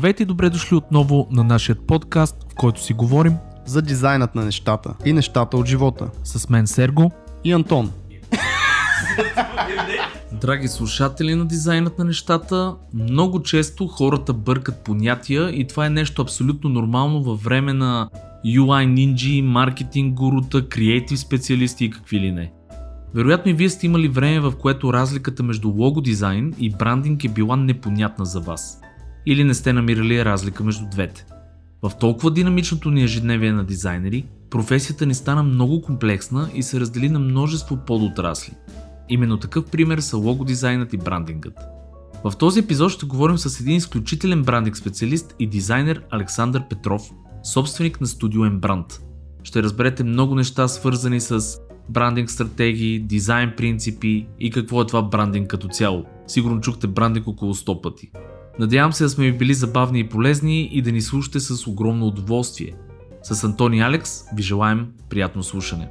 [0.00, 3.36] Здравейте и добре дошли отново на нашия подкаст, в който си говорим
[3.66, 6.10] за дизайнът на нещата и нещата от живота.
[6.24, 7.10] с мен Серго.
[7.44, 7.90] И Антон.
[10.32, 16.22] Драги слушатели на дизайнът на нещата, много често хората бъркат понятия и това е нещо
[16.22, 18.08] абсолютно нормално във време на
[18.46, 22.52] UI нинджи, маркетинг гурута, креатив специалисти и какви ли не.
[23.14, 27.28] Вероятно и вие сте имали време, в което разликата между лого дизайн и брандинг е
[27.28, 28.80] била непонятна за вас.
[29.26, 31.26] Или не сте намирали разлика между двете.
[31.82, 37.08] В толкова динамичното ни ежедневие на дизайнери, професията ни стана много комплексна и се раздели
[37.08, 38.52] на множество подотрасли.
[39.08, 41.54] Именно такъв пример са лого дизайнът и брандингът.
[42.24, 47.10] В този епизод ще говорим с един изключителен брандинг специалист и дизайнер Александър Петров,
[47.44, 49.00] собственик на студио Embrand.
[49.42, 51.58] Ще разберете много неща свързани с
[51.88, 56.04] брандинг стратегии, дизайн принципи и какво е това брандинг като цяло.
[56.26, 58.10] Сигурно чухте брандинг около 100 пъти.
[58.60, 62.06] Надявам се да сме ви били забавни и полезни и да ни слушате с огромно
[62.06, 62.74] удоволствие.
[63.22, 65.88] С Антони Алекс ви желаем приятно слушане.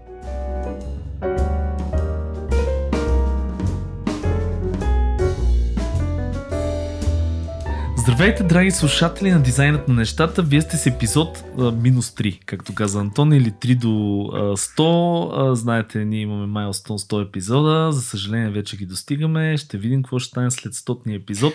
[7.97, 10.41] Здравейте, драги слушатели на дизайнът на нещата.
[10.41, 13.89] Вие сте с епизод минус 3, както каза Антон, или 3 до
[14.33, 15.51] а, 100.
[15.51, 17.91] А, знаете, ние имаме майлстон 100 епизода.
[17.91, 19.57] За съжаление, вече ги достигаме.
[19.57, 21.53] Ще видим какво ще стане след 100 епизод.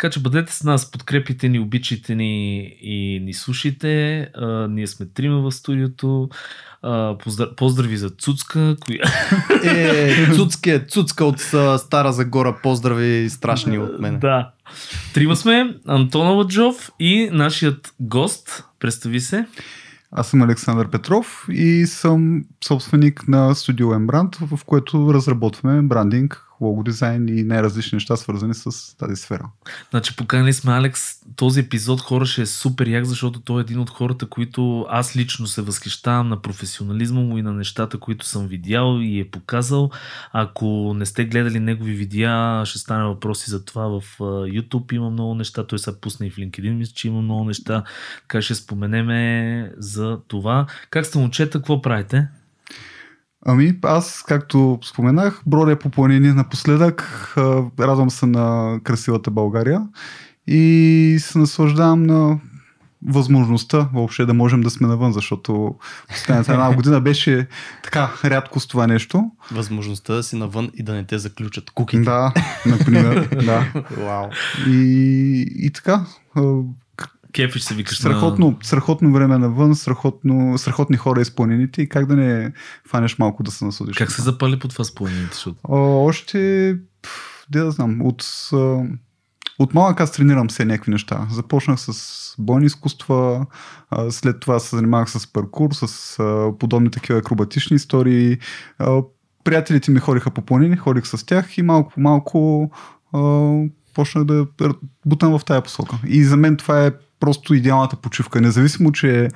[0.00, 4.20] Така че бъдете с нас, подкрепите ни, обичайте ни и ни слушайте.
[4.34, 6.28] А, ние сме трима в студиото.
[6.82, 7.48] А, поздрав...
[7.56, 8.98] Поздрави за Цуцка, коя...
[9.64, 11.40] Е, Цуцка, е Цуцка от
[11.80, 12.56] Стара Загора.
[12.62, 14.18] Поздрави страшни от мен.
[14.18, 14.50] Да.
[15.14, 18.64] Трима сме, Антон Ладжов и нашият гост.
[18.78, 19.46] Представи се.
[20.12, 26.82] Аз съм Александър Петров и съм собственик на студио Embrand, в което разработваме брандинг, лого
[26.82, 29.50] дизайн и най-различни неща, свързани с тази сфера.
[29.90, 31.02] Значи поканили сме Алекс.
[31.36, 35.16] Този епизод хора ще е супер як, защото той е един от хората, които аз
[35.16, 39.90] лично се възхищавам на професионализма му и на нещата, които съм видял и е показал.
[40.32, 44.92] Ако не сте гледали негови видеа, ще стане въпроси за това в YouTube.
[44.92, 45.66] Има много неща.
[45.66, 47.84] Той се пусна и в LinkedIn, мисля, че има много неща.
[48.22, 50.66] Така ще споменеме за това.
[50.90, 52.28] Как сте момчета, какво правите?
[53.46, 57.32] Ами, аз, както споменах, бродя по планини напоследък.
[57.80, 59.82] Радвам се на красивата България
[60.46, 62.40] и се наслаждавам на
[63.06, 65.74] възможността въобще да можем да сме навън, защото
[66.08, 67.46] последната една година беше
[67.84, 69.30] така рядкост това нещо.
[69.52, 72.02] Възможността да си навън и да не те заключат куките.
[72.02, 72.32] Да,
[72.66, 73.28] например.
[73.44, 73.84] да.
[73.96, 74.28] Вау.
[74.66, 76.06] И, и така.
[77.32, 82.16] Кефиш се викаш Страхотно, страхотно време навън, страхотно, страхотни хора из планините и как да
[82.16, 82.52] не
[82.88, 83.96] фанеш малко да се насладиш.
[83.96, 84.84] Как се запали по това?
[85.32, 85.56] Защото...
[85.68, 86.38] О, още,
[87.50, 88.50] де да знам, от,
[89.58, 91.26] от малък аз тренирам все някакви неща.
[91.30, 93.46] Започнах с бойни изкуства,
[94.10, 96.16] след това се занимавах с паркур, с
[96.58, 98.38] подобни такива акробатични истории.
[99.44, 102.70] Приятелите ми ходиха по планини, ходих с тях и малко по малко
[103.94, 104.46] почнах да
[105.06, 105.98] бутам в тая посока.
[106.06, 108.40] И за мен това е просто идеалната почивка.
[108.40, 109.28] Независимо, че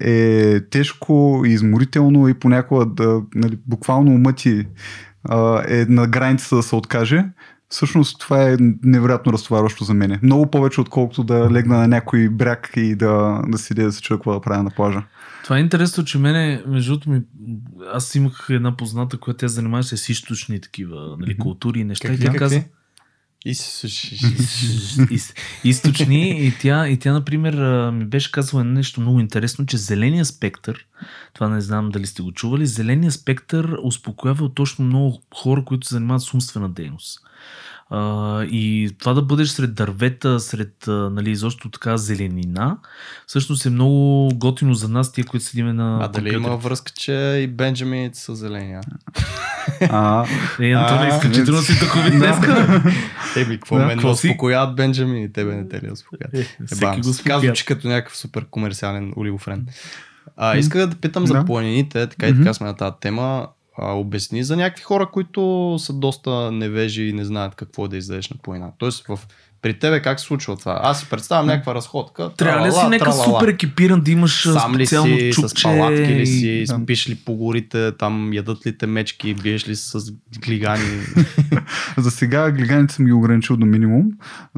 [0.00, 4.66] е тежко и изморително и понякога да, нали, буквално умът ти
[5.68, 7.24] е на границата да се откаже,
[7.68, 10.18] всъщност това е невероятно разтоварващо за мен.
[10.22, 14.18] Много повече, отколкото да легна на някой бряг и да, да седя да се чуя
[14.18, 15.02] какво да правя на плажа.
[15.44, 17.22] Това е интересно, че мене, между другото ми,
[17.92, 22.08] аз имах една позната, която тя занимаваше с източни такива, нали, култури и неща.
[22.08, 22.38] Какви, и тя какви?
[22.38, 22.62] каза,
[25.64, 27.54] Източни и тя, и тя, например,
[27.90, 30.86] ми беше казала нещо много интересно, че зеления спектър,
[31.34, 35.94] това не знам дали сте го чували, зеления спектър успокоява точно много хора, които се
[35.94, 37.23] занимават с умствена дейност.
[37.96, 42.76] А, и това да бъдеш сред дървета, сред, нали, изобщо така зеленина,
[43.26, 47.12] всъщност е много готино за нас, тия, които седиме на А дали има връзка, че
[47.44, 48.74] и бенджамините са зелени?
[49.90, 50.26] а?
[50.60, 52.18] Е, Антоне, А, изключително си духовит да.
[52.18, 52.36] днес.
[53.36, 54.28] Еби, какво Да, мен не какво си?
[54.28, 56.34] успокояват бенджамини, тебе не те ли успокояват?
[56.34, 56.96] Е, Еба,
[57.48, 59.66] го че като някакъв супер комерциален оливофрен.
[60.36, 63.48] А, исках да питам за планините, така и така сме на тази тема.
[63.76, 68.30] А, обясни за някакви хора, които са доста невежи и не знаят какво да излезеш
[68.30, 68.72] на планина.
[68.78, 69.20] Тоест, в,
[69.64, 70.80] при тебе как се случва това?
[70.82, 72.30] Аз си представям някаква разходка.
[72.36, 75.48] Трябва ли си нека супер екипиран, да имаш Сам ли специално си, чупче?
[75.48, 76.78] с палатки ли и- си, Да.
[76.82, 80.12] спиш ли по горите, там ядат ли те мечки, биеш ли с
[80.44, 80.84] глигани?
[81.98, 84.04] за сега глиганите съм ги ограничил до минимум,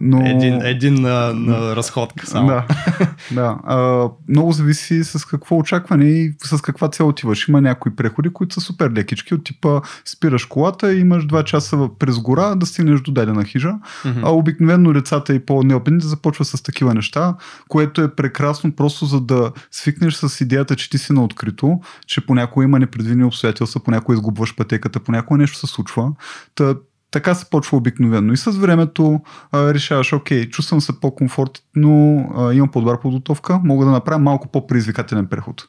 [0.01, 0.27] но...
[0.27, 2.47] Един, един на, на разходка само.
[2.49, 2.65] Да,
[3.33, 3.59] да.
[3.65, 7.49] А, много зависи с какво очакване и с каква цел отиваш.
[7.49, 11.89] Има някои преходи, които са супер лекички, от типа спираш колата и имаш 2 часа
[11.99, 13.75] през гора да стигнеш до дадена хижа.
[14.23, 17.37] А обикновено децата и по-неопитните започва с такива неща,
[17.69, 22.27] което е прекрасно просто за да свикнеш с идеята, че ти си на открито, че
[22.27, 26.13] понякога има непредвидени обстоятелства, понякога изгубваш пътеката, понякога нещо се случва.
[26.55, 26.75] Та,
[27.11, 28.33] така се почва обикновено.
[28.33, 29.21] И с времето
[29.53, 35.27] а, решаваш, окей, чувствам се по-комфортно, а, имам по-добра подготовка, мога да направя малко по-предизвикателен
[35.27, 35.69] преход.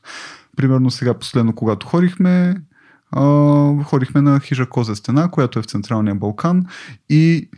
[0.57, 2.55] Примерно сега последно, когато ходихме,
[3.11, 3.23] а,
[3.83, 6.65] ходихме на хижа Коза стена, която е в Централния Балкан
[7.09, 7.49] и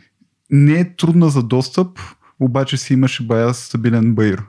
[0.50, 1.98] не е трудна за достъп,
[2.40, 4.42] обаче си имаше бая стабилен баир.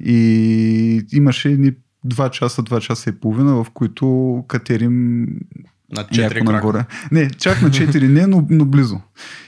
[0.00, 1.72] И имаше ни
[2.06, 5.20] 2 часа, 2 часа и половина, в които катерим
[5.92, 6.52] На 4 някакво крака.
[6.52, 6.84] нагоре.
[7.12, 9.00] Не, чак на 4 не, но, но близо.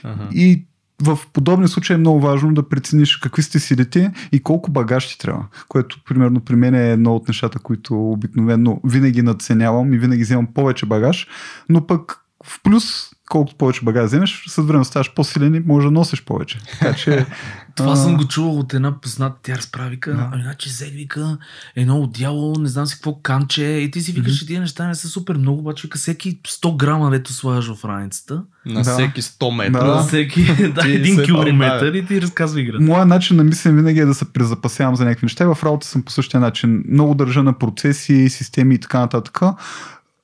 [0.03, 0.29] Ага.
[0.33, 0.65] И
[1.01, 5.17] в подобни случаи е много важно да прецениш какви сте силите и колко багаж ти
[5.17, 5.45] трябва.
[5.67, 10.47] Което, примерно, при мен е едно от нещата, които обикновено винаги надценявам и винаги вземам
[10.53, 11.27] повече багаж,
[11.69, 15.91] но пък в плюс, колкото повече багаж вземеш, с време ставаш по-силен и може да
[15.91, 16.59] носиш повече.
[16.79, 17.25] Така че...
[17.75, 20.29] Това а, съм го чувал от една позната, тя разправи, вика, Да.
[20.33, 21.37] ами значи взели, вика,
[21.75, 24.95] едно отдяло, не знам си какво канче, и ти си викаш, че тия неща не
[24.95, 28.93] са супер много, обаче вика, всеки 100 грама, дето слагаш в раницата, На Да.
[28.93, 29.83] всеки 100 метра.
[29.85, 30.03] Да.
[30.03, 30.43] всеки,
[30.75, 32.83] да, Ти един километър и ти разказва играта.
[32.83, 35.43] Моя начин на мислене винаги е да се презапасявам за някакви неща.
[35.43, 36.83] И в работа съм по същия начин.
[36.89, 39.39] Много държа на процеси, системи и така нататък.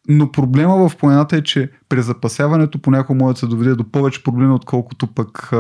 [0.08, 4.54] Но проблема в планината е, че презапасяването понякога може да се доведе до повече проблеми,
[4.54, 5.58] отколкото пък а,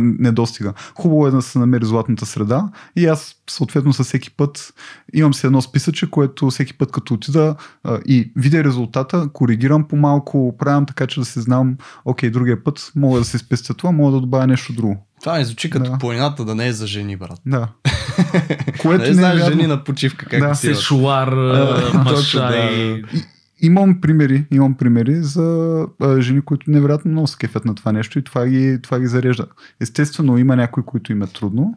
[0.00, 0.72] не достига.
[0.94, 4.74] Хубаво е да се намери златната среда и аз съответно със всеки път
[5.14, 7.54] имам си едно списъче, което всеки път като отида
[7.84, 12.92] а, и видя резултата, коригирам по-малко, правям така, че да се знам, окей, другия път
[12.96, 15.06] мога да се спестя това, мога да добавя нещо друго.
[15.20, 15.98] Това ми звучи като Да.
[15.98, 17.40] планината да не е за жени, брат.
[17.46, 17.68] Да.
[18.80, 20.48] Което не не е знаеш жени на почивка как Да.
[20.48, 22.56] да, Сешуар, А, маша точно, да.
[22.56, 23.04] и...
[23.62, 25.46] Имам примери, имам примери за
[26.00, 29.06] а, жени, които невероятно много се кефят на това нещо и това ги, това ги
[29.06, 29.46] зарежда.
[29.80, 31.74] Естествено, има някои, които им е трудно.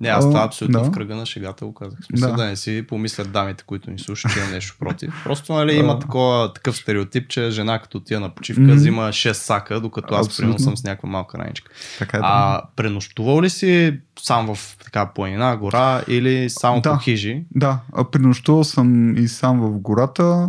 [0.00, 0.84] Не, аз това абсолютно да.
[0.84, 1.98] в кръга на шегата го казах.
[2.02, 2.36] Смисъл Да.
[2.36, 2.44] да.
[2.44, 5.14] не си помислят дамите, които ни слушат, че имам нещо против.
[5.24, 5.74] Просто нали, А.
[5.74, 8.72] има такова, такъв стереотип, че жена като отива на почивка Мгм.
[8.74, 11.70] взима 6 сака, докато аз примерно съм с някаква малка раничка.
[11.98, 12.20] Така е.
[12.22, 16.92] А пренощувал ли си сам в така планина, гора или само Да.
[16.92, 17.44] по хижи?
[17.50, 20.48] да, а пренощувал съм и сам в гората.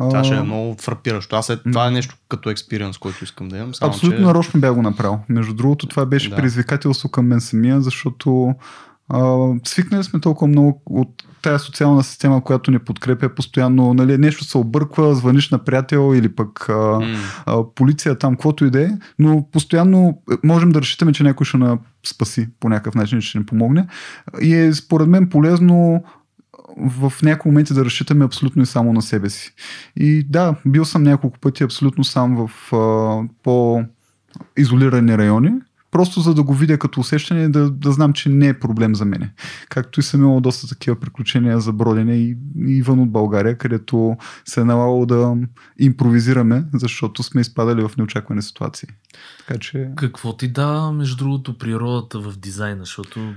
[0.00, 1.36] Това ще е много фрапиращо.
[1.36, 3.74] Аз е, това е нещо като експириенс, който искам да имам.
[3.74, 4.24] Само, Абсолютно че...
[4.24, 5.18] нарочно бях го направил.
[5.28, 6.36] Между другото, това беше Да.
[6.36, 8.54] предизвикателство към мен самия, защото
[9.08, 13.94] а, свикнали сме толкова много от тая социална система, която ни подкрепя постоянно.
[13.94, 17.00] Нали, нещо се обърква, звъниш на приятел или пък а,
[17.46, 21.44] а, полиция там, каквото и да е, но постоянно е, можем да разчитаме, че някой
[21.44, 23.86] ще на спаси по някакъв начин, ще ни помогне.
[24.42, 26.04] И е според мен полезно
[26.76, 29.54] в някои моменти да разчитаме абсолютно и само на себе си.
[29.96, 35.50] И да, бил съм няколко пъти абсолютно сам в а, по-изолирани райони,
[35.90, 39.04] просто за да го видя като усещане да, да знам, че не е проблем за
[39.04, 39.32] мене.
[39.68, 42.36] Както и съм имал доста такива приключения за бродене и,
[42.66, 45.36] и вън от България, където се е налагало да
[45.78, 48.88] импровизираме, защото сме изпадали в неочаквани ситуации.
[49.38, 49.90] Така че...
[49.96, 53.34] Какво ти дава, между другото, природата в дизайна, защото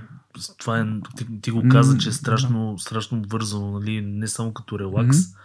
[0.58, 0.86] това е,
[1.18, 4.02] ти, ти го каза, че е страшно, страшно вързано, нали?
[4.02, 5.18] не само като релакс.
[5.18, 5.36] Мгм.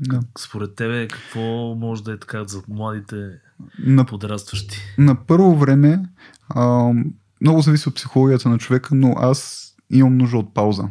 [0.00, 0.20] Да.
[0.38, 3.30] Според тебе, какво може да е така за младите
[3.78, 4.78] На подрастващи?
[4.98, 6.02] на първо време
[6.48, 6.92] а,
[7.40, 10.84] много зависи от психологията на човека, но аз имам нужда от пауза.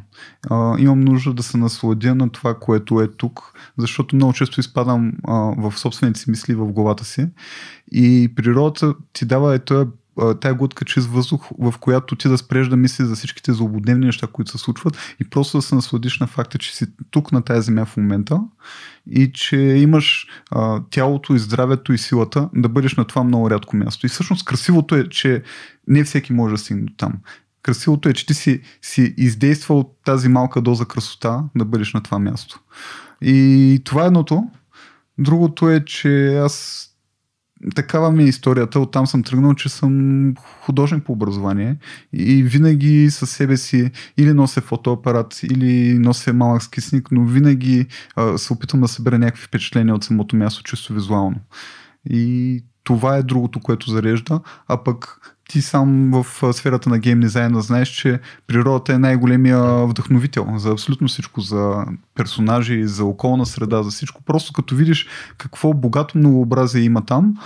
[0.49, 5.11] А, имам нужда да се насладя на това, което е тук, защото много често изпадам
[5.27, 7.27] а, в собствените си мисли в главата си
[7.91, 9.87] и природата ти дава е тоя,
[10.41, 14.27] тая глътка чист въздух, в която ти да спреш да мислиш за всичките злободневни неща,
[14.27, 17.65] които се случват и просто да се насладиш на факта, че си тук на тази
[17.65, 18.41] земя в момента
[19.11, 23.75] и че имаш а, тялото и здравето и силата да бъдеш на това много рядко
[23.75, 24.05] място.
[24.05, 25.43] И всъщност красивото е, че
[25.87, 27.13] не всеки може да стигне до там.
[27.63, 32.19] Красивото е, че ти си, си издействал тази малка доза красота да бъдеш на това
[32.19, 32.59] място.
[33.21, 34.43] И това е едното.
[35.17, 36.87] Другото е, че аз
[37.75, 38.79] такава ми е историята.
[38.79, 41.77] Оттам съм тръгнал, че съм художник по образование
[42.13, 48.37] и винаги със себе си или нося фотоапарат, или нося малък скисник, но винаги а,
[48.37, 51.37] се опитвам да събера някакви впечатления от самото място, чисто визуално.
[52.09, 55.17] И това е другото, което зарежда, а пък
[55.51, 61.07] ти сам в сферата на гейм дизайна знаеш, че природата е най-големия вдъхновител за абсолютно
[61.07, 64.21] всичко, за персонажи, за околна среда, за всичко.
[64.23, 67.37] Просто като видиш какво богато многообразие има там,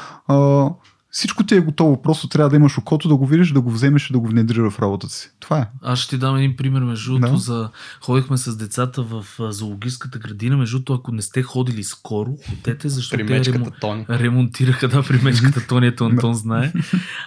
[1.16, 4.10] всичко ти е готово, просто трябва да имаш окото да го видиш, да го вземеш
[4.10, 5.32] и да го внедриш в работата си.
[5.40, 5.68] Това е.
[5.82, 7.38] Аз ще ти дам един пример, между другото, Да.
[7.38, 7.70] за...
[8.02, 13.26] ходихме с децата в зоологическата градина, между другото, ако не сте ходили скоро, ходете, защото
[13.26, 13.72] те ремо...
[13.82, 14.06] Тони.
[14.10, 16.74] ремонтираха, да, при мечката Тони, ето Антон знае.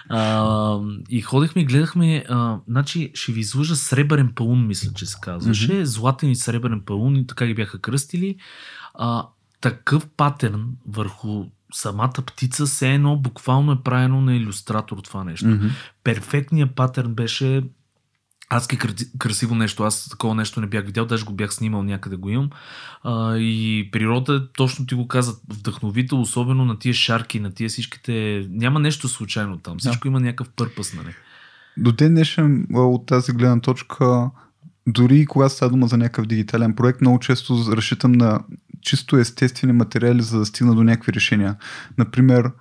[0.09, 0.79] А,
[1.09, 5.85] и ходихме и гледахме, а, значи ще ви излъжа сребърен паун, мисля, че се казваше.
[5.85, 8.35] Златен и сребърен паун, и така ги бяха кръстили.
[8.93, 9.27] А,
[9.61, 15.47] такъв патерн върху самата птица, все едно буквално е правено на иллюстратор това нещо.
[15.47, 15.67] Мгм.
[16.03, 17.63] Перфектният патърн беше
[18.49, 19.83] адски краси- красиво нещо.
[19.83, 22.49] Аз такова нещо не бях видял, даже го бях снимал някъде го имам.
[23.03, 28.45] А, и природа, точно ти го каза, вдъхновител, особено на тия шарки, на тия всичките...
[28.49, 29.77] Няма нещо случайно там.
[29.79, 31.13] Всичко има някакъв пърпъс, нали?
[31.77, 34.29] До ден днешен от тази гледна точка,
[34.87, 38.39] дори когато става дума за някакъв дигитален проект, много често разчитам на
[38.81, 41.55] чисто естествени материали, за да стигна до някакви решения.
[41.97, 42.51] Например,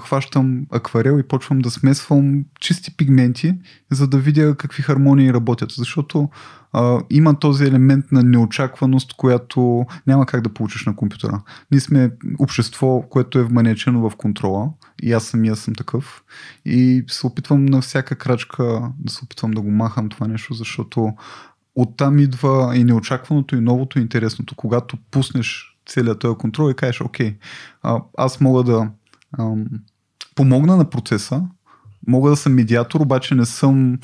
[0.00, 3.54] хващам акварел и почвам да смесвам чисти пигменти,
[3.90, 5.70] за да видя какви хармонии работят.
[5.70, 6.28] Защото
[6.72, 11.42] а, има този елемент на неочакваност, която няма как да получиш на компютъра.
[11.70, 14.70] Ние сме общество, което е вманечено в контрола
[15.02, 16.22] и аз самия съм такъв.
[16.64, 21.12] И се опитвам на всяка крачка да се опитвам да го махам това нещо, защото
[21.76, 24.54] оттам идва и неочакваното, и новото, и интересното.
[24.54, 27.36] Когато пуснеш целият този контрол и кажеш, окей,
[28.18, 28.90] аз мога да
[29.38, 29.64] ам,
[30.34, 31.42] помогна на процеса,
[32.06, 33.98] мога да съм медиатор, обаче не съм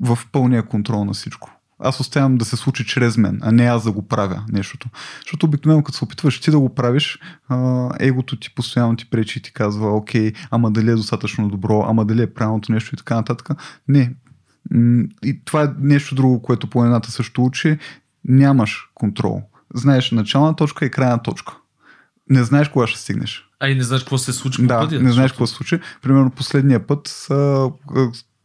[0.00, 1.50] в пълния контрол на всичко.
[1.78, 4.88] Аз оставям да се случи чрез мен, а не аз да го правя нещото.
[5.22, 7.18] Защото обикновено като се опитваш ти да го правиш,
[8.00, 12.04] егото ти постоянно ти пречи и ти казва, окей, ама дали е достатъчно добро, ама
[12.04, 13.48] дали е правилното нещо и така нататък.
[13.88, 14.14] Не.
[15.24, 17.78] И това е нещо друго, което по едната също учи.
[18.24, 19.42] Нямаш контрол.
[19.74, 21.56] Знаеш начална точка и крайна точка.
[22.30, 23.48] Не знаеш кога ще стигнеш.
[23.60, 25.02] А и не знаеш какво се случи по Да, пътя.
[25.02, 25.80] не знаеш какво се случи.
[26.02, 27.28] Примерно последния път,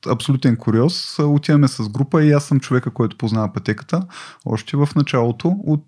[0.10, 4.01] абсолютен куриоз, отиваме с група и аз съм човека, който познава пътеката.
[4.46, 5.86] Още в началото от,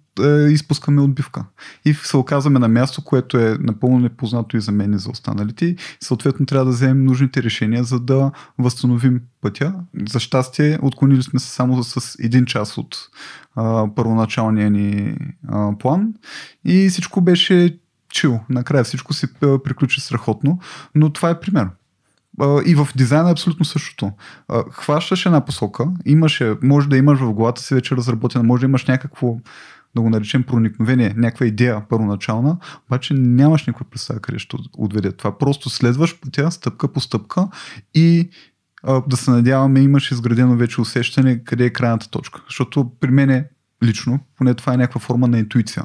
[0.49, 1.45] изпускаме отбивка.
[1.85, 5.75] И се оказваме на място, което е напълно непознато и за мен и за останалите.
[5.99, 9.73] Съответно трябва да вземем нужните решения, за да възстановим пътя.
[10.09, 12.97] За щастие, отклонили сме се само с един час от
[13.55, 15.17] а, първоначалния ни
[15.47, 16.13] а, план
[16.65, 17.79] и всичко беше
[18.09, 18.39] чил.
[18.49, 20.59] Накрая всичко се приключи страхотно,
[20.95, 21.67] но това е пример.
[22.65, 24.11] И в дизайна е абсолютно същото.
[24.71, 28.85] Хващаш една посока, имаше, може да имаш в главата си вече разработена, може да имаш
[28.85, 29.37] някакво
[29.95, 35.37] да го наречем проникновение, някаква идея първоначална, обаче нямаш никаква представа къде ще отведе това.
[35.37, 37.47] Просто следваш пътя стъпка по стъпка
[37.93, 38.29] и
[38.83, 42.41] а, да се надяваме имаш изградено вече усещане къде е крайната точка.
[42.47, 43.47] Защото при мен е
[43.83, 45.83] лично, поне това е някаква форма на интуиция.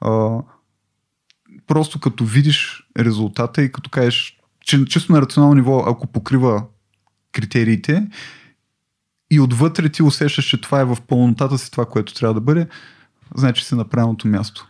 [0.00, 0.38] А,
[1.66, 6.64] просто като видиш резултата и като кажеш, че чисто на рационално ниво, ако покрива
[7.32, 8.08] критериите
[9.30, 12.66] и отвътре ти усещаш, че това е в пълнотата си това, което трябва да бъде,
[13.36, 14.66] значи си на правилното място.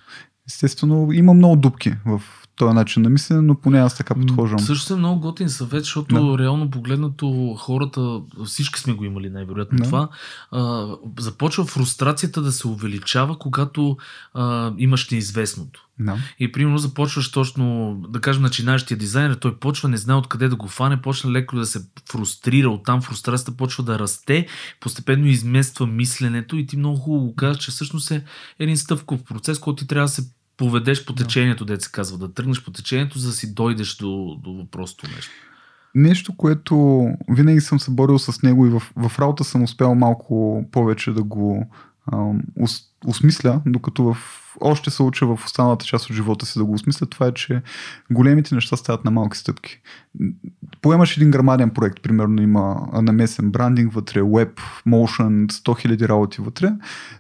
[0.49, 2.23] Естествено, има много дупки в
[2.57, 4.59] този начин на мислене, но поне аз така подхождам.
[4.59, 6.39] Също е много готин съвет, защото Да.
[6.39, 9.85] реално погледнато хората, всички сме го имали най-вероятно Да.
[9.85, 10.09] това,
[10.51, 10.87] а,
[11.19, 13.97] започва фрустрацията да се увеличава, когато
[14.35, 15.81] а, имаш неизвестното.
[15.99, 16.17] Да.
[16.39, 20.69] И примерно започваш точно, да кажем, начинаещия дизайнер, той почва, не знае откъде да го
[20.69, 24.47] фане, почна леко да се фрустрира, оттам фрустрацията почва да расте,
[24.81, 28.25] постепенно измества мисленето и ти много хубаво казваш, че всъщност е
[28.59, 30.25] един стъпков процес, който ти трябва да се
[30.57, 31.81] поведеш по течението, да.
[31.81, 35.33] се казва, да тръгнеш по течението, за да си дойдеш до, до въпросното нещо.
[35.95, 40.65] Нещо, което винаги съм се борил с него и в, в работа съм успял малко
[40.73, 41.71] повече да го
[42.13, 44.17] ам, ос, осмисля, докато в,
[44.61, 47.63] още се уча в останалата част от живота си да го осмисля, това е, че
[48.11, 49.81] големите неща стават на малки стъпки.
[50.83, 56.73] Поемаш един грамаден проект, примерно има намесен брандинг вътре, веб, motion, 100 000 работи вътре,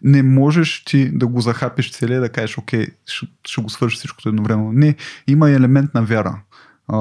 [0.02, 4.28] не можеш ти да го захапиш целия да кажеш, окей, ще, ще го свърши всичкото
[4.28, 4.72] едновременно.
[4.72, 6.40] Не, има и елемент на вяра.
[6.88, 6.98] А,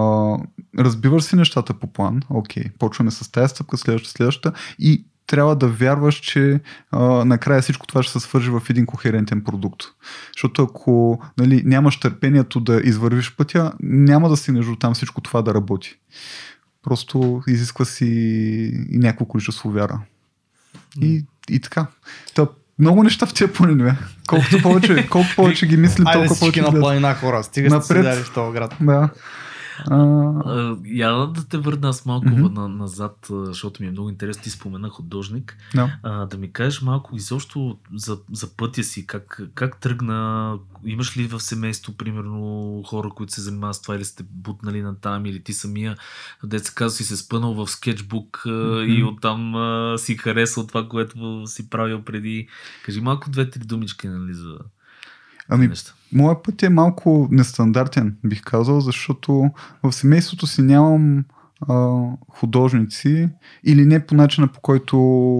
[0.79, 5.67] разбиваш си нещата по план, окей, почваме с тази стъпка, следващата, следващата и трябва да
[5.67, 6.59] вярваш, че
[6.91, 9.83] а, накрая всичко това ще се свържи в един кохерентен продукт.
[10.33, 15.41] Защото ако нали, нямаш търпението да извървиш пътя, няма да стигнеш до там всичко това
[15.41, 15.95] да работи.
[16.83, 18.05] Просто изисква си
[18.89, 19.99] и някакво количество вяра.
[21.01, 21.87] И, и така.
[22.35, 22.47] Та,
[22.79, 23.95] много неща в тия планинове.
[24.27, 26.81] Колкото повече, колкото повече ги мислим, Айде толкова всички повече на излизат.
[26.81, 28.03] планина хора, стига сте Напред.
[28.05, 28.75] седяли в този град.
[28.81, 29.09] Да.
[29.91, 32.53] А, Я да те върна аз малко mm-hmm.
[32.53, 34.43] на, назад, защото ми е много интересно.
[34.43, 35.57] Ти спомена художник.
[35.75, 35.97] да.
[36.03, 40.53] А, да ми кажеш малко изобщо за, за пътя си, как, как тръгна,
[40.85, 44.95] имаш ли в семейство, примерно, хора, които се занимават с това или сте бутнали на
[44.95, 45.97] там, или ти самия,
[46.43, 51.47] деца казва, си се спънал в скетчбук а, и оттам а, си харесал това, което
[51.47, 52.47] си правил преди.
[52.85, 54.57] Кажи малко две-три думички, нали, за
[55.49, 55.69] Ами.
[56.13, 59.51] Моят път е малко нестандартен, бих казал, защото
[59.83, 61.25] в семейството си нямам
[61.69, 63.29] а, художници
[63.63, 64.97] или не по начина по който,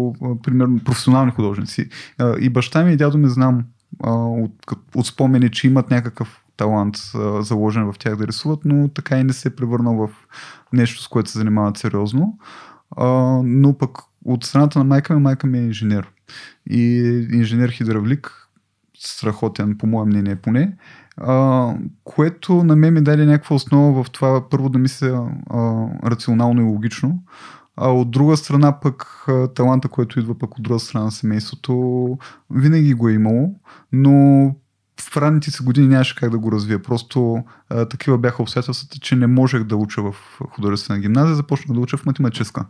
[0.07, 1.89] а, примерно, професионални художници.
[2.17, 3.63] А, и баща ми и дядо ми знам
[4.03, 4.51] а, от,
[4.95, 9.23] от спомени, че имат някакъв талант а, заложен в тях да рисуват, но така и
[9.23, 10.09] не се е превърнал в
[10.73, 12.37] нещо, с което се занимават сериозно.
[12.97, 13.07] А,
[13.43, 16.09] но пък от страната на майка ми, майка ми е инженер.
[16.69, 18.47] И инженер-хидравлик,
[19.07, 20.73] страхотен, по мое мнение поне,
[21.17, 26.61] а, което на мен ми даде някаква основа в това първо да мисля а, рационално
[26.61, 27.23] и логично,
[27.77, 32.17] а от друга страна пък таланта, който идва пък от друга страна на семейството,
[32.49, 33.55] винаги го е имало,
[33.91, 34.47] но
[34.99, 36.81] в ранните си години нямаше как да го развия.
[36.81, 40.15] Просто а, такива бяха обстоятелствата, че не можех да уча в
[40.49, 42.65] художествена гимназия, започнах да уча в математическа.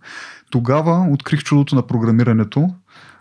[0.50, 2.70] Тогава открих чудото на програмирането.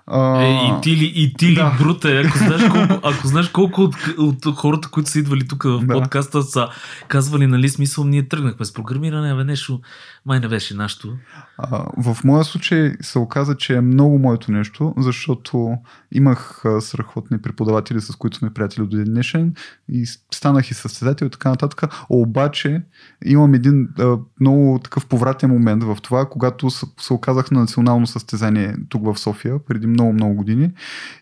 [0.06, 1.76] А, Е, и ти ли, и ти ли да.
[1.80, 5.62] брута, е, ако знаеш колко, ако знаеш колко от, от хората, които са идвали тук
[5.62, 5.94] в Да.
[5.94, 6.68] подкаста, са
[7.08, 9.80] казвали, нали, смисъл, ние тръгнахме с програмиране, бе, нещо,
[10.26, 11.16] май не беше нашето.
[11.58, 15.74] А, в моя случай се оказа, че е много моето нещо, защото
[16.12, 19.54] имах а, страхотни преподаватели, с които сме приятели до днешен
[19.88, 21.82] и станах и състезател и така нататък.
[22.08, 22.82] Обаче
[23.24, 28.74] имам един а, много такъв повратен момент в това, когато се оказах на национално състезание
[28.88, 30.70] тук в София, преди много-много години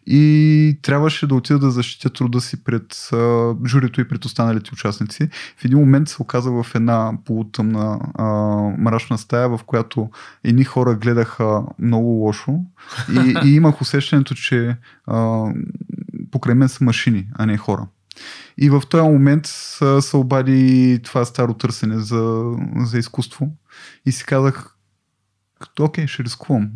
[0.06, 3.10] и трябваше да отида да защитя труда си пред
[3.66, 5.28] журито и пред останалите участници.
[5.56, 8.24] В един момент се оказах в една полутъмна а,
[8.78, 10.10] мрачна стая, в която
[10.44, 12.60] едни хора гледаха много лошо
[13.12, 15.44] и, и имах усещането, че а,
[16.30, 17.86] покрай мен са машини, а не хора.
[18.58, 19.46] И в този момент
[20.00, 22.42] се обади това старо търсене за,
[22.76, 23.48] за изкуство
[24.06, 24.76] и си казах,
[25.80, 26.70] окей, ще рискувам.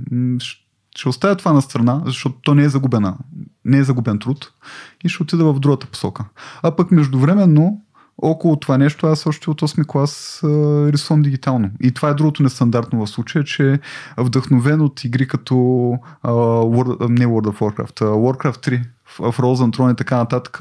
[0.98, 3.16] Ще оставя това на страна, защото то не е загубена.
[3.64, 4.52] Не е загубен труд
[5.04, 6.24] и ще отида в другата посока.
[6.62, 7.80] А пък междувременно,
[8.22, 10.40] около това нещо, аз още от 8 клас
[10.92, 11.70] рисувам дигитално.
[11.80, 13.80] И това е другото нестандартно в случая, че
[14.16, 15.54] вдъхновен от игри като
[16.22, 20.16] а, World, не World of Warcraft, а Warcraft 3, в, в Frozen Throne и така
[20.16, 20.60] нататък,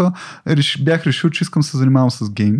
[0.83, 2.57] бях решил, че искам се занимавам с гейм.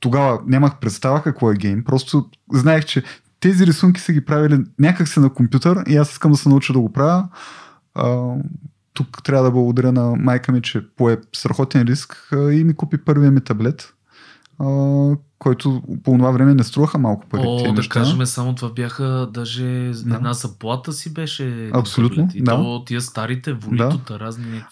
[0.00, 3.02] Тогава нямах представа какво е гейм, просто знаех, че
[3.40, 6.72] тези рисунки са ги правили някак се на компютър и аз искам да се науча
[6.72, 7.28] да го правя.
[7.94, 8.34] А,
[8.92, 12.98] тук трябва да благодаря на майка ми, че пое страхотен риск а, и ми купи
[12.98, 13.94] първия ми таблет,
[14.58, 14.64] а,
[15.38, 17.42] който по това време не струваха малко пари.
[17.44, 18.00] О, да неща.
[18.00, 19.64] кажем, само това бяха даже
[20.04, 20.14] Да.
[20.14, 21.70] една заплата си беше.
[21.74, 22.28] Абсолютно.
[22.34, 22.50] И да.
[22.52, 24.68] то тия старите, волитота, разни някакви.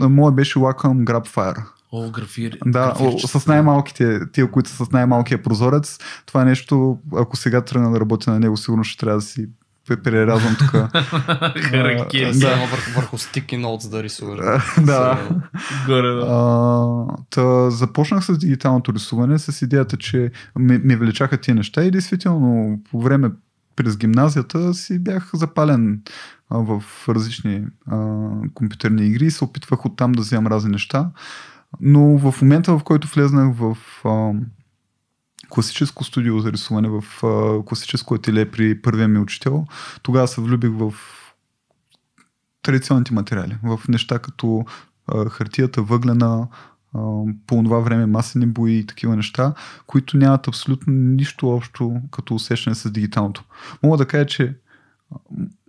[0.00, 1.04] А, моя беше Wacom.
[1.04, 1.54] О,
[1.92, 2.58] графир.
[2.66, 5.98] Да, о, с най-малките, тия, които са с най-малкия прозорец.
[6.26, 9.48] Това нещо, ако сега тръгна да работя на него, сигурно ще трябва да си
[9.96, 10.70] преразвам тук.
[11.62, 12.38] Харакири.
[12.38, 12.56] Да.
[12.56, 14.40] Върху, върху стики ноутс да рисуваш.
[14.80, 15.28] да.
[15.86, 16.26] Горе, да.
[16.28, 21.90] А, та, започнах с дигиталното рисуване с идеята, че ме, ме влечаха тия неща и
[21.90, 23.30] действително по време
[23.76, 26.02] през гимназията си бях запален
[26.50, 31.10] а, в различни а, компютърни игри и се опитвах оттам да вземам разни неща.
[31.80, 34.32] Но в момента, в който влезнах в а,
[35.48, 39.66] класическо студио за рисуване, в а, класическо ателие при първия ми учител,
[40.02, 40.94] тогава се влюбих в
[42.62, 44.64] традиционните материали, в неща като
[45.06, 46.48] а, хартията, въглена,
[46.94, 47.00] а,
[47.46, 49.54] по това време масени бои и такива неща,
[49.86, 53.44] които нямат абсолютно нищо общо като усещане с дигиталното.
[53.82, 54.54] Мога да кажа, че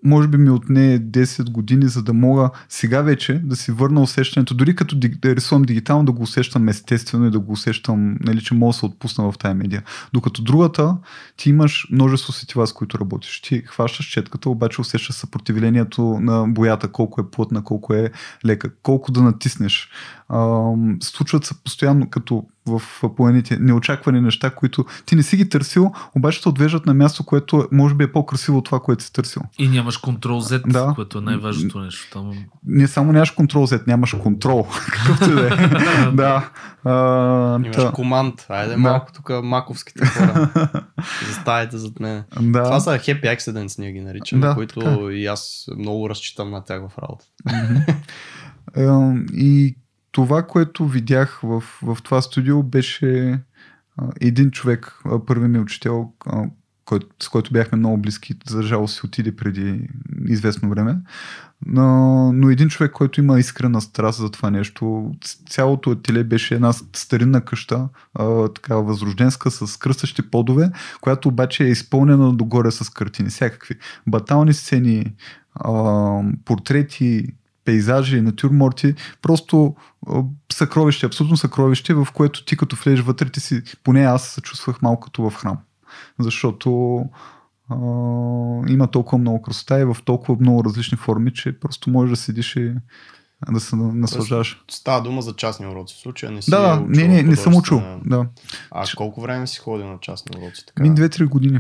[0.04, 4.54] може би ми отне 10 години, за да мога сега вече да си върна усещането,
[4.54, 8.54] дори като да рисувам дигитално, да го усещам естествено и да го усещам, нали, че
[8.54, 9.84] мога да се отпусна в тая медия.
[10.14, 10.98] Докато другата,
[11.38, 13.42] ти имаш множество сетива, с които работиш.
[13.42, 18.12] Ти хващаш четката, обаче усещаш съпротивлението на боята, колко е плътна, колко е
[18.46, 19.90] лека, колко да натиснеш.
[20.34, 22.82] Ам, случват се постоянно като в
[23.16, 27.68] планите неочаквани неща, които ти не си ги търсил, обаче те отвеждат на място, което
[27.72, 29.42] може би е по-красиво от това, което си търсил.
[29.58, 30.92] И нямаш контрол Z, Да.
[30.96, 32.08] което е най-важното нещо.
[32.14, 32.32] Там...
[32.66, 34.68] Не само нямаш контрол, зет, нямаш контрол.
[34.92, 35.50] Какъвто да е.
[36.12, 36.50] да.
[36.84, 38.46] А, Имаш та, команд.
[38.50, 38.78] Айде Да.
[38.78, 40.50] малко тук маковските хора.
[41.28, 42.24] Заставайте зад мен.
[42.42, 42.64] да.
[42.64, 46.64] Това са happy accidents, ние ги наричаме, Да, които така и аз много разчитам на
[46.64, 47.26] тях в работа.
[48.78, 48.86] Е,
[49.34, 49.76] И
[50.20, 53.40] това, което видях в, в това студио беше
[53.98, 56.46] а, един човек, а, първи ми учител, а,
[56.86, 59.90] кой, с който бяхме много близки, за жалост си отиде преди
[60.26, 60.98] известно време.
[61.66, 61.88] Но,
[62.34, 65.12] но един човек, който има искрена страст за това нещо,
[65.50, 71.72] цялото теле беше една старинна къща, а, така възрожденска, с кръстащи подове, която обаче е
[71.72, 73.76] изпълнена догоре с картини, всякакви.
[74.08, 75.14] Батални сцени,
[75.56, 75.74] а,
[76.46, 77.28] портрети,
[77.70, 79.76] пейзажи, натюрморти, просто
[80.52, 84.82] съкровище, абсолютно съкровище, в което ти като влезеш вътре, ти си, поне аз се чувствах
[84.82, 85.58] малко като в храм.
[86.20, 87.00] Защото
[87.70, 87.76] а,
[88.68, 92.56] има толкова много красота и в толкова много различни форми, че просто можеш да седиш
[92.56, 92.74] и
[93.52, 94.64] да се наслаждаваш.
[94.72, 95.96] Става дума за частни уроци.
[95.96, 97.82] В случая не си Да, да, учил не, не, не съм учил.
[98.06, 98.26] Да.
[98.72, 100.66] А колко време си ходил на частни уроци?
[100.66, 100.84] Така?
[100.84, 101.60] Ми 2-3 години.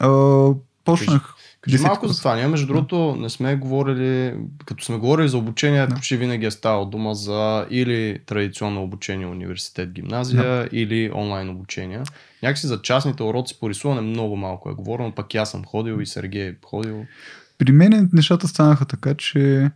[0.00, 0.48] А,
[0.84, 1.34] почнах.
[1.64, 2.36] Кажи 10 малко за това.
[2.36, 4.34] Ние, между другото, не сме говорили,
[4.66, 5.94] като сме говорили за обучение, Да.
[5.94, 12.00] почти винаги е ставало дума за или традиционно обучение университет, гимназия, или онлайн обучение.
[12.42, 16.06] Някакси за частните уроци по рисуване много малко е говорено, пък аз съм ходил и
[16.06, 17.04] Сергей е ходил.
[17.58, 19.70] При мен нещата станаха така, че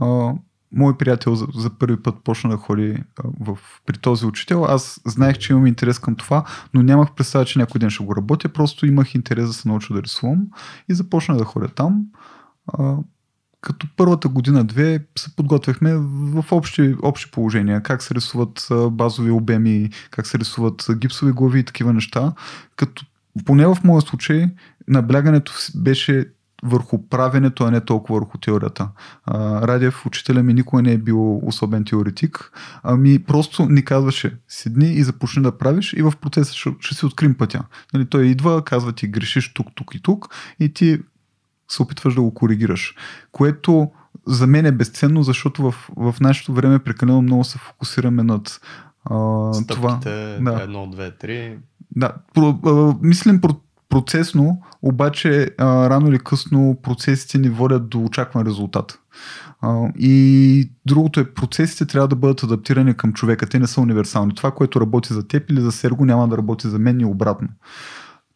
[0.00, 0.32] а,
[0.72, 2.96] мой приятел за, за първи път почна да ходи
[3.40, 4.64] в, при този учител.
[4.64, 8.16] Аз знаех, че имам интерес към това, но нямах представа, че някой ден ще го
[8.16, 8.48] работя.
[8.48, 10.46] Просто имах интерес да се науча да рисувам
[10.88, 12.04] и започнах да ходя там.
[12.72, 12.96] А,
[13.60, 17.82] като първата година-две се подготвяхме в общи, общи положения.
[17.82, 22.32] Как се рисуват базови обеми, как се рисуват гипсови глави и такива неща.
[22.76, 23.04] Като
[23.44, 24.48] поне в моя случай
[24.88, 26.26] наблягането беше
[26.62, 28.88] върху правенето, а не толкова върху теорията.
[29.24, 34.92] А, Радев, учителя ми, никога не е бил особен теоретик, ами просто ни казваше, седни
[34.92, 37.64] и започни да правиш и в процеса ще, ще си открим пътя.
[37.94, 40.28] Нали, той идва, казва ти грешиш тук, тук и тук
[40.60, 40.98] и ти
[41.68, 42.94] се опитваш да го коригираш.
[43.32, 43.90] Което
[44.26, 48.60] за мен е безценно, защото в, в нашето време прекалено много се фокусираме над
[49.04, 49.14] а,
[49.68, 49.90] това.
[49.90, 50.60] Стъпките, Да.
[50.62, 51.58] едно, две, три.
[51.96, 53.54] Да, про, а, мислим про,
[53.90, 58.98] процесно, обаче а, рано или късно процесите ни водят до очакван резултат.
[59.60, 63.46] А, и другото е, процесите трябва да бъдат адаптирани към човека.
[63.46, 64.34] Те не са универсални.
[64.34, 67.48] Това, което работи за теб или за Серго, няма да работи за мен и обратно.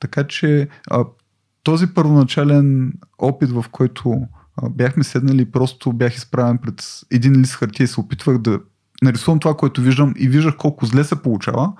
[0.01, 1.05] Така че а,
[1.62, 4.14] този първоначален опит, в който
[4.57, 8.61] а, бяхме седнали просто бях изправен пред един лист хартия и се опитвах да
[9.05, 11.73] нарисувам това, което виждам и виждах колко зле се получава,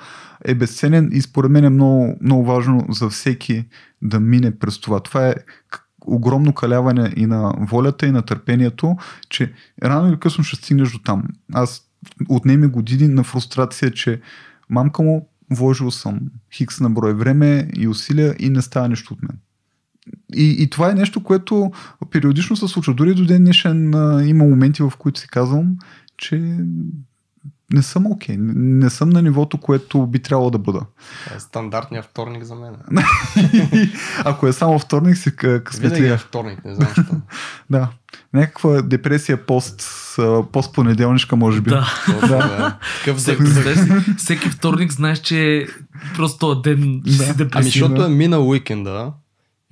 [0.45, 3.65] е безценен и според мен е много, много важно за всеки
[4.03, 5.01] да мине през това.
[5.01, 5.35] Това е
[6.07, 8.97] огромно каляване и на волята и на търпението,
[9.29, 11.25] че рано или късно ще стигнеш до там.
[11.53, 11.83] Аз
[12.29, 14.21] отнеме години на фрустрация, че
[14.71, 16.21] мамка му вложил съм
[16.53, 19.39] хикс на брой време и усилия и не става нищо от мен.
[20.35, 21.73] И, и това е нещо, което
[22.11, 22.95] периодично се случва.
[22.95, 23.93] Дори до ден днешен
[24.27, 25.77] има моменти, в които си казвам,
[26.17, 26.57] че
[27.75, 28.37] не съм окей.
[28.37, 28.41] Okay.
[28.55, 30.81] Не съм на нивото, което би трябвало да бъда.
[31.25, 32.75] Това е стандартният вторник за мен.
[34.19, 36.19] Ако е само вторник, си къ- Винаги е късметлия.
[36.19, 37.15] вторник, не знам защо.
[37.71, 37.89] Да.
[38.35, 39.83] Някаква депресия пост,
[40.19, 41.71] а, пост-понеделнишка, може би.
[41.71, 41.87] Да.
[42.21, 42.79] Да.
[42.99, 43.19] Такъв
[44.17, 45.67] всеки вторник знаеш, че
[46.17, 47.13] просто този ден Да.
[47.13, 47.89] си Ами, депресивен.
[47.89, 49.13] защото е минал уикенда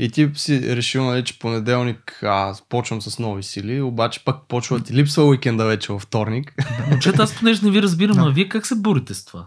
[0.03, 4.81] и ти си решил, нали, че понеделник аз почвам с нови сили, обаче пък почва
[4.81, 6.55] ти липсва уикенда вече във вторник.
[6.91, 9.47] Момчета, аз понеже не ви разбирам, а вие как се борите с това?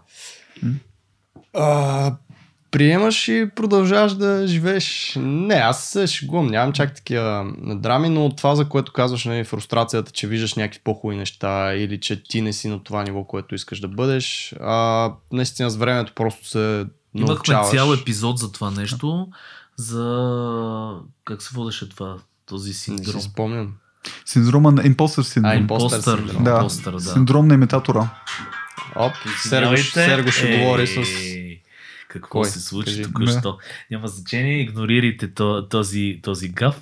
[1.53, 2.15] А,
[2.71, 5.13] приемаш и продължаваш да живееш.
[5.19, 10.11] Не, аз се шегувам, нямам чак такива драми, но това, за което казваш, нали, фрустрацията,
[10.11, 13.79] че виждаш някакви по-хубави неща или че ти не си на това ниво, което искаш
[13.79, 17.71] да бъдеш, а, наистина с времето просто се Имахме научаваш.
[17.71, 19.27] цял епизод за това нещо,
[19.77, 20.97] за...
[21.25, 22.17] Как се водеше това?
[22.45, 23.21] Този Не синдром.
[23.21, 23.73] си спомням.
[24.25, 25.51] Синдрома на импостър синдром.
[25.51, 26.17] А, импостър Импостър.
[26.17, 26.43] синдром.
[26.43, 26.51] да.
[26.51, 26.99] импостър, да.
[27.01, 28.09] Синдром на имитатора.
[28.95, 30.95] Оп, Серго, Серго ще говори с...
[32.21, 32.49] Какво Кой?
[32.49, 33.57] се случи току-що?
[33.91, 36.81] Няма значение, игнорирайте то- този, този гаф.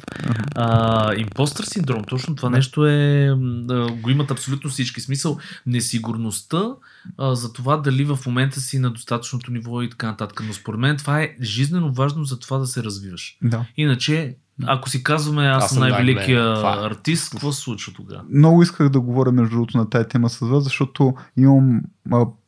[0.55, 2.55] А, импостър синдром, точно това Да.
[2.55, 3.27] нещо е,
[3.69, 5.01] а, го имат абсолютно всички.
[5.01, 6.63] Смисъл, несигурността
[7.17, 10.41] а, за това дали в момента си на достатъчното ниво и така нататък.
[10.47, 13.37] Но според мен това е жизненно важно за това да се развиваш.
[13.43, 13.65] Да.
[13.77, 16.55] Иначе, ако си казваме аз, Аз съм най-великия.
[16.55, 16.85] Това е.
[16.85, 18.21] артист, какво се случва тогава?
[18.29, 21.81] Много исках да говоря между другото на тая тема с вас, защото имам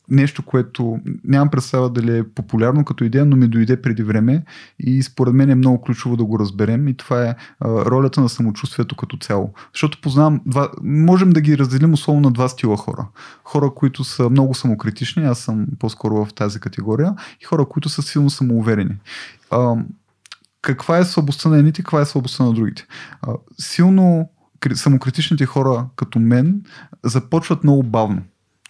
[0.08, 4.44] нещо, което нямам представа дали е популярно като идея, но ми дойде преди време
[4.78, 8.96] и според мен е много ключово да го разберем и това е ролята на самочувствието
[8.96, 9.52] като цяло.
[9.74, 13.06] Защото познавам, два, можем да ги разделим условно на два стила хора.
[13.44, 18.02] Хора, които са много самокритични, аз съм по-скоро в тази категория, и хора, които са
[18.02, 18.94] силно самоуверени.
[19.50, 19.74] А,
[20.62, 22.86] каква е слабостта на едните, каква е слабостта на другите?
[23.22, 26.62] А, силно кри- самокритичните хора като мен
[27.04, 28.22] започват много бавно.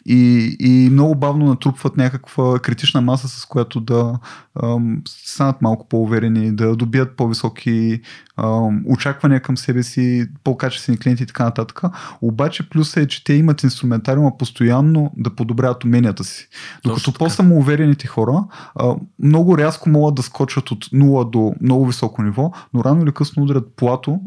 [0.09, 4.19] И, и много бавно натрупват някаква критична маса, с която да
[4.63, 8.01] ам, станат малко по-уверени, да добият по-високи
[8.37, 11.83] ам, очаквания към себе си, по-качествени клиенти и така нататък.
[12.23, 16.49] Обаче плюс е, че те имат инструментариума постоянно да подобряват уменията си.
[16.85, 22.53] Докато по-самоуверените хора а, много рязко могат да скочат от 0 до много високо ниво,
[22.75, 24.21] но рано или късно удрят плато,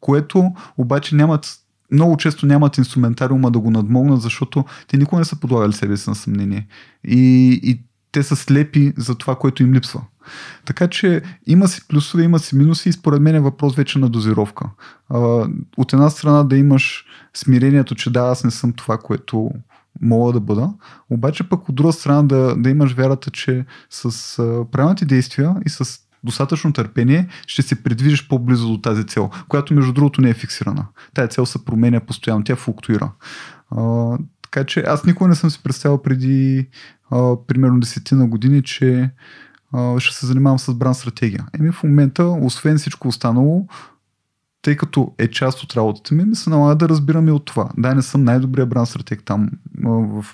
[0.00, 5.40] което обаче нямат много често нямат инструментариума да го надмогнат, защото те никога не са
[5.40, 6.66] подлагали себе си на съмнение.
[7.04, 10.02] И, и те са слепи за това, което им липсва.
[10.64, 14.08] Така че има си плюсове, има си минуси и според мен е въпрос вече на
[14.08, 14.70] дозировка.
[15.76, 19.50] От една страна да имаш смирението, че да, аз не съм това, което
[20.00, 20.72] мога да бъда,
[21.10, 25.68] обаче пък от друга страна да, да имаш вярата, че с а, правилните действия и
[25.68, 30.34] с достатъчно търпение, ще се придвижиш по-близо до тази цел, която между другото не е
[30.34, 30.86] фиксирана.
[31.14, 33.12] Тая цел се променя постоянно, тя флуктуира.
[33.76, 36.68] А, така че аз никога не съм си представил преди
[37.10, 39.10] а, примерно десетина години, че
[39.72, 41.46] а, ще се занимавам с бран стратегия.
[41.58, 43.66] Еми в момента, освен всичко останало,
[44.62, 47.68] тъй като е част от работата ми, ми се налага да разбирам и от това.
[47.76, 49.50] Да, не съм най-добрия бран стратег там.
[49.84, 50.26] В,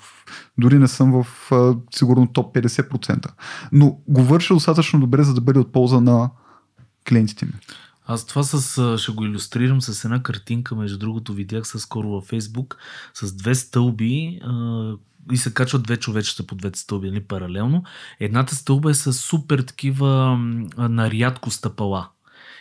[0.57, 1.51] дори не съм в
[1.95, 3.27] сигурно топ 50%.
[3.71, 6.29] Но го върша достатъчно добре, за да бъде от полза на
[7.09, 7.53] клиентите ми.
[8.07, 12.23] Аз това с, ще го иллюстрирам с една картинка, между другото видях със скоро във
[12.23, 12.77] Фейсбук,
[13.13, 14.39] с две стълби
[15.31, 17.83] и се качват две човечета по двете стълби, нали, паралелно.
[18.19, 20.37] Едната стълба е с супер такива
[20.77, 22.09] нарядко стъпала.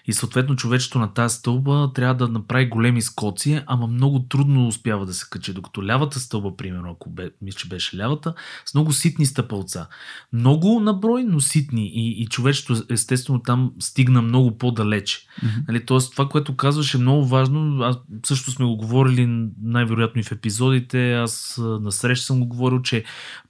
[0.07, 5.07] И съответно човечето на тази стълба трябва да направи големи скоци, ама много трудно успява
[5.07, 5.53] да се качи.
[5.53, 8.35] Докато лявата стълба, примерно, ако бе, мисля, че беше лявата,
[8.67, 9.87] с много ситни стъпалца.
[10.33, 11.87] Много наброй, но ситни.
[11.87, 15.19] И, и човечето, естествено, там стигна много по-далече.
[15.19, 15.69] Mm-hmm.
[15.69, 17.83] Нали, тоест, това, което казваш е много важно.
[17.83, 21.15] Аз също сме го говорили най-вероятно и в епизодите.
[21.15, 23.05] Аз на среща съм го говорил, че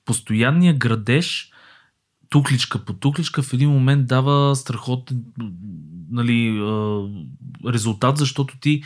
[0.05, 1.51] постоянният градеж
[2.35, 5.23] тукличка по тукличка в един момент дава страхотен
[6.11, 6.61] нали,
[7.67, 8.83] резултат, защото ти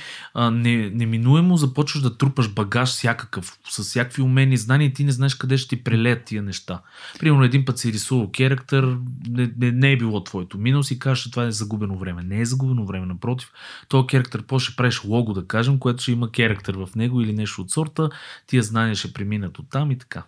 [0.53, 5.35] не, неминуемо започваш да трупаш багаж всякакъв, с всякакви умения знания и ти не знаеш
[5.35, 6.81] къде ще ти прелеят тия неща.
[7.19, 8.97] Примерно един път си рисувал керактер,
[9.29, 12.23] не, не, не е било твоето минус и кажеш, че това е загубено време.
[12.23, 13.53] Не е загубено време, напротив.
[13.89, 17.33] Този керактер по ще правиш лого, да кажем, което ще има керактер в него или
[17.33, 18.11] нещо от сорта,
[18.47, 20.25] тия знания ще преминат от там и така.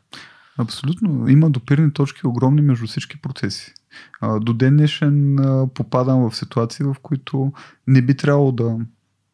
[0.59, 1.29] Абсолютно.
[1.29, 3.73] Има допирни точки огромни между всички процеси.
[4.41, 5.39] До ден днешен
[5.75, 7.53] попадам в ситуации, в които
[7.87, 8.79] не би трябвало да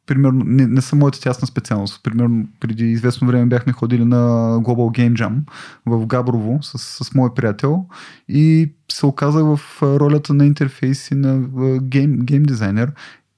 [0.06, 2.02] примерно, не, не съм моята тясна специалност.
[2.02, 4.16] Примерно, преди известно време бяхме ходили на
[4.60, 5.38] Global Game Jam
[5.86, 7.86] в Габрово с, с мой приятел
[8.28, 11.48] и се оказах в ролята на интерфейс и на
[11.80, 12.92] гейм, гейм дизайнер.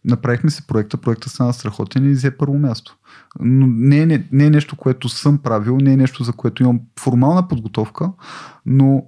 [0.05, 2.97] Направихме си проекта, проекта стана страхотен и взе първо място.
[3.41, 6.63] Но не е, не, не е нещо, което съм правил, не е нещо, за което
[6.63, 8.13] имам формална подготовка,
[8.67, 9.05] но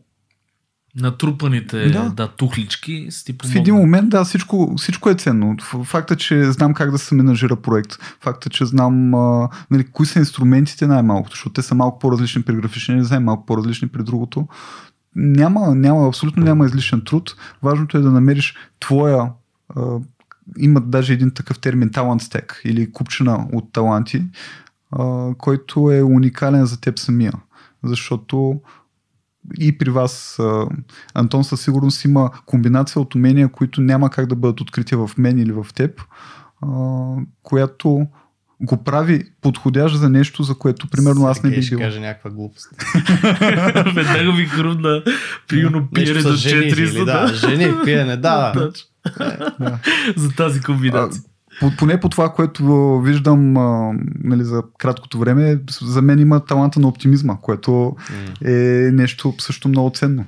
[0.96, 2.11] Натрупаните да.
[2.11, 5.57] да, тухлички с ти В един момент, да, всичко, всичко е ценно.
[5.85, 10.18] Факта, че знам как да се менажира проект, факта, че знам а, нали, кои са
[10.18, 14.49] инструментите най-малкото, защото те са малко по-различни при графичния дизайн, малко по-различни при другото.
[15.16, 17.37] Няма, няма, абсолютно няма излишен труд.
[17.62, 19.31] Важното е да намериш твоя
[19.77, 19.83] а,
[20.59, 24.23] имат даже един такъв термин талант стек или купчина от таланти,
[24.91, 27.33] а, който е уникален за теб самия.
[27.85, 28.61] Защото
[29.59, 30.67] и при вас, а,
[31.15, 35.39] Антон, със сигурност има комбинация от умения, които няма как да бъдат открити в мен
[35.39, 36.03] или в теб,
[36.63, 36.69] а,
[37.43, 38.07] която
[38.63, 41.79] го прави подходящ за нещо, за което примерно аз не бих бил.
[41.79, 42.69] Ще каже някаква глупост.
[43.95, 45.03] Веднага ми хрумна
[45.49, 47.05] примерно пиене до 400.
[47.05, 48.71] Да, жени, пиене, да.
[49.19, 49.79] да.
[50.17, 51.23] за тази комбинация.
[51.63, 53.93] А, поне по това, което виждам а,
[54.25, 58.87] нали, за краткото време, за мен има таланта на оптимизма, което mm.
[58.89, 60.25] е нещо също много ценно.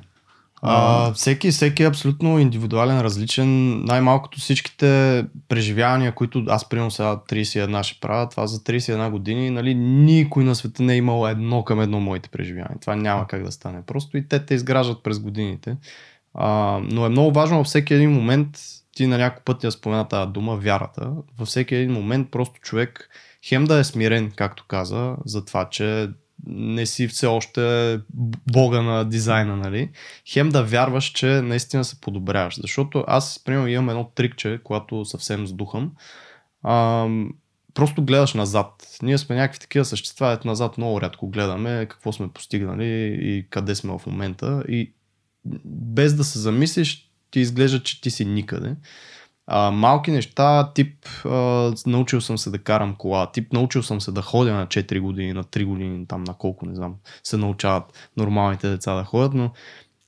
[0.65, 3.81] А, всеки, всеки е абсолютно индивидуален, различен.
[3.85, 9.75] Най-малкото всичките преживявания, които аз примерно сега 31 ще правя, това за 31 години, нали,
[9.75, 12.79] никой на света не е имал едно към едно моите преживявания.
[12.81, 13.83] Това няма как да стане.
[13.87, 15.77] Просто и те те изграждат през годините.
[16.35, 18.49] А, но е много важно във всеки един момент,
[18.97, 21.13] ти на няколко пъти я спомена тази дума, вярата.
[21.39, 23.09] Във всеки един момент просто човек
[23.45, 26.09] хем да е смирен, както каза, за това, че
[26.47, 28.01] не си все още
[28.53, 29.91] бога на дизайна, нали?
[30.29, 32.61] Хем да вярваш, че наистина се подобряваш.
[32.61, 35.93] Защото аз, примерно, имам едно трикче, когато съвсем сдухам.
[36.65, 37.31] Ам,
[37.75, 38.99] просто гледаш назад.
[39.03, 43.75] Ние сме някакви такива същества, ето назад много рядко гледаме какво сме постигнали и къде
[43.75, 44.65] сме в момента.
[44.69, 44.93] И
[45.65, 48.77] без да се замислиш, ти изглежда, че ти си никъде.
[49.47, 54.13] А, малки неща, тип а, научил съм се да карам кола, тип научил съм се
[54.13, 58.11] да ходя на 4 години, на 3 години, там на колко, не знам, се научават
[58.17, 59.51] нормалните деца да ходят, но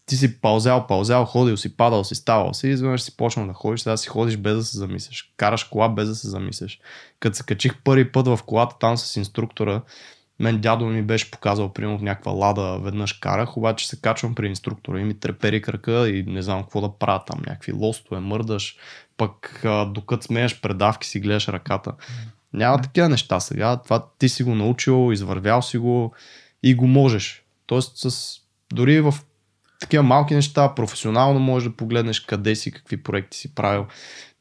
[0.07, 3.81] ти си паузял, паузял, ходил си, падал си, ставал си, изведнъж си почнал да ходиш,
[3.81, 5.33] сега си ходиш без да се замислиш.
[5.37, 6.81] Караш кола без да се замислиш.
[7.21, 9.83] Като се качих първи път в колата там с инструктора,
[10.41, 14.47] мен дядо ми беше показал, примерно, в някаква лада веднъж карах, обаче се качвам при
[14.47, 18.77] инструктора и ми трепери кръка и не знам какво да правя там, някакви лостове, мърдаш,
[19.17, 21.93] пък докато смееш предавки си гледаш ръката.
[22.53, 26.15] Няма такива неща сега, това ти си го научил, извървял си го
[26.63, 27.45] и го можеш.
[27.67, 28.39] Тоест с,
[28.73, 29.15] дори в
[29.81, 33.87] такива малки неща, професионално можеш да погледнеш къде си, какви проекти си правил.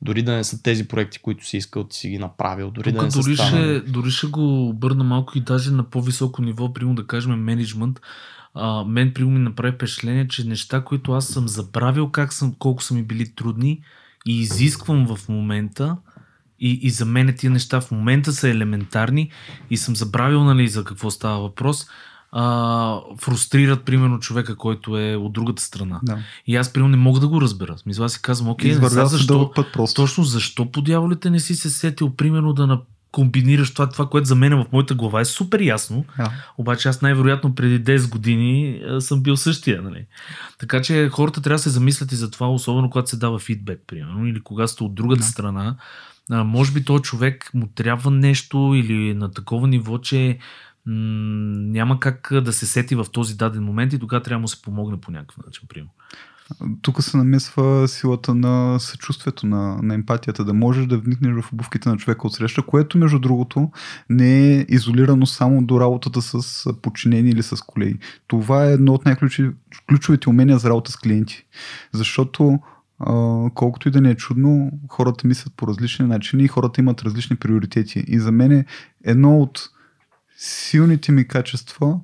[0.04, 2.72] Дори да не са тези проекти, които си искал, ти си ги направил.
[2.72, 3.80] Дори Тук да не дори, са станали.
[3.80, 8.02] ще, дори ще го обърна малко и даже на по-високо ниво, примерно да кажем менеджмент.
[8.54, 12.84] А, мен примерно ми направи впечатление, че неща, които аз съм забравил как съм, колко
[12.84, 13.82] са ми били трудни
[14.28, 15.98] и изисквам в момента,
[16.60, 19.32] и, и за мен тия неща в момента са елементарни
[19.70, 21.88] и съм забравил нали, за какво става въпрос,
[22.36, 26.00] а, фрустрират примерно човека, който е от другата страна.
[26.04, 26.18] Да.
[26.48, 27.78] И аз примерно не мога да го разбера.
[27.78, 30.02] Смисъл, аз си казвам, окей, не, защо, път просто.
[30.02, 32.80] точно защо по дяволите не си се сетил, примерно, да на
[33.12, 36.32] комбинираш това, това, което за мен в моята глава е супер ясно, Да.
[36.58, 39.82] обаче аз най-вероятно преди 10 години а, съм бил същия.
[39.82, 40.06] Нали?
[40.60, 43.82] Така че хората трябва да се замислят и за това, особено когато се дава фидбек,
[43.88, 45.28] примерно, или когато сте от другата Да.
[45.28, 45.76] страна.
[46.32, 50.38] А, може би този човек му трябва нещо или е на такова ниво, че
[50.86, 54.62] няма как да се сети в този даден момент и тогава трябва да му се
[54.62, 55.68] помогне по някакъв начин.
[55.70, 55.92] Примерно.
[56.82, 61.90] Тук се намесва силата на съчувствието, на, на емпатията, да можеш да вникнеш в обувките
[61.90, 63.72] на човека от среща, което между другото
[64.10, 68.00] не е изолирано само до работата с подчинени или с колеги.
[68.28, 71.46] Това е едно от най-ключовите умения за работа с клиенти.
[71.92, 72.60] Защото
[73.54, 77.36] колкото и да не е чудно, хората мислят по различни начини и хората имат различни
[77.36, 78.04] приоритети.
[78.08, 78.66] И за мен е
[79.04, 79.70] едно от
[80.38, 82.00] силните ми качества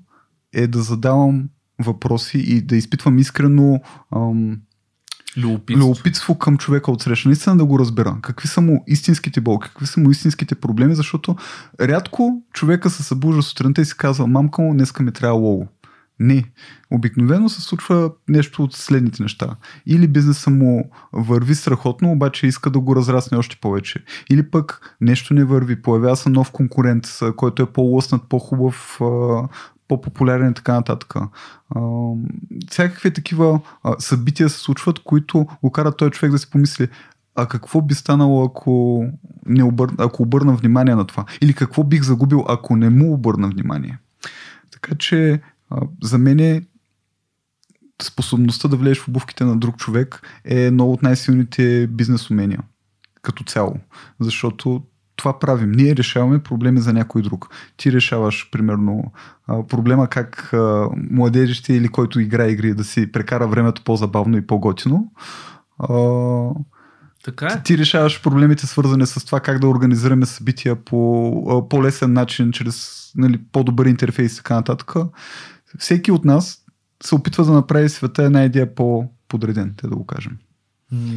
[0.54, 3.82] е да задавам въпроси и да изпитвам искрено
[4.15, 4.62] ам,
[5.38, 5.88] Любопитство.
[5.88, 7.30] любопитство към човека от среща.
[7.30, 8.18] Наистина да го разбера.
[8.22, 11.36] Какви са му истинските болки, какви са му истинските проблеми, защото
[11.82, 15.68] рядко човека се събужда сутринта и си казва, мамка му, днеска ми трябва лого.
[16.20, 16.44] Не.
[16.92, 19.56] Обикновено се случва нещо от следните неща.
[19.86, 24.04] Или бизнеса му върви страхотно, обаче иска да го разрасне още повече.
[24.30, 27.06] Или пък нещо не върви, появява се нов конкурент,
[27.36, 29.00] който е по-лъснат, по-хубав,
[29.88, 31.16] по-популярен и така нататък.
[31.16, 31.82] А,
[32.70, 33.60] всякакви такива
[34.00, 36.88] събития се случват, които го карат този човек да си помисли
[37.36, 39.06] а какво би станало, ако,
[39.46, 39.90] не обър...
[39.98, 41.26] ако обърна внимание на това?
[41.42, 43.98] Или какво бих загубил, ако не му обърна внимание?
[44.72, 46.62] Така че а, за мен е
[48.02, 52.60] способността да влезеш в обувките на друг човек е едно от най-силните бизнес умения
[53.22, 53.76] като цяло.
[54.20, 54.84] Защото
[55.16, 55.72] това правим.
[55.72, 57.50] Ние решаваме проблеми за някой друг.
[57.78, 59.12] Ти решаваш, примерно,
[59.48, 60.50] проблема как
[61.12, 65.12] младежите или който играе игри да си прекара времето по-забавно и по-готино.
[67.24, 67.50] Така е.
[67.50, 73.10] ти, ти решаваш проблемите свързани с това как да организираме събития по по-лесен начин, чрез
[73.16, 74.94] нали, по-добър интерфейс и така нататък.
[75.78, 76.66] Всеки от нас
[77.04, 80.38] се опитва да направи света една идея по-подреден, те да го кажем.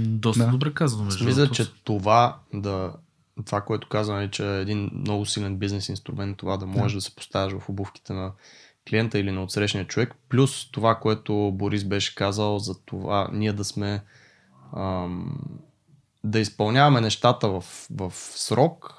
[0.06, 0.50] Доста Да.
[0.50, 1.04] добре казано.
[1.04, 2.92] Между мисля, че това да
[3.44, 7.16] това, което казваме, че е един много силен бизнес инструмент, това да можеш да, се
[7.16, 8.32] поставяш в обувките на
[8.88, 13.64] клиента или на отсрещния човек, плюс това, което Борис беше казал за това ние да
[13.64, 14.02] сме
[14.76, 15.38] ам,
[16.24, 18.94] да изпълняваме нещата в, в срок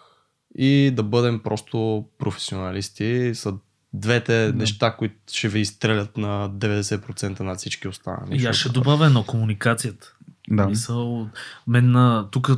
[0.57, 3.53] и да бъдем просто професионалисти са
[3.93, 4.53] двете Да.
[4.53, 8.41] неща, които ще ви изстрелят на 90% на всички останали.
[8.41, 10.13] И аз ще добавя едно комуникацията.
[10.49, 10.67] Да.
[10.67, 11.29] Мисъл,
[11.67, 12.51] мен на, тук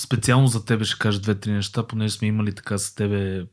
[0.00, 3.44] специално за тебе ще кажа две-три неща, понеже сме имали така с тебе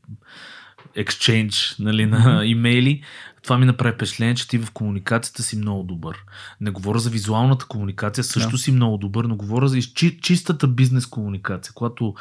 [0.96, 3.02] exchange нали, на имейли.
[3.42, 6.24] Това ми направи впечатление, че ти в комуникацията си много добър.
[6.60, 8.58] Не говоря за визуалната комуникация, също Да.
[8.58, 9.80] си много добър, но говоря за
[10.22, 12.14] чистата бизнес комуникация, когато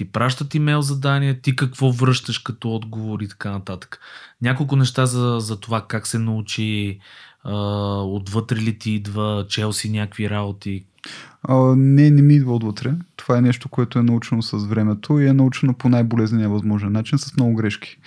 [0.00, 4.00] ти пращат имейл задание, ти какво връщаш като отговор и така нататък.
[4.42, 6.98] Няколко неща за, за това как се научи,
[7.44, 7.54] а,
[8.02, 10.84] отвътре ли ти идва, чел си някакви работи,
[11.42, 12.94] А, не, не ми идва отвътре.
[13.16, 17.18] Това е нещо, което е научено с времето и е научено по най-болезнения възможен начин,
[17.18, 17.98] с много грешки.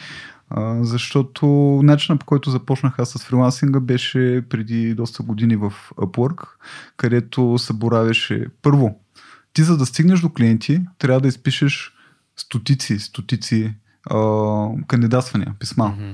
[0.49, 1.45] А, защото
[1.83, 6.47] начинът по който започнах аз с фрилансинга беше преди доста години в Upwork,
[6.97, 8.99] където се боравеше първо.
[9.53, 11.91] Ти за да стигнеш до клиенти, трябва да изпишеш
[12.37, 13.73] стотици, стотици
[14.09, 14.17] а,
[14.87, 15.87] кандидатствания, писма.
[15.87, 16.11] Мгм.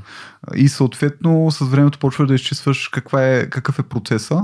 [0.55, 4.41] И съответно с времето почваш да изчистваш каква е, какъв е процеса.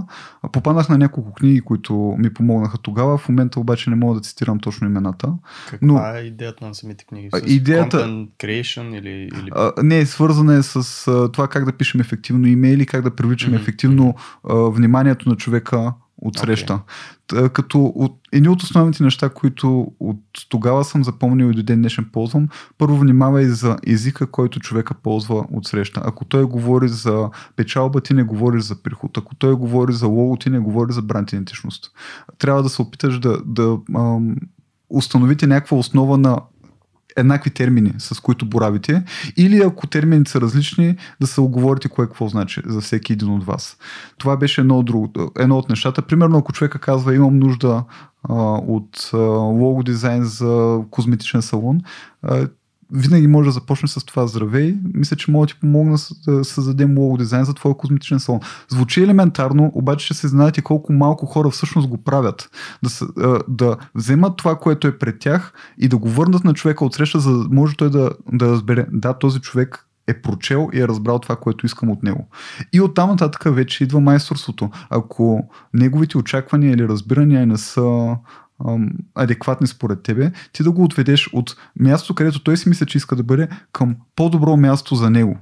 [0.51, 3.17] Попаднах на няколко книги, които ми помогнаха тогава.
[3.17, 5.33] В момента обаче не мога да цитирам точно имената.
[5.69, 7.29] Каква Но- е идеята на самите книги?
[7.33, 9.09] С идеята- Content creation или...
[9.09, 9.49] или...
[9.55, 10.75] А, не, свързана е с
[11.07, 13.61] а, това как да пишем ефективно имейли, как да привличаме Мгм.
[13.63, 14.15] ефективно
[14.49, 15.93] а, вниманието на човека
[16.25, 16.79] от среща.
[17.27, 21.79] Т- Като от, едни от основните неща, които от тогава съм запомнил и до ден
[21.79, 22.47] днешен ползвам,
[22.77, 26.01] първо внимавай за езика, който човека ползва от среща.
[26.05, 29.17] Ако той говори за печалба, ти не говориш за приход.
[29.17, 31.91] Ако той говори за лого, ти не говориш за бранд идентичност.
[32.37, 34.35] Трябва да се опиташ да, да ам,
[34.89, 36.37] установите някаква основа на
[37.15, 39.03] еднакви термини, с които боравите,
[39.37, 43.45] или ако термините са различни, да се оговорите кое какво значи за всеки един от
[43.45, 43.77] вас.
[44.17, 46.01] Това беше едно от, друго, едно от нещата.
[46.01, 47.83] Примерно, ако човека казва, имам нужда
[48.29, 51.81] а, от лого дизайн за козметичен салон,
[52.23, 52.47] а,
[52.91, 54.75] винаги може да започне с това здравей.
[54.93, 58.39] Мисля, че мога да ти помогна да създадем лого дизайн за твоя козметичен салон.
[58.69, 62.49] Звучи елементарно, обаче ще се знаете колко малко хора всъщност го правят.
[62.83, 66.93] Да, да вземат това, което е пред тях и да го върнат на човека от
[66.93, 70.87] среща, за да може той да, да разбере, да, този човек е прочел и е
[70.87, 72.27] разбрал това, което искам от него.
[72.73, 74.69] И оттам нататък вече идва майсторството.
[74.89, 78.15] Ако неговите очаквания или разбирания не са
[79.15, 83.15] адекватни според тебе, ти да го отведеш от място, където той си мисля, че иска
[83.15, 85.39] да бъде, към по-добро място за него.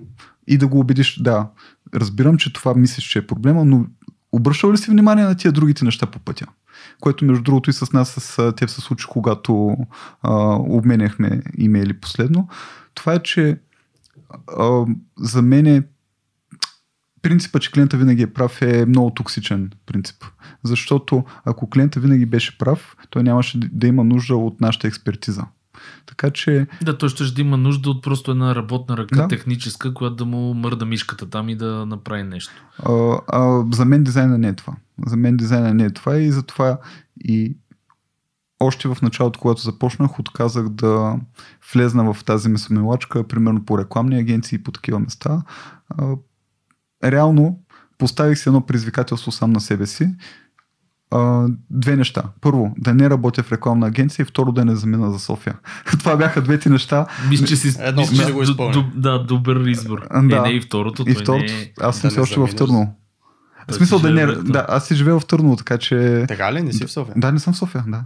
[0.47, 1.47] И да го убедиш, да,
[1.95, 3.86] разбирам, че това мислиш, че е проблема, но
[4.32, 6.45] обръщал ли си внимание на тия другите неща по пътя?
[6.99, 9.78] Което между другото и с нас, с теб се случи, когато
[10.22, 12.47] а, обменяхме имейли последно.
[12.93, 13.59] Това е, че
[14.57, 14.86] а,
[15.18, 15.84] за мен е
[17.24, 20.26] принципа, че клиента винаги е прав е много токсичен принцип.
[20.63, 25.45] Защото ако клиента винаги беше прав, той нямаше да има нужда от нашата експертиза.
[26.05, 29.28] Така че Да, той ще да има нужда от просто една работна ръка, Да.
[29.28, 32.51] техническа, която да му мърда мишката там и да направи нещо.
[32.86, 34.74] а, а, за мен дизайна не е това.
[35.07, 36.78] За мен дизайна не е това и затова
[37.24, 37.57] и
[38.59, 41.19] още в началото, когато започнах, отказах да
[41.74, 45.41] влезна в тази месомилачка, примерно по рекламни агенции и по такива места.
[47.03, 47.59] Реално
[47.97, 50.09] поставих си едно предизвикателство сам на себе си.
[51.11, 52.23] А, две неща.
[52.41, 55.55] Първо, да не работя в рекламна агенция и второ, да не замина за София.
[55.99, 57.05] Това бяха двете неща.
[57.29, 58.91] Мисля, че си Едно мисля, че го изпълня.
[58.95, 60.07] Да, добър избор.
[60.23, 60.37] Да.
[60.37, 61.03] Е, не и второто.
[61.07, 61.71] И второто, Не е...
[61.81, 62.55] аз съм да все не още в.
[62.55, 62.95] Търново.
[63.71, 64.25] В смисъл да не...
[64.25, 66.25] Да, аз си живея в Търново, така че...
[66.27, 66.61] Така ли?
[66.61, 67.13] Не си в София?
[67.17, 68.03] Да, не съм в София, да.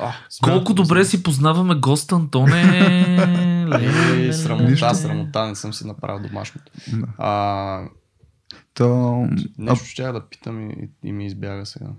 [0.00, 0.12] А,
[0.42, 3.26] Колко добре си познаваме гост Антоне.
[3.70, 6.72] Е, леле, срамота, срамота, не съм си направил домашното.
[6.92, 7.06] да.
[7.18, 7.80] А,
[8.74, 9.28] То...
[9.58, 11.90] нещо ще да питам и, и ми избяга сега.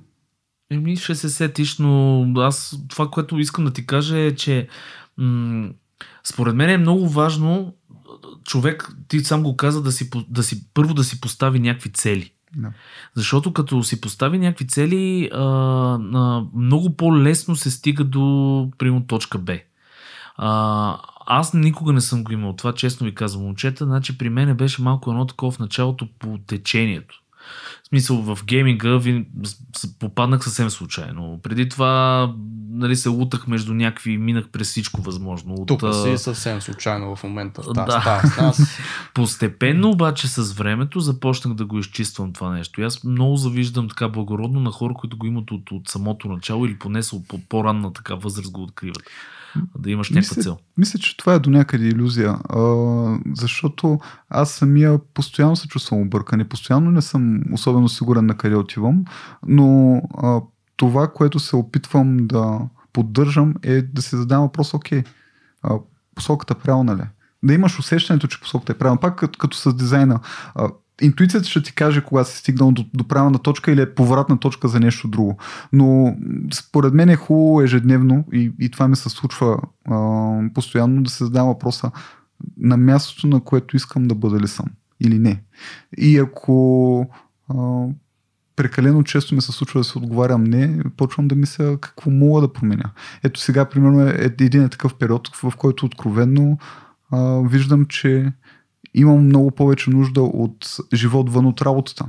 [0.71, 4.67] Еми, ще се сетиш, но аз това, което искам да ти кажа е, че
[5.17, 5.69] м-
[6.23, 7.73] според мен е много важно
[8.43, 12.31] човек, ти сам го каза, да си, да си първо да си постави някакви цели.
[12.55, 12.73] Да.
[13.15, 15.43] Защото като си постави някакви цели, а,
[16.13, 19.57] а, много по-лесно се стига до, примерно, точка Б.
[20.37, 23.85] А, аз никога не съм го имал това, честно ви казвам, момчета.
[23.85, 27.21] Значи при мен беше малко едно такова в началото по течението.
[27.83, 29.25] В смисъл, в гейминга ви,
[29.99, 31.39] попаднах съвсем случайно.
[31.43, 32.33] Преди това
[32.71, 35.53] нали, се лутах между някакви, минах през всичко възможно.
[35.53, 37.61] От, Тук си съвсем случайно в момента.
[37.61, 37.85] Та, Да.
[37.85, 38.27] да.
[38.27, 38.79] С нас.
[39.13, 42.81] Постепенно обаче с времето започнах да го изчиствам това нещо.
[42.81, 46.65] И аз много завиждам така благородно на хора, които го имат от, от самото начало
[46.65, 49.03] или поне са по по-ранна така възраст го откриват.
[49.79, 50.57] Да имаш някаква Мисля- цел.
[50.77, 52.59] Мисля, че това е до някъде иллюзия, а,
[53.35, 53.99] защото
[54.29, 59.05] аз самия постоянно се чувствам объркан и постоянно не съм особено сигурен на къде отивам,
[59.47, 60.41] но а,
[60.77, 62.59] това, което се опитвам да
[62.93, 65.03] поддържам е да се задам въпрос, окей,
[65.63, 65.75] а,
[66.15, 67.01] посоката правилна ли?
[67.01, 67.09] е?
[67.43, 68.99] Да имаш усещането, че посоката е правилна.
[68.99, 70.19] Пак като, като с дизайна.
[70.55, 70.69] А,
[71.01, 74.67] интуицията ще ти каже кога си стигнал до, до правилна точка или е повратна точка
[74.67, 75.37] за нещо друго.
[75.73, 76.15] Но
[76.53, 79.57] според мен е хубаво ежедневно и, и това ми се случва
[79.89, 81.91] а, постоянно да се задам въпроса
[82.57, 84.65] на мястото, на което искам да бъда ли съм
[84.99, 85.41] или не.
[85.97, 87.07] И ако
[87.49, 87.85] а,
[88.55, 92.53] прекалено често ми се случва да се отговарям не, почвам да мисля какво мога да
[92.53, 92.91] променя.
[93.23, 96.57] Ето сега, примерно, е един е такъв период, в който откровенно
[97.11, 98.31] а, виждам, че
[98.93, 102.05] имам много повече нужда от живот вън от работата.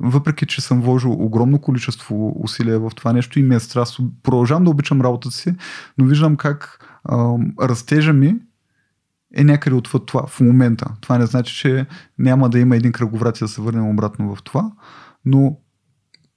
[0.00, 4.64] Въпреки, че съм вложил огромно количество усилия в това нещо и ми е страст, продължавам
[4.64, 5.54] да обичам работата си,
[5.98, 8.36] но виждам как а, растежа ми
[9.36, 10.86] е някъде отвъд това в момента.
[11.00, 11.86] Това не значи, че
[12.18, 14.72] няма да има един кръговрат и да се върнем обратно в това,
[15.24, 15.58] но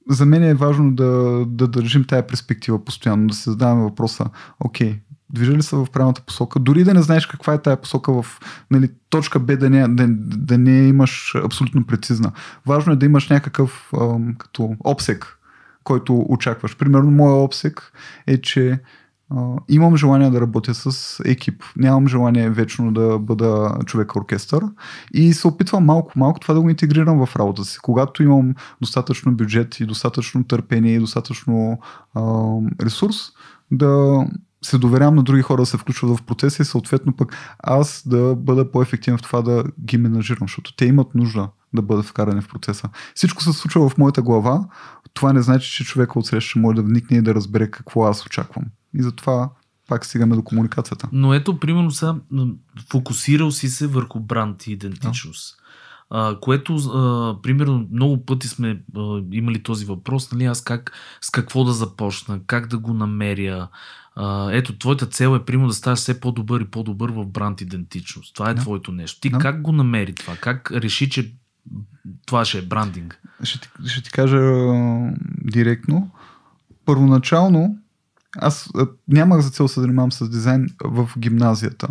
[0.10, 4.30] за мен е важно да, да държим тая перспектива постоянно, да се задаваме въпроса,
[4.60, 8.40] окей, движили са в правилната посока, дори да не знаеш каква е тая посока в
[8.72, 10.08] нали, точка Б, да не, да,
[10.38, 12.32] да не имаш абсолютно прецизна.
[12.66, 15.38] Важно е да имаш някакъв ам, като обсек,
[15.84, 16.78] който очакваш.
[16.78, 17.92] Примерно, моят обсек
[18.28, 18.80] е, че
[19.32, 21.64] Uh, имам желание да работя с екип.
[21.78, 24.64] Нямам желание вечно да бъда човек оркестър
[25.14, 27.80] и се опитвам малко-малко това да го интегрирам в работа си.
[27.82, 31.80] Когато имам достатъчно бюджет и достатъчно търпение и достатъчно
[32.16, 33.16] uh, ресурс,
[33.72, 34.24] да
[34.68, 38.36] се доверявам на други хора да се включват в процеса и съответно пък аз да
[38.36, 42.48] бъда по-ефективен в това да ги менажирам, защото те имат нужда да бъдат вкарани в
[42.48, 42.90] процеса.
[43.16, 44.68] Всичко се случва в моята глава,
[45.14, 48.26] това не значи, че човека отсреща ще може да вникне и да разбере какво аз
[48.26, 48.66] очаквам.
[48.94, 49.50] И затова
[49.88, 51.10] пак стигаме до комуникацията.
[51.12, 52.16] Но ето, примерно, сега
[52.92, 55.58] фокусирал си се върху бранд и идентичност.
[55.58, 55.64] Да.
[56.10, 60.92] А, което, а, примерно, много пъти сме а, имали този въпрос, нали, аз как,
[61.22, 63.68] с какво да започна, как да го намеря.
[64.20, 68.36] А, ето, твоята цел е, примерно, да ставаш все по-добър и по-добър в бранд идентичност.
[68.36, 68.62] Това е да.
[68.62, 69.22] твоето нещо.
[69.22, 69.38] Ти да.
[69.38, 70.36] как го намери това?
[70.36, 71.34] Как реши, че
[72.26, 73.22] това ще е брандинг?
[73.44, 74.40] Ще ти, ще ти кажа
[75.44, 76.12] директно.
[76.86, 77.78] Първоначално
[78.38, 78.70] аз
[79.08, 81.88] нямах за цел се занимавам с дизайн в гимназията.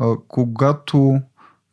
[0.00, 1.20] А, когато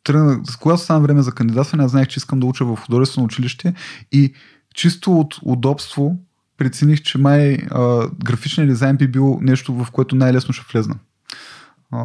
[0.04, 3.74] тръгнах, когато стана време за кандидатстване, аз знаех, че искам да уча в художествено училище
[4.12, 4.34] и
[4.74, 6.18] чисто от удобство
[6.58, 10.94] прецених, че май а, графичният дизайн би бил нещо, в което най-лесно ще влезна.
[11.92, 12.04] А,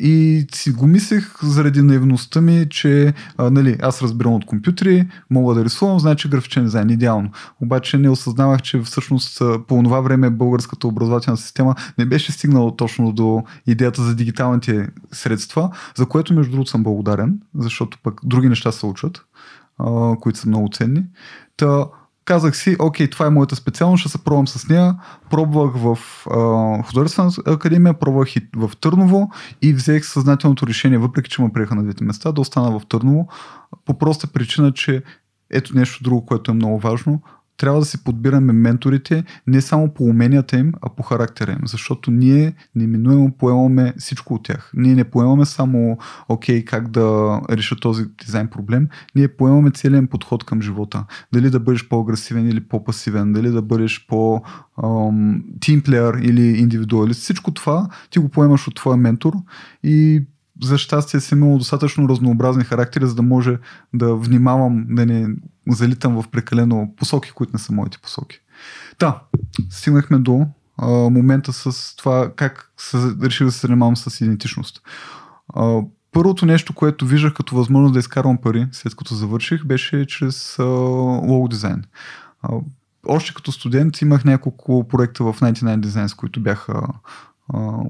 [0.00, 5.54] и си го мислех заради наивността ми, че а, нали, аз разбирам от компютри, мога
[5.54, 7.30] да рисувам, значи графичен дизайн идеално.
[7.60, 13.12] Обаче не осъзнавах, че всъщност по това време българската образователна система не беше стигнала точно
[13.12, 18.72] до идеята за дигиталните средства, за което между другото съм благодарен, защото пък други неща
[18.72, 19.24] се учат,
[19.78, 21.04] а, които са много ценни.
[21.56, 21.84] Та,
[22.30, 24.94] казах си, окей, това е моята специалност, ще се пробвам с нея.
[25.30, 25.98] Пробвах в
[26.30, 29.30] а, художествена академия, пробвах и в Търново
[29.62, 33.28] и взех съзнателното решение, въпреки че ме приеха на двете места, да остана в Търново,
[33.84, 35.02] по проста причина, че
[35.50, 37.22] ето нещо друго, което е много важно
[37.60, 42.10] трябва да си подбираме менторите не само по уменията им, а по характера им, защото
[42.10, 44.70] ние неминуемо поемаме всичко от тях.
[44.74, 45.98] Ние не поемаме само,
[46.28, 51.04] окей, как да реша този дизайн проблем, ние поемаме целият подход към живота.
[51.32, 54.42] Дали да бъдеш по-агресивен или по-пасивен, дали да бъдеш по
[55.60, 57.20] тимплеер или индивидуалист.
[57.20, 59.32] Всичко това ти го поемаш от твоя ментор
[59.82, 60.24] и
[60.62, 63.58] за щастие съм имал достатъчно разнообразни характери, за да може
[63.94, 65.28] да внимавам да не
[65.68, 68.40] залитам в прекалено посоки, които не са моите посоки.
[68.98, 69.22] Та,
[69.70, 70.46] стигнахме до
[70.78, 74.82] а, момента с това как се, реших да се занимавам с идентичност.
[75.54, 75.80] А,
[76.12, 80.64] първото нещо, което виждах като възможност да изкарвам пари, след като завърших, беше чрез а,
[80.64, 81.84] лого дизайн.
[82.42, 82.48] А,
[83.06, 86.82] още като студент имах няколко проекта в 99 Designs, които бяха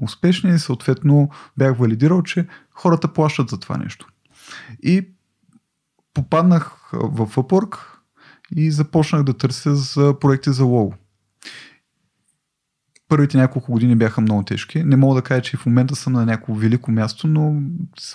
[0.01, 4.07] успешни и съответно бях валидирал, че хората плащат за това нещо.
[4.83, 5.07] И
[6.13, 7.77] попаднах в Upwork
[8.55, 10.93] и започнах да търся за проекти за лого.
[13.07, 14.83] Първите няколко години бяха много тежки.
[14.83, 17.61] Не мога да кажа, че в момента съм на някакво велико място, но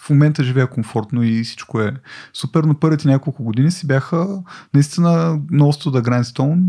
[0.00, 1.96] в момента живея комфортно и всичко е
[2.32, 4.42] супер, но първите няколко години си бяха
[4.74, 6.60] наистина много да grindstone.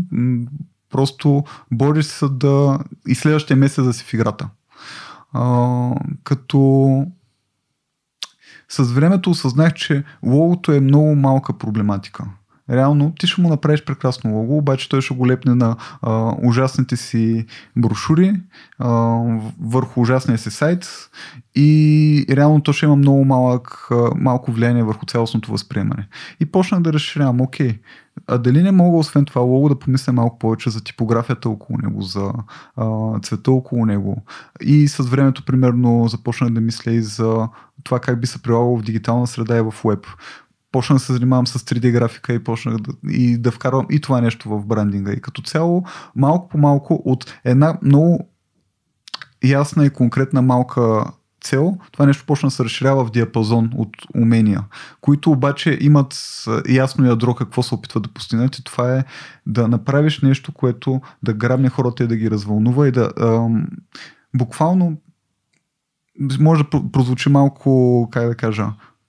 [0.90, 4.48] Просто бориш се да и следващия месец да си в играта.
[6.24, 7.06] Като
[8.68, 12.24] с времето осъзнах, че логото е много малка проблематика.
[12.70, 16.96] Реално ти ще му направиш прекрасно лого, обаче той ще го лепне на а, ужасните
[16.96, 18.40] си брошури,
[18.78, 18.88] а,
[19.60, 21.10] върху ужасния си сайт
[21.54, 26.08] и реално то ще има много малък, малко влияние върху цялостното възприемане.
[26.40, 27.78] И почнах да разширявам, окей,
[28.26, 32.02] а дали не мога освен това лого да помисля малко повече за типографията около него,
[32.02, 32.32] за
[32.76, 34.22] а, цвета около него.
[34.60, 37.48] И с времето, примерно, започнах да мисля и за
[37.84, 40.06] това как би се прилагало в дигитална среда и в веб
[40.72, 44.20] почнах да се занимавам с 3D графика и почнах да, и да вкарвам и това
[44.20, 45.12] нещо в брандинга.
[45.12, 45.84] И като цяло,
[46.16, 48.28] малко по малко от една много
[49.44, 51.04] ясна и конкретна малка
[51.40, 54.64] цел, това нещо почна да се разширява в диапазон от умения,
[55.00, 59.04] които обаче имат ясно ядро какво се опитват да постигнат и това е
[59.46, 63.66] да направиш нещо, което да грабне хората и да ги развълнува и да ам,
[64.34, 64.96] буквално
[66.40, 68.66] може да прозвучи малко, как да кажа,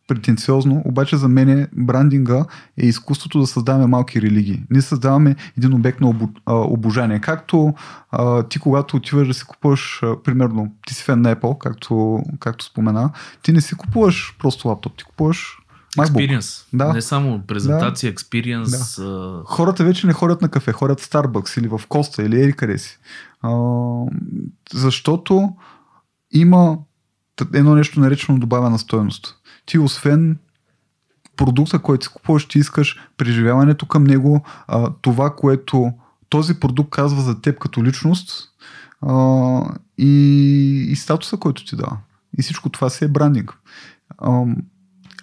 [0.10, 2.46] претенциозно, обаче за мен брандинга
[2.78, 4.64] е изкуството да създаваме малки религии.
[4.70, 6.14] Ние създаваме един обект на
[6.48, 7.20] обожание.
[7.20, 7.74] Както
[8.12, 12.24] а, ти, когато отиваш да си купуваш, а, примерно, ти си фен на Apple, както,
[12.40, 15.58] както спомена, ти не си купуваш просто лаптоп, ти купуваш.
[15.98, 16.66] Experience.
[16.74, 16.94] Да.
[16.94, 18.16] Не само презентация, да.
[18.16, 19.04] experience.
[19.04, 19.44] Да.
[19.46, 22.78] Хората вече не ходят на кафе, ходят в Starbucks или в Коста или ери къде
[22.78, 23.00] си.
[23.42, 23.52] А,
[24.74, 25.50] защото
[26.32, 26.78] има
[27.54, 29.39] едно нещо наречено добавена стоеност.
[29.70, 30.38] Ти освен
[31.38, 35.92] продукта, който си купуваш, ти искаш преживяването към него, а, това, което
[36.30, 38.50] този продукт казва за теб като личност
[39.02, 39.16] а,
[39.98, 40.12] и,
[40.90, 41.98] и статуса, който ти дава.
[42.38, 43.58] И всичко това си е брандинг.
[44.18, 44.46] А,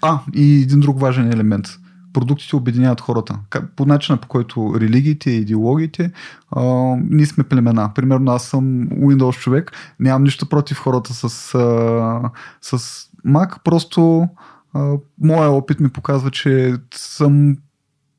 [0.03, 1.66] а, и един друг важен елемент.
[2.12, 3.38] Продуктите обединяват хората.
[3.76, 6.12] По начина по който религиите и идеологиите,
[6.51, 6.62] а,
[7.11, 7.94] ние сме племена.
[7.94, 12.30] Примерно аз съм Windows човек, нямам нищо против хората с, а,
[12.62, 14.29] с Mac, просто
[14.72, 17.57] а, моя опит ми показва, че съм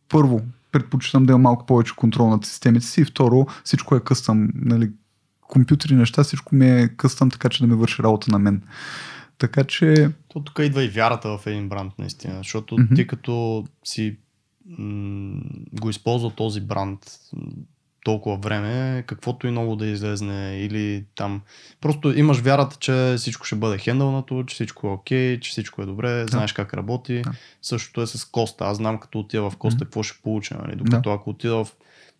[0.09, 0.41] първо
[0.71, 4.49] предпочитам да имам малко повече контрол над системите си и второ всичко е къстъм.
[4.55, 4.91] Нали,
[5.41, 8.61] компютри неща, всичко ми е къстъм, така че да ми върши работа на мен.
[9.37, 10.11] Така че...
[10.27, 12.95] То тук идва и вярата в един бранд, наистина, защото mm-hmm.
[12.95, 14.17] ти като си
[14.77, 15.41] м-
[15.81, 16.99] го използва този бранд
[18.07, 21.41] толкова време, каквото и много да излезне или там.
[21.81, 25.85] Просто имаш вярата, че всичко ще бъде хендълнато, че всичко е окей, че всичко е
[25.85, 26.27] добре, да.
[26.27, 27.21] знаеш как работи.
[27.21, 27.31] Да.
[27.61, 28.65] Същото е с Коста.
[28.65, 29.83] Аз знам като отида в Коста mm-hmm.
[29.83, 30.57] какво ще получа.
[30.61, 30.75] Нали?
[30.75, 31.15] Докато да.
[31.15, 31.67] ако отида в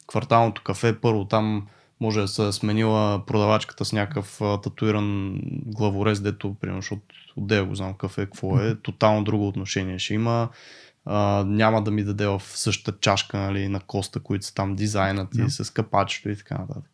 [0.07, 1.67] кварталното кафе, първо там
[1.99, 7.01] може да се сменила продавачката с някакъв татуиран главорез, дето, примерно, защото
[7.35, 10.49] отдея го знам кафе, какво е, тотално друго отношение ще има.
[11.09, 15.35] А, няма да ми даде в същата чашка нали, на коста, които са там дизайнат
[15.35, 16.91] и с капачето и така нататък.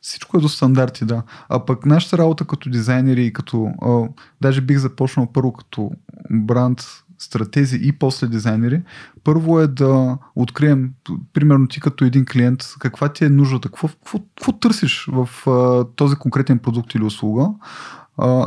[0.00, 1.22] Всичко е до стандарти, да.
[1.48, 3.70] А пък нашата работа като дизайнери и като...
[3.82, 4.08] А,
[4.40, 5.90] даже бих започнал първо като
[6.30, 6.82] бранд
[7.18, 8.82] стратези и после дизайнери.
[9.24, 10.90] Първо е да открием,
[11.32, 15.84] примерно ти като един клиент, каква ти е нуждата, какво, какво, какво търсиш в а,
[15.96, 17.48] този конкретен продукт или услуга,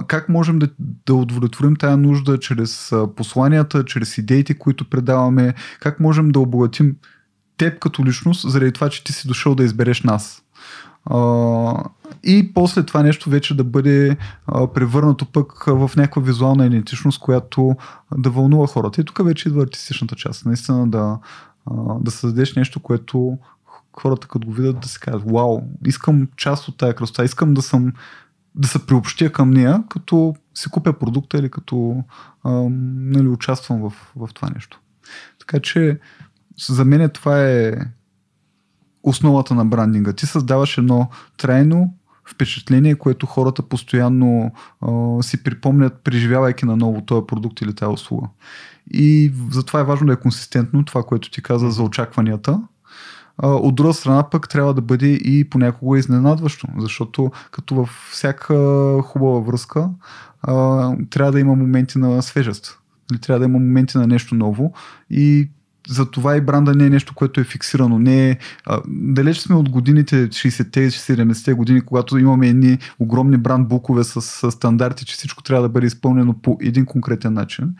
[0.08, 6.30] как можем да, да удовлетворим тая нужда чрез посланията, чрез идеите, които предаваме, как можем
[6.30, 6.96] да обогатим
[7.58, 10.42] теб като личност, заради това, че ти си дошъл да избереш нас.
[12.24, 14.18] И после това нещо вече да бъде
[14.74, 17.76] превърнато пък в някаква визуална идентичност, която
[18.18, 19.02] да вълнува хората.
[19.02, 20.46] И тук вече идва артистичната част.
[20.46, 21.20] Наистина да,
[22.02, 23.38] да създадеш нещо, което
[24.00, 27.62] хората като го видят да си кажат, вау, искам част от тая красота, искам да
[27.62, 27.94] съм
[28.56, 32.04] да се приобщя към нея, като си купя продукта или като
[32.44, 34.82] а, нали, участвам в, в това нещо.
[35.40, 36.00] Така че
[36.68, 37.74] за мен това е
[39.04, 40.14] основата на брандинга.
[40.14, 41.94] Ти създаваш едно трайно
[42.26, 44.52] впечатление, което хората постоянно
[44.82, 48.28] а, си припомнят, преживявайки на ново този продукт или тази услуга.
[48.92, 52.62] И затова е важно да е консистентно това, което ти каза за очакванията.
[53.44, 58.56] От друга страна пък трябва да бъде и понякога изненадващо, защото като във всяка
[59.02, 59.90] хубава връзка
[61.10, 62.80] трябва да има моменти на свежест.
[63.12, 64.74] Или трябва да има моменти на нещо ново
[65.10, 65.50] и
[65.88, 68.00] за това и бранда не е нещо, което е фиксирано.
[68.00, 73.68] Не е, а, далеч сме от годините 60-те 70-те години, когато имаме едни огромни бранд
[73.68, 77.76] букове с, с стандарти, че всичко трябва да бъде изпълнено по един конкретен начин.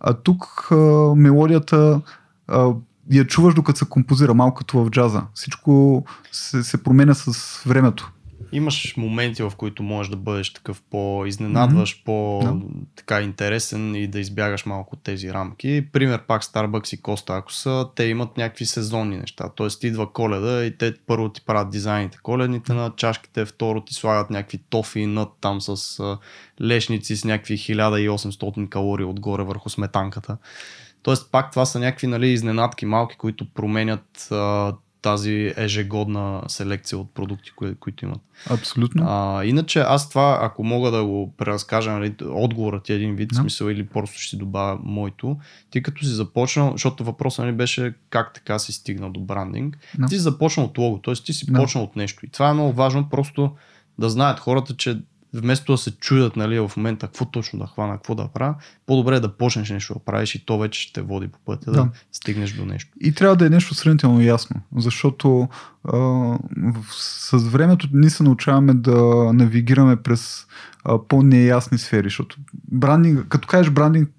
[0.00, 0.76] А тук а,
[1.16, 2.00] мелодията
[2.48, 2.72] а,
[3.10, 5.22] я чуваш докато се композира, малко като в джаза.
[5.34, 8.12] Всичко се, се променя с времето
[8.52, 12.04] имаш моменти, в които можеш да бъдеш такъв по-изненадващ, mm-hmm.
[12.04, 15.86] по-така интересен и да избягаш малко от тези рамки.
[15.92, 19.48] Пример пак Starbucks и Costa, ако са, те имат някакви сезонни неща.
[19.56, 24.30] Тоест идва коледа и те първо ти правят дизайните коледните на чашките, второ ти слагат
[24.30, 26.00] някакви тофи над там с
[26.62, 30.36] лешници с някакви 1800 калории отгоре върху сметанката.
[31.02, 34.72] Тоест пак това са някакви нали, изненадки малки, които променят а,
[35.02, 38.20] тази ежегодна селекция от продукти, кои, които имат.
[38.50, 39.04] Абсолютно.
[39.08, 43.40] А, иначе аз това, ако мога да го преразкажа, нали, отговорът е един вид, no.
[43.40, 45.36] смисъл или просто ще си добавя моето,
[45.70, 50.08] ти като си започнал, защото въпросът нали, беше как така си стигнал до брандинг, no.
[50.08, 51.14] ти си започнал от лого, т.е.
[51.14, 51.60] ти си no.
[51.60, 52.26] почнал от нещо.
[52.26, 53.56] И това е много важно просто
[53.98, 54.98] да знаят хората, че
[55.34, 58.54] вместо да се чудят нали, в момента какво точно да хвана, какво да правя,
[58.86, 61.70] по-добре е да почнеш нещо да правиш и то вече ще те води по пътя
[61.70, 62.90] да, да стигнеш до нещо.
[63.00, 65.48] И трябва да е нещо сравнително ясно, защото
[65.84, 66.38] а,
[66.90, 68.96] с времето ние се научаваме да
[69.32, 70.46] навигираме през
[70.84, 72.36] а, по-неясни сфери, защото
[72.72, 74.10] брандинг, като кажеш брандинг,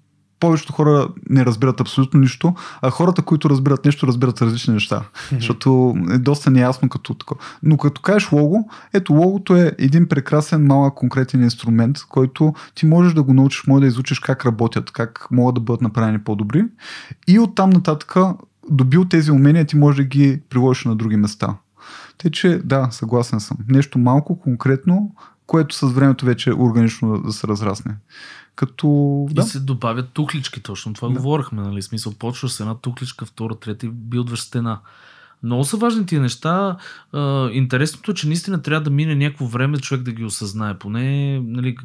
[0.42, 5.02] повечето хора не разбират абсолютно нищо, а хората, които разбират нещо, разбират различни неща.
[5.02, 5.34] Mm-hmm.
[5.34, 7.40] Защото е доста неясно като такова.
[7.62, 13.14] Но като кажеш лого, ето логото е един прекрасен малък конкретен инструмент, който ти можеш
[13.14, 16.64] да го научиш, може да изучиш как работят, как могат да бъдат направени по-добри.
[17.28, 18.16] И оттам нататък,
[18.70, 21.54] добил тези умения, ти можеш да ги приложиш на други места.
[22.18, 23.56] Тъй, че да, съгласен съм.
[23.68, 25.14] Нещо малко конкретно,
[25.46, 27.94] което с времето вече органично да се разрасне.
[28.54, 29.42] Като, да.
[29.42, 31.14] И се добавят тухлички, точно това да.
[31.14, 31.82] говорихме, нали?
[31.82, 34.80] Смисъл, почваш с една тухличка, втора, трета и билдваш стена.
[35.42, 36.76] Много са важни тия неща.
[37.52, 40.78] интересното е, че наистина трябва да мине някакво време човек да ги осъзнае.
[40.78, 41.76] Поне, нали,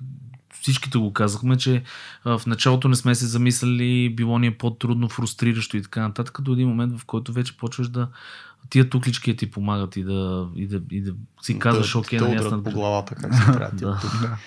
[0.62, 1.84] всичките го казахме, че
[2.26, 6.54] в началото не сме се замисляли, било ни е по-трудно, фрустриращо и така нататък, до
[6.54, 8.08] един момент, в който вече почваш да
[8.70, 12.26] тия туклички ти помагат и да, и да, и да си казваш, да, окей, да,
[12.26, 14.38] нали, аз удрят над- по главата, как се правят тия Да.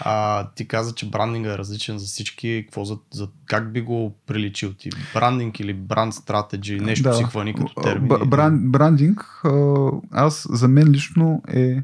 [0.00, 2.62] А, ти каза, че брандинга е различен за всички.
[2.66, 4.90] Какво за, за, как би го приличил ти?
[5.14, 6.80] Брандинг или бранд стратеджи?
[6.80, 7.72] Нещо си хвани като
[8.26, 9.42] бран- брандинг,
[10.10, 11.82] аз за мен лично е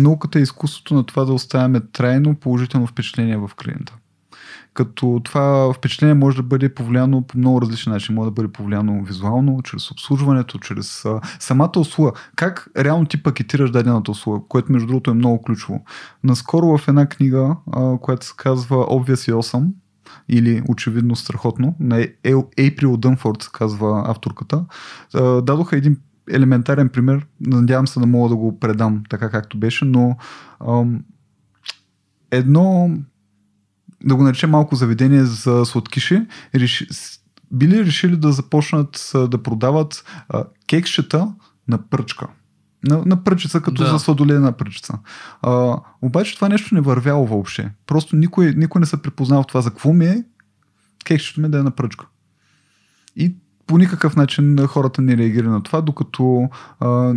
[0.00, 3.96] науката и изкуството на това да оставяме трайно положително впечатление в клиента.
[4.74, 8.16] Като това впечатление може да бъде повлияно по много различни начини.
[8.16, 12.12] Може да бъде повлияно визуално, чрез обслужването, чрез а, самата услуга.
[12.36, 15.84] Как реално ти пакетираш дадената услуга, което между другото е много ключово.
[16.24, 19.66] Наскоро в една книга, а, която се казва Obvious 8,
[20.28, 21.96] или очевидно страхотно, на
[22.58, 24.64] April Дънфорд се казва авторката,
[25.14, 25.96] а, дадоха един
[26.30, 30.16] елементарен пример, надявам се да мога да го предам така както беше, но
[30.68, 31.04] ам,
[32.30, 32.90] едно
[34.04, 36.86] да го наречем малко заведение за сладкиши, реши,
[37.52, 41.32] били решили да започнат да продават а, кексчета
[41.68, 42.26] на пръчка.
[42.84, 43.90] На, на пръчица, като Да.
[43.90, 44.98] за сладолена пръчица.
[45.42, 47.70] А, обаче това нещо не вървяло въобще.
[47.86, 50.24] Просто никой, никой не се препознава в това за какво ми е
[51.04, 52.06] кексчето ми да е на пръчка.
[53.16, 53.34] И
[53.66, 56.48] по никакъв начин хората не реагирали на това, докато
[56.80, 57.14] а,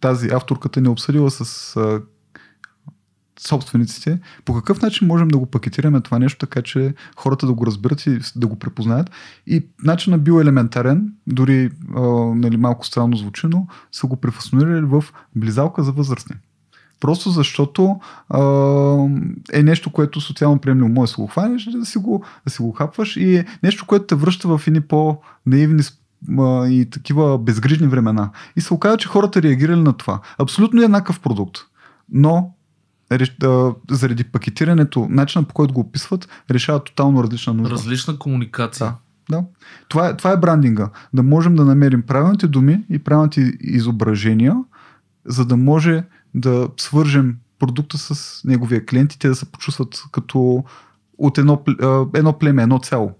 [0.00, 2.02] тази авторката не е обсъдила с а,
[3.48, 7.66] собствениците, по какъв начин можем да го пакетираме това нещо, така че хората да го
[7.66, 9.10] разберат и да го препознаят.
[9.46, 12.00] И начинът бил елементарен, дори а,
[12.34, 15.04] нали, малко странно звучи, но са го префасонирали в
[15.36, 16.36] близалка за възрастни.
[17.00, 18.40] Просто защото а,
[19.52, 22.62] е нещо, което социално приемливо може да си го хванеш, да си го, да си
[22.62, 25.82] го хапваш и е нещо, което те връща в едни по-наивни
[26.68, 28.30] и такива безгрижни времена.
[28.56, 30.20] И се оказа, че хората реагирали на това.
[30.38, 31.58] Абсолютно е еднакъв продукт.
[32.12, 32.54] Но
[33.90, 37.74] заради пакетирането, начинът по който го описват, решава тотално различна нужда.
[37.74, 38.86] Различна комуникация.
[38.86, 38.96] Да.
[39.30, 39.44] Да.
[39.88, 40.90] Това, е, това е брандинга.
[41.14, 44.56] Да можем да намерим правилните думи и правилните изображения,
[45.26, 46.04] за да може
[46.34, 50.64] да свържем продукта с неговия клиент и те да се почувстват като
[51.18, 51.62] от едно,
[52.14, 53.12] едно племе, едно цяло.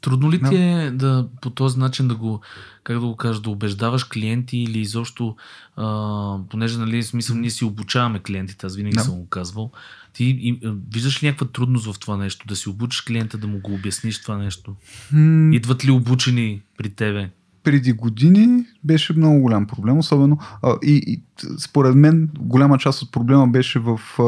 [0.00, 2.40] Трудно ли ти е да по този начин да го,
[2.84, 5.36] как да го кажа, да убеждаваш клиенти или изобщо,
[5.76, 9.02] а, понеже, нали, смисъл, ние си обучаваме клиентите, аз винаги Да.
[9.02, 9.70] съм го казвал.
[10.12, 10.60] Ти и,
[10.92, 14.22] виждаш ли някаква трудност в това нещо, да си обучиш клиента, да му го обясниш
[14.22, 14.74] това нещо?
[15.12, 17.30] М, Идват ли обучени при тебе?
[17.68, 21.22] Преди години беше много голям проблем, особено а, и, и
[21.58, 24.22] според мен голяма част от проблема беше в а,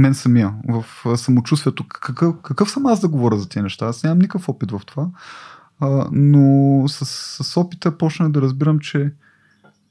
[0.00, 1.84] мен самия, в а, самочувствието.
[1.88, 3.86] Какъв, какъв съм аз да говоря за тези неща?
[3.86, 5.06] Аз нямам никакъв опит в това,
[5.80, 7.04] а, но с,
[7.44, 9.12] с опита почнах да разбирам, че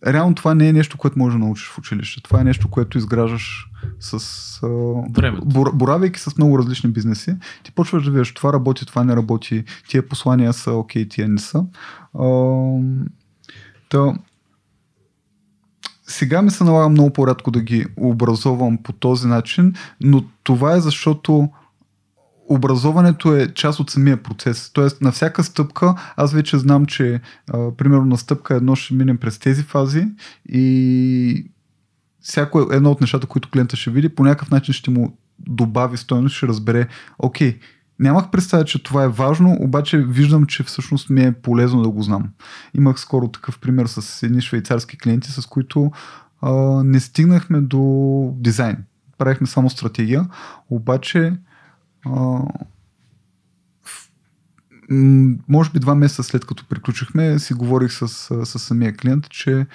[0.05, 2.21] реално това не е нещо, което можеш да научиш в училище.
[2.23, 3.69] Това е нещо, което изграждаш
[3.99, 4.13] с
[4.63, 7.35] а, бор- боравейки с много различни бизнеси.
[7.63, 11.39] Ти почваш да видиш това работи, това не работи, тия послания са окей, тия не
[11.39, 11.65] са.
[12.19, 13.05] Ам,
[13.89, 14.13] Та,
[16.07, 20.81] сега ми се налага много по-рядко да ги образовам по този начин, но това е
[20.81, 21.49] защото
[22.49, 24.71] образоването е част от самия процес.
[24.73, 27.21] Тоест, на всяка стъпка, аз вече знам, че
[27.53, 30.07] а, примерно на стъпка едно ще минем през тези фази
[30.49, 31.51] и
[32.21, 36.35] всяко едно от нещата, които клиента ще види, по някакъв начин ще му добави стойност,
[36.35, 36.87] ще разбере,
[37.19, 37.59] окей,
[37.99, 42.01] нямах представя, че това е важно, обаче виждам, че всъщност ми е полезно да го
[42.01, 42.29] знам.
[42.73, 45.91] Имах скоро такъв пример с едни швейцарски клиенти, с които
[46.41, 48.77] а, не стигнахме до дизайн.
[49.17, 50.27] Правихме само стратегия,
[50.69, 51.33] обаче
[55.47, 58.08] може би два месеца след като приключихме, си говорих с,
[58.45, 59.66] с самия клиент, че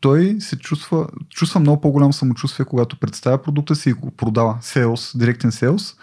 [0.00, 4.58] той се чувства, чувства много по-голямо самочувствие, когато представя продукта си и го продава.
[4.62, 5.96] Sales, директен sales.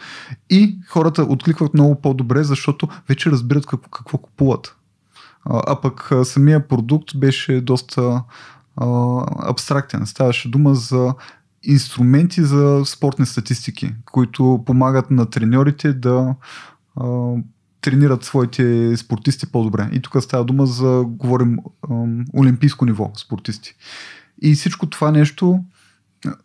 [0.50, 4.76] И хората откликват много по-добре, защото вече разбират какво, какво купуват.
[5.46, 8.24] А, а пък самия продукт беше доста
[8.76, 8.88] а,
[9.50, 10.06] абстрактен.
[10.06, 11.14] Ставаше дума за
[11.64, 16.36] инструменти за спортни статистики, които помагат на треньорите да
[16.96, 17.34] а,
[17.82, 19.90] тренират своите спортисти по-добре.
[19.94, 21.58] И тук става дума за, говорим,
[21.90, 23.76] ам, олимпийско ниво спортисти.
[24.42, 25.64] И всичко това нещо,
[26.26, 26.36] а,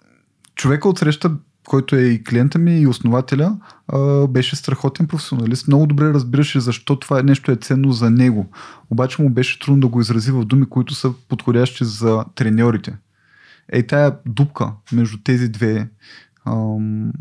[0.55, 1.33] човека от среща,
[1.69, 3.57] който е и клиента ми, и основателя,
[3.89, 5.69] а, беше страхотен професионалист.
[5.69, 8.47] Много добре разбираше защо това нещо е ценно за него.
[8.91, 12.97] Обаче му беше трудно да го изрази в думи, които са подходящи за треньорите.
[13.73, 15.89] Ей, тая дупка между тези две
[16.47, 17.13] ам,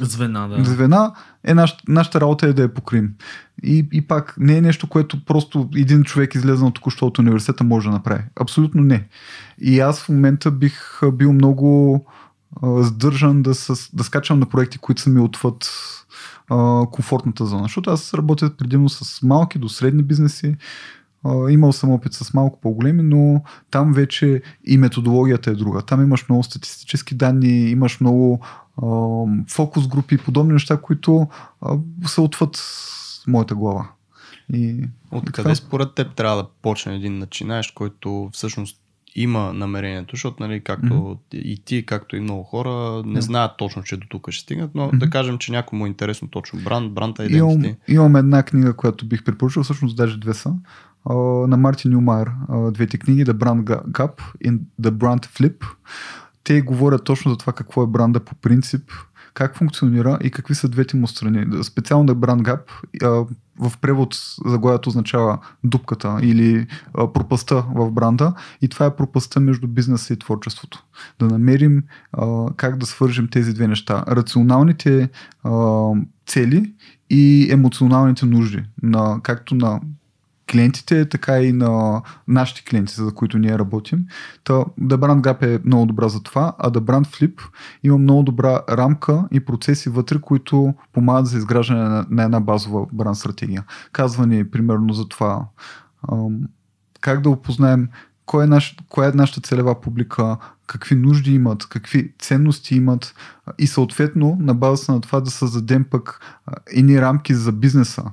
[0.00, 0.64] Звена, да.
[0.64, 1.12] звена,
[1.44, 3.14] е наш, нашата работа е да я покрием.
[3.62, 7.88] И, и пак не е нещо, което просто един човек излезнал току-що от университета може
[7.88, 8.22] да направи.
[8.40, 9.08] Абсолютно не.
[9.60, 12.04] И аз в момента бих бил много
[12.62, 15.70] а, сдържан да, с, да скачам на проекти, които са ми отвъд
[16.50, 17.62] а, комфортната зона.
[17.62, 20.56] Защото аз работя предимно с малки до средни бизнеси.
[21.50, 25.82] Имал съм опит с малко по-големи, но там вече и методологията е друга.
[25.82, 28.40] Там имаш много статистически данни, имаш много
[29.48, 31.28] фокус групи и подобни неща, които
[32.06, 32.62] са отвъд
[33.26, 33.88] моята глава.
[34.52, 38.80] И, От и къде според теб трябва да почне един начинаещ, който всъщност
[39.14, 41.36] има намерението, защото, нали, както mm-hmm.
[41.36, 43.22] и ти, както и много хора, не Да.
[43.22, 44.98] знаят точно, че до тук ще стигнат, но Мгм.
[44.98, 47.76] да кажем, че някой му е интересно точно бранд, бранд Имам, identity.
[47.88, 50.52] имам една книга, която бих препоръчал, всъщност даже две са.
[51.48, 54.50] На Мартин Нюмайер а, двете книги, The Brand Ga- Gap и
[54.82, 55.64] The Brand Flip.
[56.44, 58.90] Те говорят точно за това какво е бранда по принцип,
[59.34, 61.62] как функционира и какви са двете му страни.
[61.62, 63.30] Специално The Brand Gap
[63.60, 70.12] в превод заглавието означава дупката или пропаста в бранда и това е пропаста между бизнеса
[70.12, 70.84] и творчеството.
[71.18, 71.82] Да намерим
[72.56, 74.04] как да свържем тези две неща.
[74.08, 75.10] Рационалните
[76.26, 76.74] цели
[77.10, 79.80] и емоционалните нужди, на, както на
[80.52, 84.04] клиентите, така и на нашите клиенти, за които ние работим.
[84.44, 87.40] Та, The Brand Gap е много добра за това, а The Brand Flip
[87.82, 92.86] има много добра рамка и процеси вътре, които помагат за изграждане на, на една базова
[92.92, 93.64] бранд стратегия.
[93.92, 95.44] Казва ни примерно за това
[97.00, 97.88] как да опознаем
[98.28, 103.14] кой е наш, коя е нашата целева публика, какви нужди имат, какви ценности имат
[103.58, 106.20] и съответно на базата на това да създадем пък
[106.72, 108.04] едни рамки за бизнеса,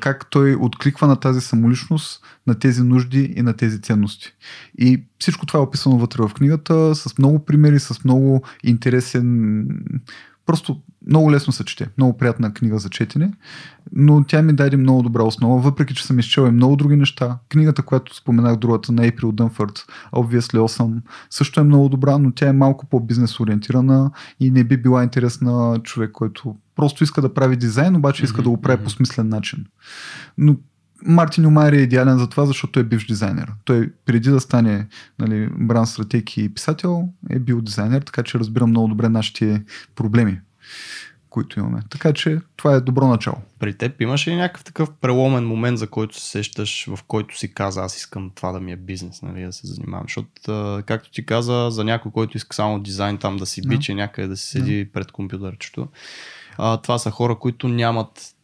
[0.00, 4.32] как той откликва на тази самоличност, на тези нужди и на тези ценности.
[4.78, 9.66] И всичко това е описано вътре в книгата с много примери, с много интересен
[10.50, 11.88] Просто много лесно се чете.
[11.98, 13.32] Много приятна книга за четене,
[13.92, 17.38] но тя ми даде много добра основа, въпреки че съм изчел и много други неща.
[17.48, 19.80] Книгата, която споменах другата на April Dunford,
[20.12, 24.76] Obviously Awesome, също е много добра, но тя е малко по-бизнес ориентирана и не би
[24.76, 28.84] била интересна човек, който просто иска да прави дизайн, обаче иска Мгм, да го прави
[28.84, 29.66] по смислен начин.
[30.38, 30.56] Но
[31.06, 33.52] Мартин Юмайер е идеален за това, защото е бивш дизайнер.
[33.64, 34.86] Той преди да стане
[35.18, 40.40] нали, бранд стратег и писател е бил дизайнер, така че разбирам много добре нашите проблеми,
[41.30, 41.80] които имаме.
[41.90, 43.36] Така че това е добро начало.
[43.58, 47.54] При теб имаш ли някакъв такъв преломен момент, за който се сещаш, в който си
[47.54, 50.04] каза, аз искам това да ми е бизнес, нали, да се занимавам?
[50.04, 50.30] Защото,
[50.86, 54.36] както ти каза, за някой, който иска само дизайн там да си биче някъде да
[54.36, 55.88] си седи пред компютърчето,
[56.58, 58.34] а, това са хора, които нямат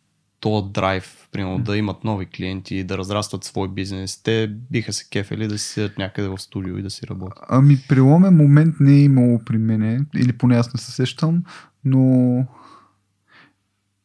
[0.41, 4.22] този драйв, примерно, да имат нови клиенти, да разрастват свой бизнес.
[4.22, 7.45] Те биха се кефели да си седят някъде в студио и да си работят.
[7.49, 11.43] Ами, преломен момент не е имало при мене, или поне аз не се сещам,
[11.87, 12.45] но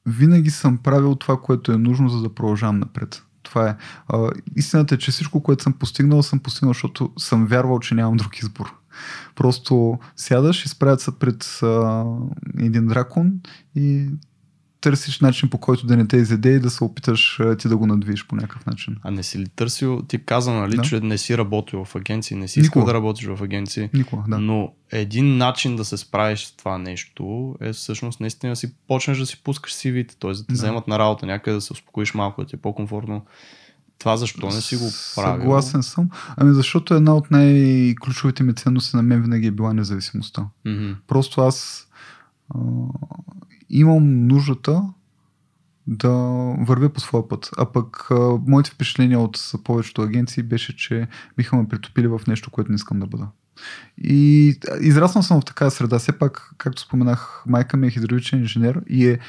[0.06, 3.24] винаги съм правил това, което е нужно, за да продължавам напред.
[3.44, 3.76] Това е.
[4.08, 8.18] А, истината е, че всичко, което съм постигнал, съм постигнал, защото съм вярвал, че нямам
[8.18, 8.74] друг избор.
[9.36, 12.06] Просто сядаш, изправят се пред а,
[12.58, 13.34] един дракон
[13.76, 14.10] и
[14.82, 17.86] търсиш начин по който да не те изяде и да се опиташ ти да го
[17.88, 18.98] надвиеш по някакъв начин.
[19.04, 20.82] А не си ли търсил, ти каза, нали, Да.
[20.82, 22.94] че не си работил в агенции, не си искал Никога.
[22.94, 23.90] да работиш в агенции.
[23.94, 24.38] Никога, да.
[24.40, 29.18] Но един начин да се справиш с това нещо е всъщност наистина да си почнеш
[29.18, 30.32] да си пускаш CV-те, т.е.
[30.32, 30.54] да те Да.
[30.54, 33.26] вземат на работа някъде да се успокоиш малко, да ти е по-комфортно.
[34.00, 35.42] Това защо не си го правил?
[35.42, 36.10] Съгласен съм.
[36.38, 40.46] Ами защото една от най-ключовите ми ценности на мен винаги е била независимостта.
[40.66, 40.92] Мгм.
[41.08, 41.88] Просто аз
[43.72, 44.84] имам нуждата
[45.88, 46.12] да
[46.60, 47.50] вървя по своя път.
[47.58, 48.16] А пък а,
[48.48, 51.08] моите впечатления от повечето агенции беше, че
[51.38, 53.28] биха ме притопили в нещо, което не искам да бъда.
[53.98, 56.00] И израснал съм в такава среда.
[56.00, 59.20] Все пак, както споменах, майка ми е хидравличен инженер и е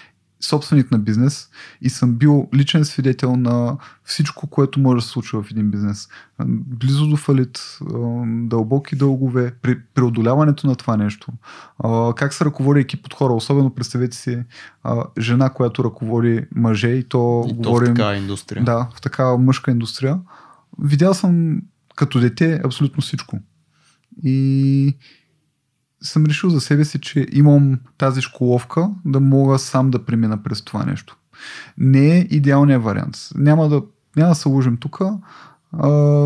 [0.45, 1.49] собственик на бизнес
[1.81, 6.09] и съм бил личен свидетел на всичко, което може да се случи в един бизнес.
[6.47, 7.79] Близо до фалит,
[8.27, 11.33] дълбоки дългове, при преодоляването на това нещо.
[12.17, 14.43] Как се ръководи екип от хора, особено представете си
[15.19, 18.65] жена, която ръководи мъже и то И то в говорим такава индустрия.
[18.65, 20.21] да, в такава мъжка индустрия.
[20.79, 21.63] Видял съм
[21.97, 23.39] като дете абсолютно всичко.
[24.25, 24.97] И
[26.03, 30.63] съм решил за себе си, че имам тази школовка да мога сам да премина през
[30.63, 31.17] това нещо.
[31.79, 33.17] Не е идеалният вариант.
[33.35, 33.83] Няма да,
[34.17, 35.01] няма да се лъжим тук.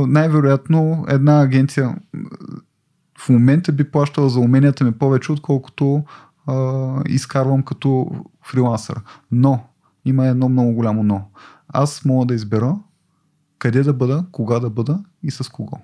[0.06, 1.96] най-вероятно една агенция
[3.18, 6.04] в момента би плащала за уменията ми повече, отколкото
[6.46, 8.10] а, изкарвам като
[8.44, 9.00] фрилансър.
[9.30, 9.64] Но,
[10.04, 11.30] има едно много голямо но.
[11.68, 12.76] Аз мога да избера
[13.58, 15.78] къде да бъда, кога да бъда и с кого.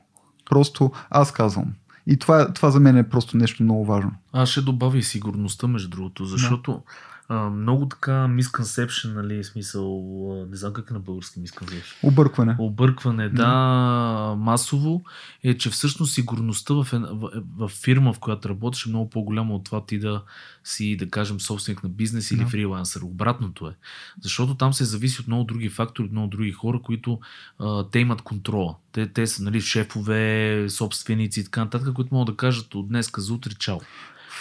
[0.51, 1.74] Просто аз казвам.
[2.07, 4.12] И това, това за мен е просто нещо много важно.
[4.32, 6.82] Аз ще добавя и сигурността, между другото, защото
[7.29, 10.03] а, много така misconception, нали, смисъл,
[10.51, 11.95] не знам как е на български misconception.
[12.03, 12.57] Объркване.
[12.59, 15.03] Объркване, да, масово,
[15.45, 19.55] е, че всъщност сигурността в, една- в, в фирма, в която работиш, е много по-голяма
[19.55, 20.23] от това ти да
[20.64, 22.47] си, да кажем, собственик на бизнес или Да.
[22.51, 23.01] фрилансър.
[23.03, 23.75] Обратното е.
[24.20, 27.20] Защото там се зависи от много други фактори, от много други хора, които
[27.59, 28.75] а, те имат контрола.
[28.93, 33.11] Те, те са нали, шефове, собственици и така нататък, които могат да кажат от днес
[33.16, 33.79] за утре чао.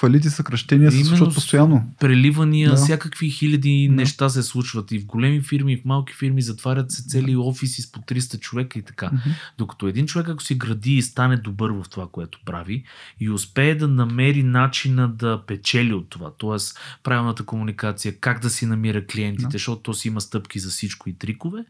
[0.01, 1.91] Фалити съкръщения се случват постоянно.
[1.99, 2.75] Преливания, Да.
[2.75, 3.95] всякакви хиляди Да.
[3.95, 7.81] неща се случват и в големи фирми, и в малки фирми, затварят се цели офиси
[7.81, 9.05] с по 300 човека и така.
[9.13, 9.29] Мгм.
[9.57, 12.83] Докато един човек, ако си гради и стане добър в това, което прави,
[13.19, 16.57] и успее да намери начина да печели от това, т.е.
[17.03, 19.51] правилната комуникация, как да си намира клиентите, Да.
[19.51, 21.65] защото то си има стъпки за всичко и трикове,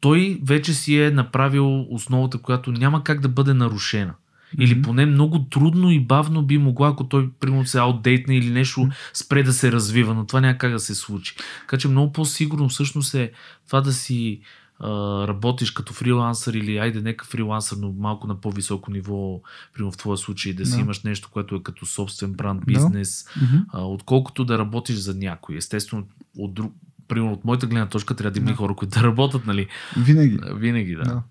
[0.00, 4.14] той вече си е направил основата, която няма как да бъде нарушена.
[4.58, 8.88] Или поне много трудно и бавно би могло, ако той примерно се аутдейтне или нещо
[9.14, 11.34] спре да се развива, но това няма как да се случи.
[11.60, 13.32] Така че много по-сигурно всъщност е
[13.66, 14.40] това да си
[14.80, 14.88] а,
[15.28, 19.40] работиш като фрилансър или айде нека фрилансър, но малко на по-високо ниво,
[19.74, 20.80] примерно в твоя случай, да, си Да.
[20.80, 23.56] имаш нещо, което е като собствен бранд, бизнес, Мгм.
[23.72, 25.56] а, отколкото да работиш за някой.
[25.56, 26.04] Естествено,
[26.38, 26.72] от друг,
[27.08, 28.56] примерно от моята гледна точка трябва да има Да.
[28.56, 29.66] хора, които да работят, нали?
[29.96, 30.38] Винаги.
[30.54, 31.02] Винаги, да.
[31.04, 31.22] Да.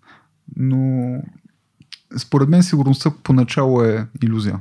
[0.56, 1.22] Но
[2.18, 4.60] според мен сигурността поначало е иллюзия.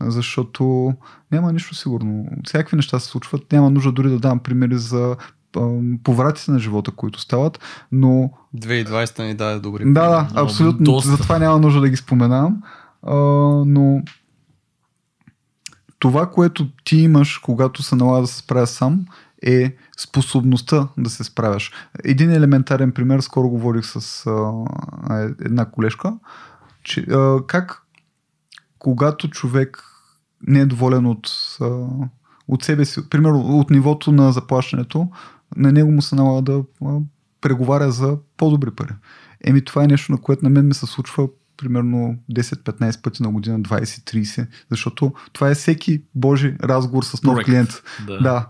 [0.00, 0.94] Защото
[1.32, 2.26] няма нищо сигурно.
[2.44, 3.52] Всякакви неща се случват.
[3.52, 5.16] Няма нужда дори да дам примери за
[6.04, 7.60] повратите на живота, които стават,
[7.92, 9.84] но 2020 ни даде добри.
[9.84, 10.84] да, да, Много, абсолютно.
[10.84, 11.10] доста.
[11.10, 12.62] Затова няма нужда да ги споменавам.
[13.02, 13.14] А,
[13.66, 14.02] но
[15.98, 19.06] това, което ти имаш, когато се налага да се справя сам,
[19.46, 21.72] е способността да се справяш.
[22.04, 26.14] Един елементарен пример, скоро говорих с а, една колежка,
[26.82, 27.82] че, а, как
[28.78, 29.84] когато човек
[30.46, 31.30] не е доволен от,
[31.60, 31.86] а,
[32.48, 35.10] от себе си, примерно от нивото на заплащането,
[35.56, 36.98] на него му се налага да а,
[37.40, 38.92] преговаря за по-добри пари.
[39.44, 43.30] Еми това е нещо, на което на мен ми се случва примерно 10-15 пъти на
[43.30, 47.44] година, 20-30, защото това е всеки божи разговор с нов Correct.
[47.44, 47.82] клиент.
[48.06, 48.18] Да.
[48.18, 48.48] Да.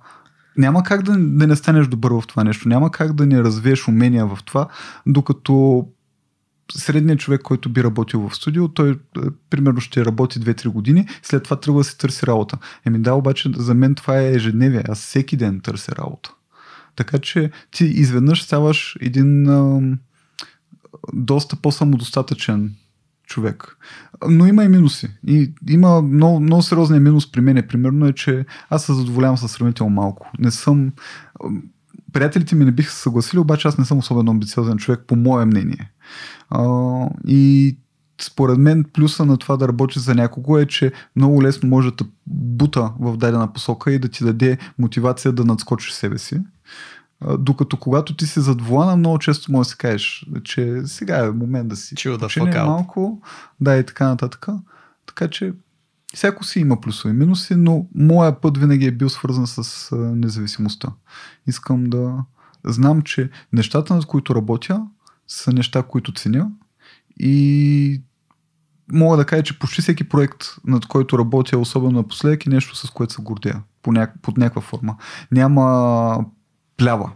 [0.57, 2.69] Няма как да, да не станеш добър в това нещо.
[2.69, 4.69] Няма как да не развиеш умения в това,
[5.07, 5.87] докато
[6.77, 11.43] средният човек, който би работил в студио, той е, примерно ще работи 2-3 години, след
[11.43, 12.59] това тръгва да си търси работа.
[12.87, 14.85] Еми да, обаче за мен това е ежедневие.
[14.89, 16.33] Аз всеки ден търся работа.
[16.97, 19.99] Така че ти изведнъж ставаш един ам,
[21.13, 22.75] доста по-самодостатъчен
[23.27, 23.77] човек.
[24.29, 25.09] Но има и минуси.
[25.27, 27.67] И има много, много сериозния минус при мен.
[27.69, 30.31] Примерно е, че аз се задоволявам със сравнително малко.
[30.39, 30.93] Не съм...
[32.13, 35.45] Приятелите ми не биха се съгласили, обаче аз не съм особено амбициозен човек, по мое
[35.45, 35.91] мнение.
[36.55, 37.77] А, и
[38.21, 42.05] според мен плюса на това да работиш за някого е, че много лесно може да
[42.27, 46.41] бута в дадена посока и да ти даде мотивация да надскочиш себе си.
[47.39, 51.31] Докато когато ти си зад вулана, много често може да си кажеш, че сега е
[51.31, 52.67] момент да си fuck out.
[52.67, 53.23] малко,
[53.61, 54.47] да и така нататък.
[55.07, 55.53] Така че
[56.15, 60.89] всяко си има плюсове и минуси, но моя път винаги е бил свързан с независимостта.
[61.47, 62.25] Искам да
[62.65, 64.87] знам, че нещата, над които работя,
[65.33, 66.49] са неща, които ценя
[67.21, 68.03] и
[68.93, 72.91] мога да кажа, че почти всеки проект, над който работя, особено напоследък, е нещо, с
[72.91, 74.97] което се гордея по под някаква форма.
[75.33, 76.25] Няма
[76.77, 77.13] плява.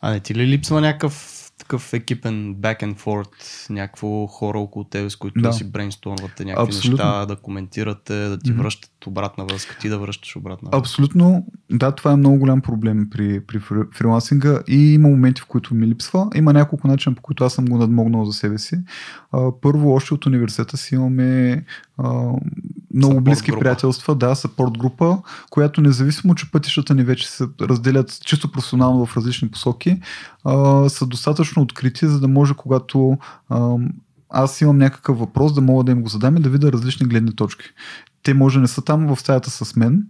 [0.00, 3.30] А не ти ли липсва някакъв такъв екипен back and forth,
[3.70, 5.52] някакво хора около тебе, с които да, Да.
[5.52, 7.04] си брейнстормвате някакви Абсолютно.
[7.04, 8.62] неща, да коментирате, да ти Мгм.
[8.62, 10.78] връщат обратна връзка, ти да връщаш обратна връзка.
[10.78, 15.46] Абсолютно, да, това е много голям проблем при, при фри- фрилансинга и има моменти, в
[15.46, 16.28] които ми липсва.
[16.34, 18.78] Има няколко начина, по които аз съм го надмогнал за себе си.
[19.32, 21.64] А, първо, още от университета си имаме
[21.98, 22.12] а,
[22.94, 23.60] много Support близки група.
[23.60, 25.18] приятелства, да, съпорт група,
[25.50, 30.00] която независимо, че пътищата ни вече се разделят чисто професионално в различни посоки,
[30.44, 33.18] а, са достатъчно открити, за да може когато
[33.48, 33.76] а,
[34.30, 37.36] аз имам някакъв въпрос, да мога да им го задам и да видя различни гледни
[37.36, 37.64] точки.
[38.22, 40.06] Те може не са там в стаята с мен,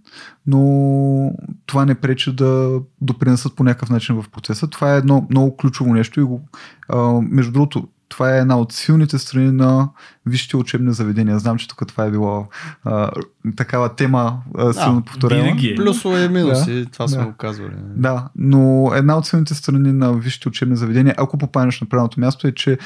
[0.47, 1.32] но
[1.66, 4.68] това не пречи да допринесат по някакъв начин в процеса.
[4.68, 6.49] Това е едно много ключово нещо и го,
[6.89, 9.89] а, между другото, това е една от силните страни на
[10.27, 11.39] висшите учебни заведения.
[11.39, 12.47] Знам, че тук това е било
[12.85, 13.11] а,
[13.57, 15.43] такава тема а, силно повторена.
[15.43, 15.75] винаги е.
[15.75, 17.27] Плюсове и минуси, това сме да.
[17.27, 17.75] го казвали.
[17.77, 22.47] Да, но една от силните страни на висшите учебни заведения, ако попаднеш на правилното място,
[22.47, 22.79] е, че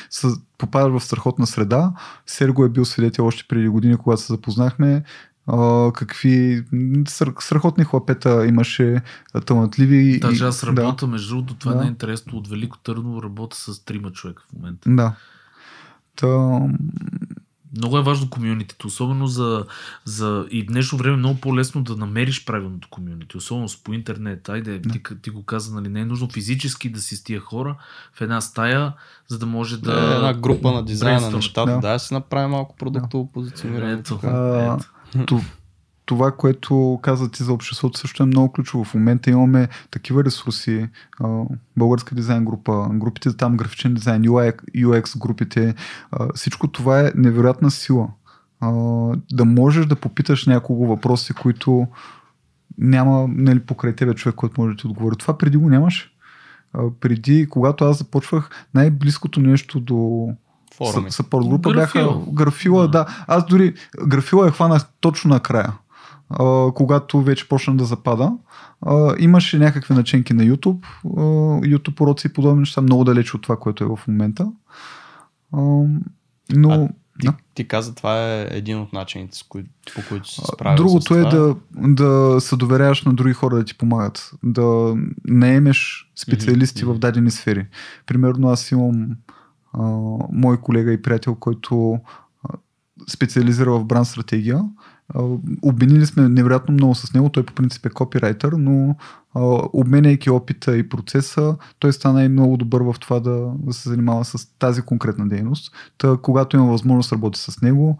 [0.58, 1.92] попадаш в страхотна среда.
[2.26, 5.02] Серго е бил свидетел още преди години, когато се запознахме.
[5.94, 6.64] Какви
[7.38, 9.02] страхотни хлапета имаше,
[9.46, 10.20] талантливи.
[10.20, 11.80] Даже аз работя, между другото, това Да.
[11.80, 12.38] не е интересно.
[12.38, 14.90] От Велико Търново работя с трима човека в момента.
[14.90, 14.94] Да.
[14.96, 15.14] да.
[16.16, 16.60] Та,
[17.76, 19.64] Много е важно комюнитито, особено за,
[20.04, 24.48] за и днешно време е много по-лесно да намериш правилното комюнити, особено с по интернет.
[24.48, 24.90] Айде, Да.
[24.90, 27.76] ти, ти го каза, нали, не е нужно физически да си с тия хора
[28.14, 28.92] в една стая,
[29.28, 29.94] за да може да...
[29.94, 31.72] Да, е една група на дизайна на нещата.
[31.72, 31.78] Да.
[31.80, 33.92] Да, да си направи малко продуктово позициониране.
[33.92, 34.92] Ето, ето.
[35.26, 35.40] То-
[36.04, 38.84] това, което каза ти за обществото, също е много ключово.
[38.84, 40.88] В момента имаме такива ресурси,
[41.76, 45.74] българска дизайн група, групите там графичен дизайн, UX групите,
[46.34, 48.08] всичко това е невероятна сила.
[49.32, 51.86] Да можеш да попиташ някого въпроси, които
[52.78, 55.16] няма нали, покрай тебе човек, който може да ти отговори.
[55.16, 56.10] Това преди го нямаше.
[57.00, 60.28] Преди, когато аз започвах, най-близкото нещо до
[60.74, 61.10] Форуми.
[61.10, 62.12] съпорт група Графила.
[62.14, 63.06] бяха графила, да.
[63.26, 65.72] Аз дори графила я хванах точно накрая,
[66.74, 68.32] когато вече почна да запада.
[69.18, 71.20] Имаше някакви начинки на YouTube, а,
[71.62, 74.52] YouTube уроци и подобни неща, много далече от това, което е в момента.
[76.50, 76.88] Но А
[77.20, 77.34] Ти, Да.
[77.54, 79.64] ти каза, това е един от начините, с кои,
[79.94, 80.76] по които се справя.
[80.76, 81.30] другото е това.
[81.30, 84.94] да, да се доверяваш на други хора да ти помагат, да
[85.24, 86.94] наемеш специалисти Мгм.
[86.94, 87.66] в дадени сфери.
[88.06, 89.08] Примерно аз имам
[90.32, 91.98] мой колега и приятел, който
[93.10, 94.64] специализира в бранд стратегия.
[95.62, 97.28] Обменили сме невероятно много с него.
[97.28, 98.96] Той по принцип е копирайтер, но
[99.72, 104.24] обменяйки опита и процеса, той стана и много добър в това да, да се занимава
[104.24, 105.74] с тази конкретна дейност.
[105.98, 107.98] Та, когато имам възможност да работя с него,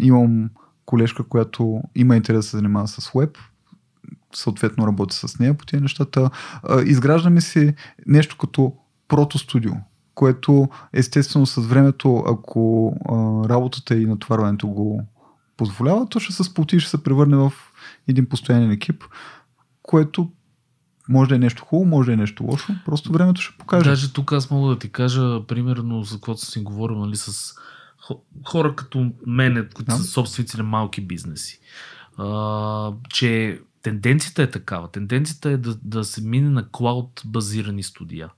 [0.00, 0.50] имам
[0.86, 3.38] колежка, която има интерес да се занимава с веб,
[4.34, 6.30] съответно работя с нея по тези нещата.
[6.84, 7.74] Изграждаме си
[8.06, 8.72] нещо като
[9.08, 9.72] прото-студио,
[10.16, 13.14] което естествено с времето, ако а,
[13.48, 15.06] работата и натоварването го
[15.56, 17.52] позволява, то ще се сплоти и ще се превърне в
[18.08, 19.04] един постоянен екип,
[19.82, 20.30] което
[21.08, 23.90] може да е нещо хубаво, може да е нещо лошо, просто времето ще покаже.
[23.90, 27.54] Даже тук аз мога да ти кажа, примерно, за каквото си говорил, нали, с
[28.08, 29.96] хо- хора като мене, които Да.
[29.96, 31.60] са собственици на малки бизнеси.
[32.18, 34.88] А, че тенденцията е такава.
[34.88, 38.30] Тенденцията е да, да се мине на клауд базирани студия.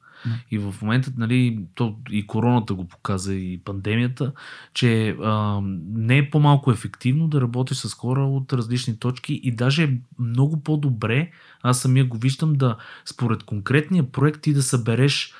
[0.51, 4.33] И в момента, нали, то и короната го показа, и пандемията,
[4.75, 5.61] че а,
[5.95, 10.63] не е по-малко ефективно да работиш с хора от различни точки и даже е много
[10.63, 11.31] по-добре,
[11.63, 15.35] аз самия го виждам, да според конкретния проект ти да събереш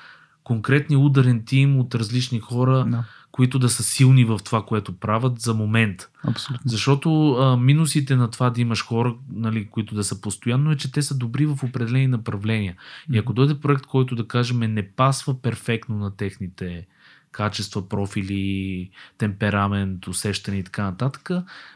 [0.49, 5.39] конкретния ударен тим от различни хора, Да, които да са силни в това, което правят
[5.39, 6.09] за момент.
[6.23, 6.69] абсолютно.
[6.69, 10.91] Защото а, минусите на това да имаш хора, нали, които да са постоянно, е, че
[10.91, 12.75] те са добри в определени направления.
[13.13, 16.87] И ако дойде проект, който да кажем не пасва перфектно на техните
[17.31, 21.29] качества, профили, темперамент, усещане и така нататък,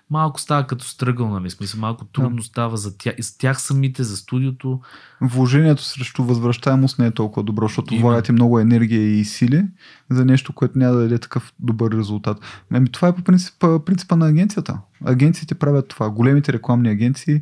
[0.10, 1.50] малко става като стръгъл, нали?
[1.50, 4.80] Смисъл, малко трудно става за тях, за тях самите, за студиото.
[5.22, 9.66] Вложението срещу възвръщаемост не е толкова добро, защото влагате много енергия и сили
[10.10, 12.38] за нещо, което няма да даде такъв добър резултат.
[12.72, 14.80] Ами, това е по принцип, принципа на агенцията.
[15.06, 16.10] Агенциите правят това.
[16.10, 17.42] Големите рекламни агенции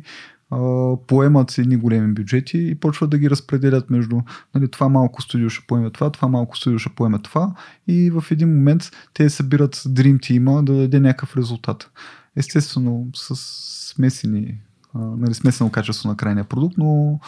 [1.06, 4.20] поемат си едни големи бюджети и почват да ги разпределят между
[4.54, 7.54] нали, това малко студио ще поеме това, това малко студио ще поеме това
[7.88, 11.90] и в един момент те събират Dream Team да даде някакъв резултат.
[12.36, 13.36] Естествено, с
[13.94, 14.58] смесени,
[14.94, 17.20] нали, смесено качество на крайния продукт, но,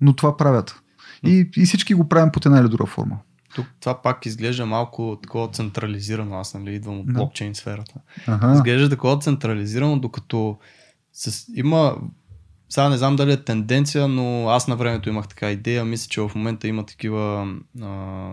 [0.00, 0.82] но това правят.
[1.26, 3.18] И, и всички го правим под една или друга форма.
[3.54, 6.36] Тук това пак изглежда малко такова централизирано.
[6.36, 7.12] Аз нали идвам от Да.
[7.12, 7.94] блокчейн сферата.
[8.26, 8.54] Ага.
[8.54, 10.58] Изглежда такова централизирано, докато
[11.12, 11.96] с, има
[12.72, 15.84] сега не знам дали е тенденция, но аз на времето имах така идея.
[15.84, 18.30] Мисля, че в момента има такива а,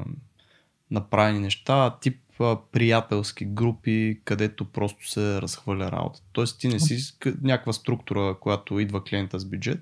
[0.92, 6.20] направени неща, тип а, приятелски групи, където просто се разхвърля работа.
[6.32, 6.98] Тоест ти не си
[7.42, 9.80] някаква структура, която идва клиента с бюджет,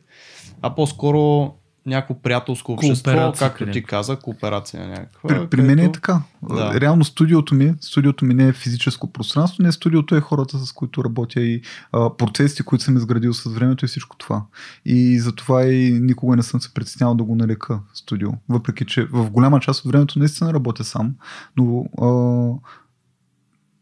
[0.61, 1.53] а по-скоро
[1.87, 3.89] някакво приятелско общество, Кооперация както ти някаква.
[3.89, 5.27] каза, кооперация някаква.
[5.29, 6.21] При, при мен е където- така.
[6.49, 6.81] Да.
[6.81, 11.03] Реално студиото ми, студиото ми не е физическо пространство, не студиото е хората, с които
[11.03, 11.61] работя и
[11.91, 14.45] а, процесите, които съм изградил с времето и всичко това.
[14.85, 18.29] И затова и никога не съм се притеснявал да го нарека студио.
[18.49, 21.15] Въпреки, че в голяма част от времето наистина работя сам,
[21.57, 22.07] но а,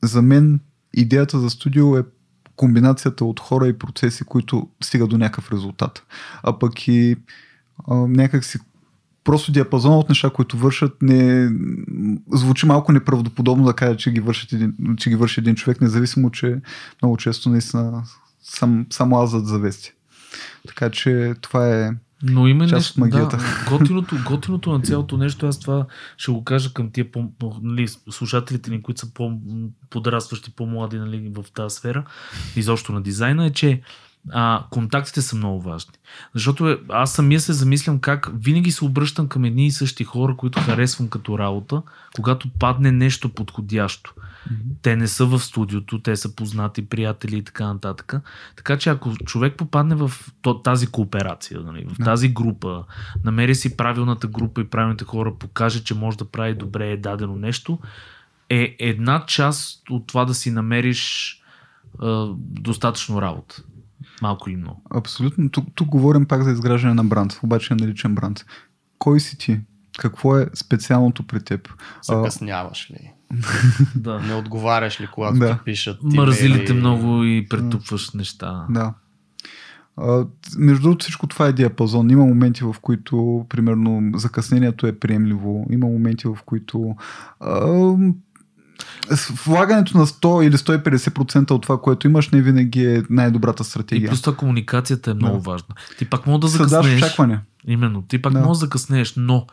[0.03, 0.59] за мен
[0.93, 2.03] идеята за студио е
[2.55, 6.03] комбинацията от хора и процеси, които стигат до някакъв резултат.
[6.43, 7.15] А пък и
[7.87, 8.59] а, някак си
[9.23, 11.51] просто диапазона от неща, които вършат, не,
[12.33, 16.31] звучи малко неправдоподобно да кажа, че ги, вършат един, че ги върши един човек, независимо,
[16.31, 16.61] че
[17.01, 18.03] много често наистина
[18.43, 19.93] сам, само аз зад завести.
[20.67, 21.91] Така че това е
[22.23, 23.37] Но има Част нещо, от магията.
[23.37, 25.85] Да, готиното, готиното на цялото нещо, аз това
[26.17, 31.31] ще го кажа към тия по, по, нали, слушателите ни, които са по-подрастващи, по-млади нали,
[31.35, 32.03] в тази сфера,
[32.55, 33.81] изобщо на дизайна, е, че
[34.31, 35.93] а, контактите са много важни.
[36.33, 40.35] Защото е, аз самия се замислям как винаги се обръщам към едни и същи хора,
[40.37, 41.81] които харесвам като работа,
[42.15, 44.13] когато падне нещо подходящо.
[44.17, 44.55] Mm-hmm.
[44.81, 48.13] Те не са в студиото, те са познати приятели и така нататък.
[48.55, 50.11] Така че ако човек попадне в
[50.63, 52.83] тази кооперация, нали, в тази група,
[53.23, 57.79] намери си правилната група и правилните хора, покаже, че може да прави добре дадено нещо,
[58.49, 61.31] е една част от това да си намериш
[62.03, 62.05] е,
[62.37, 63.63] достатъчно работа.
[64.21, 64.81] Малко или много.
[64.95, 65.49] Абсолютно.
[65.49, 68.45] Тук, тук говорим пак за изграждане на бранд, обаче е наличен бранд.
[68.97, 69.59] Кой си ти?
[69.97, 71.69] Какво е специалното при теб?
[72.03, 73.11] Закъсняваш ли?
[73.95, 74.19] да.
[74.19, 75.57] Не отговаряш ли, когато да.
[75.57, 76.03] ти пишат?
[76.03, 76.79] Мързилите или...
[76.79, 78.65] много и претупваш неща.
[78.69, 78.93] Да.
[79.97, 80.25] А,
[80.57, 82.09] между другото всичко това е диапазон.
[82.09, 85.67] Има моменти, в които, примерно, закъснението е приемливо.
[85.71, 86.95] Има моменти, в които
[89.45, 94.07] влагането на 100 или 150% от това, което имаш, не винаги е най-добрата стратегия.
[94.07, 95.51] И плюс това комуникацията е много да.
[95.51, 95.75] важна.
[95.97, 97.03] Ти пак мога да закъснеш.
[97.03, 97.39] очакване.
[97.67, 98.01] Именно.
[98.01, 98.39] Ти пак да.
[98.39, 99.45] може да закъснеш, но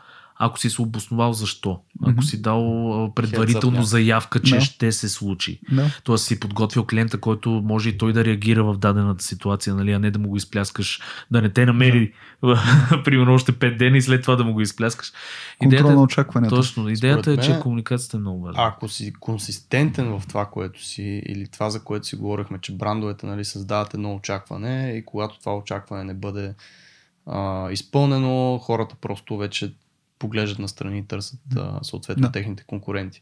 [0.45, 2.21] ако си се обосновал защо, ако mm-hmm.
[2.21, 4.59] си дал предварително заявка, че no.
[4.59, 5.59] ще се случи.
[5.71, 6.01] No.
[6.03, 9.99] Тоест си подготвил клиента, който може и той да реагира в дадената ситуация, нали, а
[9.99, 11.01] не да му го изпляскаш,
[11.31, 12.13] да не те намери
[12.43, 13.03] no.
[13.03, 15.11] примерно още 5 дена и след това да му го изпляскаш.
[15.59, 16.55] Контрол на очакването.
[16.55, 16.89] Точно.
[16.89, 18.63] Идеята Според е, че комуникацията е много важна.
[18.63, 23.25] Ако си консистентен в това, което си, или това, за което си говорихме, че брандовете
[23.25, 26.53] нали, създават едно очакване и когато това очакване не бъде
[27.25, 29.73] а, изпълнено, хората просто вече
[30.23, 32.31] поглеждат на страни и търсят а, съответно да.
[32.31, 33.21] техните конкуренти.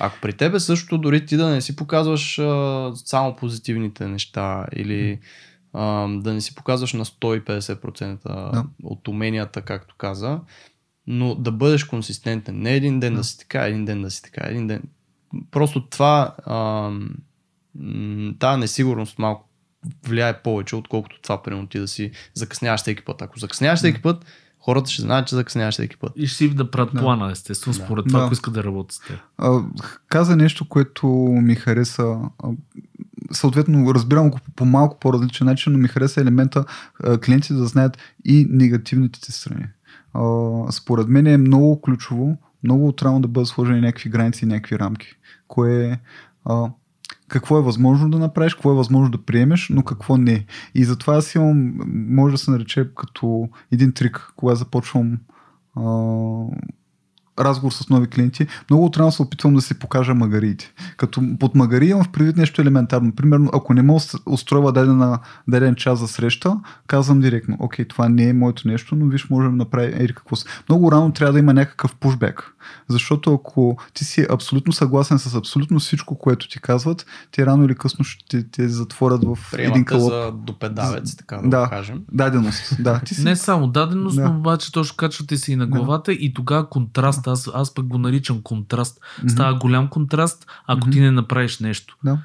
[0.00, 5.18] Ако при тебе също дори ти да не си показваш а, само позитивните неща или
[5.72, 8.18] а, да не си показваш на 150%
[8.52, 8.64] да.
[8.82, 10.40] от уменията, както каза,
[11.06, 12.58] но да бъдеш консистентен.
[12.58, 14.82] Не един ден да, да си така, един ден да си така, един ден.
[15.50, 16.90] Просто това, а,
[18.38, 19.48] тази несигурност малко
[20.06, 23.22] влияе повече, отколкото това, примерно ти да си закъсняваш всеки път.
[23.22, 24.24] Ако закъсняваш всеки път,
[24.64, 26.12] хората ще знаят, че закъсняваш всеки път.
[26.16, 27.00] И ще си да правят да.
[27.00, 27.84] плана, естествено, да.
[27.84, 28.24] според това, да.
[28.24, 29.18] ако искат да работят с теб.
[30.08, 31.06] Каза нещо, което
[31.42, 32.16] ми хареса.
[33.30, 36.64] Съответно, разбирам го по малко по-различен начин, но ми хареса елемента
[37.24, 39.64] клиентите да знаят и негативните страни.
[40.70, 45.08] Според мен е много ключово, много отрано да бъдат сложени някакви граници и някакви рамки.
[45.48, 46.00] Кое
[47.32, 50.46] какво е възможно да направиш, какво е възможно да приемеш, но какво не.
[50.74, 51.74] И затова аз имам,
[52.08, 55.18] може да се нарече като един трик, когато започвам
[55.76, 55.82] а,
[57.38, 60.72] разговор с нови клиенти, много отрано се опитвам да си покажа магариите.
[60.96, 63.14] Като под магари имам в предвид нещо елементарно.
[63.14, 65.18] Примерно, ако не мога устройва дадена,
[65.48, 69.50] даден час за среща, казвам директно, окей, това не е моето нещо, но виж, можем
[69.50, 70.44] да направим ери какво си.
[70.68, 72.54] Много рано трябва да има някакъв пушбек.
[72.88, 77.74] Защото ако ти си абсолютно съгласен с абсолютно всичко, което ти казват, те рано или
[77.74, 80.12] късно ще те затворят в Приемате един кълъп.
[80.12, 82.02] за допедавец, така да, да кажем.
[82.12, 82.82] Даденост.
[82.82, 83.24] Да, ти си...
[83.24, 84.28] Не само даденост, да.
[84.28, 86.18] но обаче точно качвате си на главата да.
[86.20, 89.00] и тогава контраст, аз, аз пък го наричам контраст.
[89.00, 89.28] Mm-hmm.
[89.28, 90.92] Става голям контраст, ако mm-hmm.
[90.92, 91.96] ти не направиш нещо.
[92.04, 92.18] Да.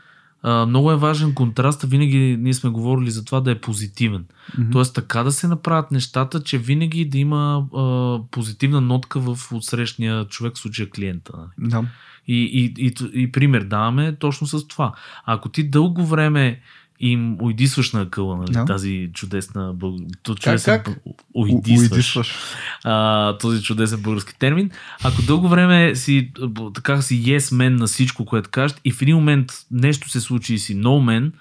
[0.44, 1.84] А, много е важен контраст.
[1.84, 4.26] Винаги ние сме говорили за това да е позитивен.
[4.26, 4.72] Mm-hmm.
[4.72, 10.26] Тоест така да се направят нещата, че винаги да има а, позитивна нотка в отсрещния
[10.26, 11.34] човек, в случая клиента.
[11.58, 11.72] Нали?
[11.72, 11.84] Да.
[12.28, 14.94] И, и, и, и пример даваме точно с това.
[15.26, 16.60] Ако ти дълго време
[17.00, 18.52] им уйдисваш на къла, нали?
[18.52, 18.68] No.
[18.68, 19.76] тази чудесна
[20.24, 21.00] чудесен, как, как?
[21.34, 22.36] Уйдисваш.
[22.84, 24.72] А, този чудесен български термин.
[25.04, 26.32] Ако дълго време си
[26.74, 30.54] така си yes man на всичко, което кажеш и в един момент нещо се случи
[30.54, 31.32] и си no man,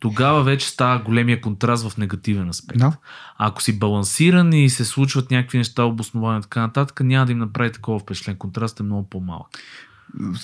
[0.00, 2.80] тогава вече става големия контраст в негативен аспект.
[2.80, 2.92] No.
[3.38, 7.38] ако си балансиран и се случват някакви неща, обосновани и така нататък, няма да им
[7.38, 8.36] направи такова впечатлен.
[8.36, 9.48] Контраст е много по-малък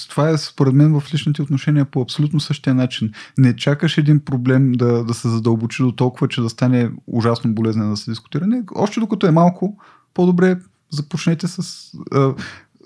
[0.08, 3.12] това е според мен в личните отношения по абсолютно същия начин.
[3.38, 7.90] Не чакаш един проблем да, да се задълбочи до толкова, че да стане ужасно болезнен
[7.90, 8.46] да се дискутира.
[8.46, 9.76] Не, още докато е малко,
[10.14, 10.56] по-добре
[10.90, 11.90] започнете с...
[12.12, 12.34] А,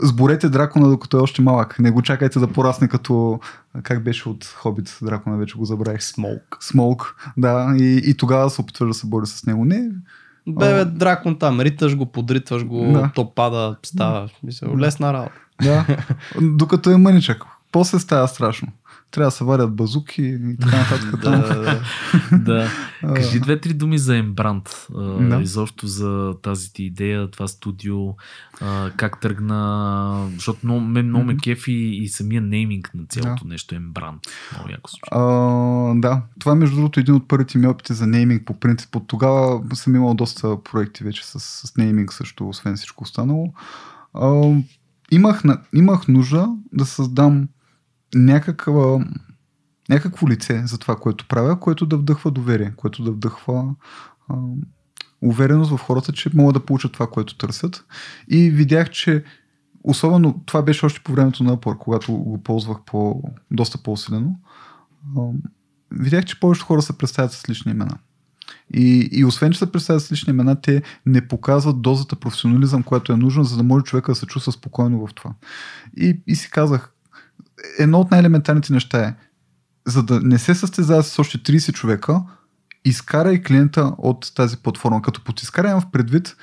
[0.02, 1.78] сборете дракона докато е още малък.
[1.78, 3.40] Не го чакайте да порасне като...
[3.82, 6.02] Как беше от Хобит дракона, вече го забравих.
[6.02, 6.58] Смолк.
[6.60, 7.74] Смолк, да.
[7.78, 9.64] И, и тогава се опитваш да се бори с него.
[9.64, 9.90] Не,
[10.48, 13.10] Бебе, дракон там, риташ го, подритваш го, да.
[13.14, 14.28] то пада, става.
[14.42, 15.34] Мисля, лесна работа.
[15.62, 15.86] Да,
[16.40, 17.44] докато е мъничък.
[17.72, 18.68] После става страшно.
[19.10, 21.20] Трябва да се варят базуки и така нататък.
[21.22, 21.70] да,
[22.32, 22.70] да.
[23.14, 24.86] Кажи две-три думи за Ембрант.
[25.20, 25.40] Да.
[25.42, 27.96] Изобщо за тази ти идея, това студио,
[28.96, 33.50] как тръгна, защото много, много ме кефи и самия нейминг на цялото да.
[33.50, 34.20] нещо Ембрант.
[34.52, 35.20] Много яко а,
[35.94, 38.96] Да, това е между другото един от първите ми опити за нейминг по принцип.
[38.96, 43.52] От тогава съм имал доста проекти вече с, с нейминг също, освен всичко останало.
[45.10, 45.42] Имах,
[45.74, 47.48] имах нужда да създам
[48.14, 49.04] някаква
[49.88, 53.74] някакво лице за това, което правя, което да вдъхва доверие, което да вдъхва
[54.28, 54.36] а,
[55.20, 57.84] увереност в хората, че могат да получат това, което търсят.
[58.28, 59.24] И видях, че
[59.82, 64.36] особено това беше още по времето на Upwork, когато го ползвах по, доста по-усилено.
[65.90, 67.98] Видях, че повечето хора се представят с лични имена.
[68.74, 73.12] И, и освен, че се представят с лични имена, те не показват дозата професионализъм, която
[73.12, 75.30] е нужна, за да може човека да се чувства спокойно в това.
[75.96, 76.92] И, и си казах,
[77.78, 79.14] едно от най-елементарните неща е,
[79.86, 82.22] за да не се състезава с още 30 човека,
[82.84, 85.02] изкарай клиента от тази платформа.
[85.02, 86.36] Като под изкарай в предвид,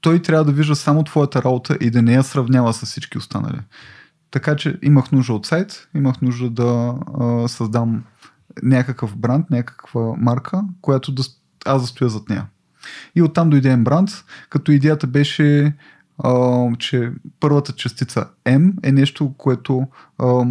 [0.00, 3.60] той трябва да вижда само твоята работа и да не я сравнява с всички останали.
[4.30, 8.04] Така че имах нужда от сайт, имах нужда да а, създам
[8.62, 11.22] някакъв бранд, някаква марка, която да,
[11.66, 12.46] аз да стоя зад нея.
[13.14, 14.10] И оттам дойде бранд,
[14.50, 15.74] като идеята беше,
[16.24, 19.86] а, че първата частица M е нещо, което
[20.18, 20.44] а,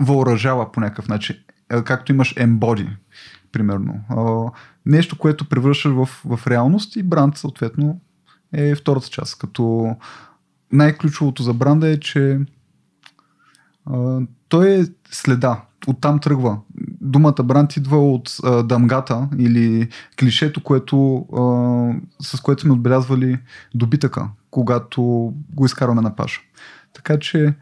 [0.00, 1.36] въоръжава по някакъв начин.
[1.84, 2.88] Както имаш M-body,
[3.52, 4.00] примерно.
[4.08, 4.50] А,
[4.86, 8.00] нещо, което превръщаш в, в реалност и бранд, съответно,
[8.52, 9.38] е втората част.
[9.38, 9.96] Като
[10.72, 12.40] най-ключовото за бранда е, че
[13.86, 15.62] а, той е следа.
[15.86, 16.58] Оттам тръгва.
[17.00, 19.88] Думата бранд идва от а, дамгата или
[20.20, 21.42] клишето, което, а,
[22.22, 23.38] с което сме отбелязвали
[23.74, 25.02] добитъка, когато
[25.54, 26.40] го изкарваме на паша.
[26.92, 27.54] Така че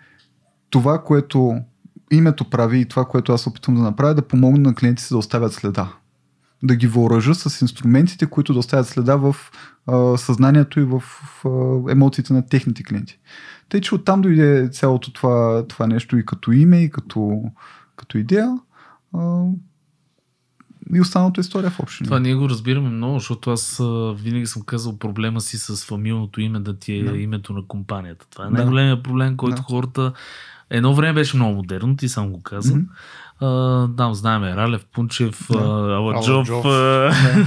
[0.71, 1.61] това, което
[2.11, 5.19] името прави и това, което аз опитвам да направя, е да помогна на клиентите да
[5.19, 5.93] оставят следа.
[6.63, 9.37] Да ги въоръжа с инструментите, които да оставят следа в
[9.87, 13.19] а, съзнанието и в, в а, емоциите на техните клиенти.
[13.69, 17.43] Тъй, че оттам дойде цялото това, това нещо и като име, и като,
[18.03, 18.59] като идея.
[19.15, 19.45] А,
[20.95, 22.07] и останалото е история в община.
[22.07, 23.83] Това ние го разбираме много, защото аз
[24.17, 27.17] винаги съм казал проблема си с фамилното име да ти е да.
[27.17, 28.27] името на компанията.
[28.31, 29.63] Това е най-големият проблем, който да.
[29.63, 30.13] хората
[30.75, 32.75] Едно време беше много модерно, ти сам го каза.
[32.75, 32.87] Mm-hmm.
[33.41, 35.97] Uh, там знаем Ралев, Пунчев, yeah.
[35.97, 36.67] Аладжов,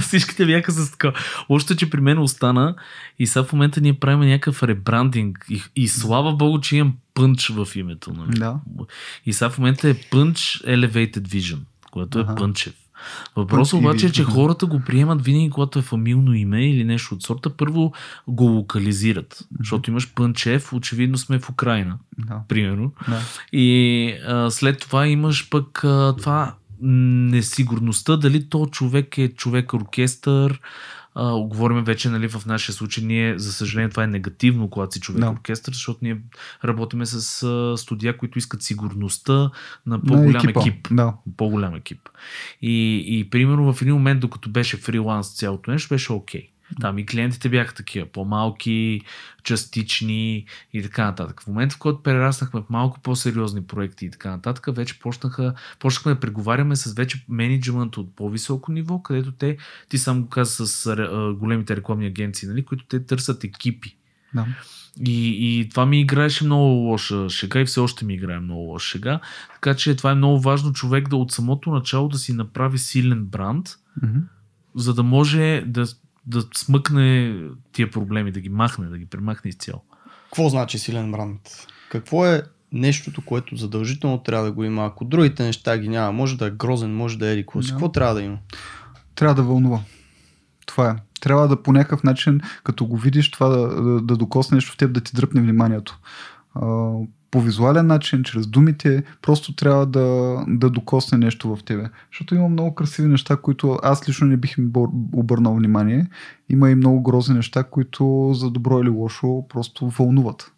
[0.00, 1.12] всичките бяха с така.
[1.48, 2.74] Още, че при мен остана
[3.18, 7.48] и сега в момента ние правим някакъв ребрандинг и, и слава богу, че имам пънч
[7.48, 8.12] в името.
[8.12, 8.38] Нали?
[8.38, 8.60] Да.
[9.26, 11.58] И сега в момента е пънч Elevated Vision,
[11.90, 12.32] което uh-huh.
[12.32, 12.74] е пънчев.
[13.36, 17.22] Въпросът обаче е, че хората го приемат винаги, когато е фамилно име или нещо от
[17.22, 17.50] сорта.
[17.50, 17.92] Първо
[18.28, 19.58] го локализират, mm-hmm.
[19.58, 22.40] защото имаш Пънчев, очевидно сме в Украина, да.
[22.48, 22.92] примерно.
[23.08, 23.20] Да.
[23.52, 30.60] И а, след това имаш пък а, това несигурността дали то човек е човек оркестър,
[31.18, 35.00] а, говорим вече нали, в нашия случай, ние, за съжаление, това е негативно, когато си
[35.00, 35.32] човек no.
[35.32, 36.20] оркестър, защото ние
[36.64, 39.50] работиме с а, студия, които искат сигурността
[39.86, 40.88] на по-голям на екип.
[40.90, 41.14] Да.
[41.36, 42.08] По-голям екип.
[42.62, 46.40] И, и примерно в един момент, докато беше фриланс цялото нещо, беше окей.
[46.40, 46.55] Okay.
[46.80, 49.00] Там и клиентите бяха такива, по-малки,
[49.42, 51.42] частични и така нататък.
[51.42, 56.14] В момента, в който прераснахме в малко по-сериозни проекти и така нататък, вече почнаха, почнахме
[56.14, 59.56] да преговаряме с вече менеджмент от по-високо ниво, където те,
[59.88, 63.96] ти сам го каза с а, големите рекламни агенции, нали, които те търсят екипи.
[64.34, 64.46] Да.
[65.06, 68.88] И, и това ми играеше много лоша шега и все още ми играе много лоша
[68.88, 69.20] шега.
[69.54, 73.24] Така че това е много важно човек да от самото начало да си направи силен
[73.24, 74.22] бранд, mm-hmm.
[74.74, 75.86] за да може да
[76.26, 77.38] да смъкне
[77.72, 79.82] тия проблеми, да ги махне, да ги премахне изцяло.
[80.24, 81.40] Какво значи силен бранд?
[81.90, 82.42] Какво е
[82.72, 84.86] нещото, което задължително трябва да го има?
[84.86, 87.70] Ако другите неща ги няма, може да е грозен, може да е еди си.
[87.70, 88.38] Какво трябва да има?
[89.14, 89.80] Трябва да вълнува.
[90.66, 90.94] Това е.
[91.20, 94.92] Трябва да по някакъв начин, като го видиш, това да, да, да докосне в теб,
[94.92, 95.98] да ти дръпне вниманието
[97.36, 101.88] по визуален начин, чрез думите, просто трябва да, да докосне нещо в тебе.
[102.12, 104.72] Защото има много красиви неща, които аз лично не бих им
[105.12, 106.08] обърнал внимание.
[106.48, 110.52] Има и много грозни неща, които за добро или лошо просто вълнуват.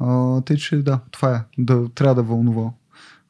[0.00, 1.44] А, тъй, че да, това е.
[1.58, 2.70] Да, трябва да вълнува.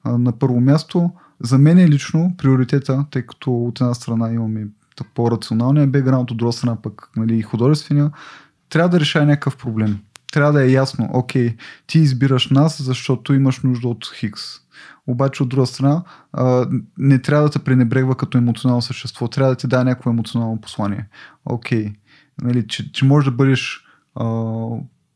[0.05, 1.11] А, на първо място,
[1.41, 4.67] за мен е лично приоритета, тъй като от една страна имаме
[5.15, 8.11] по-рационалния бекграунд, от друга страна пък нали, художествения,
[8.69, 9.99] трябва да решава някакъв проблем
[10.33, 11.57] трябва да е ясно, окей,
[11.87, 14.43] ти избираш нас, защото имаш нужда от Хикс.
[15.07, 16.03] Обаче от друга страна,
[16.99, 21.09] не трябва да те пренебрегва като емоционално същество, трябва да ти даде някакво емоционално послание.
[21.45, 21.93] Окей,
[22.43, 23.85] нали, че, че можеш да бъдеш
[24.15, 24.25] а,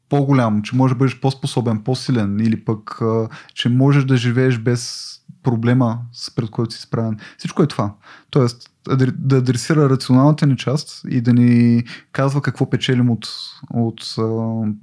[0.08, 5.12] по-голям, че можеш да бъдеш по-способен, по-силен или пък, а, че можеш да живееш без
[5.42, 5.98] проблема,
[6.36, 7.18] пред който си справен.
[7.38, 7.94] Всичко е това.
[8.30, 8.70] Тоест,
[9.18, 13.28] да адресира рационалната ни част и да ни казва какво печелим от,
[13.70, 14.22] от а,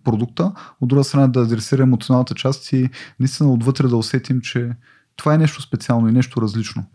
[0.03, 4.71] продукта, от друга страна да адресира емоционалната част и наистина отвътре да усетим, че
[5.15, 6.85] това е нещо специално и нещо различно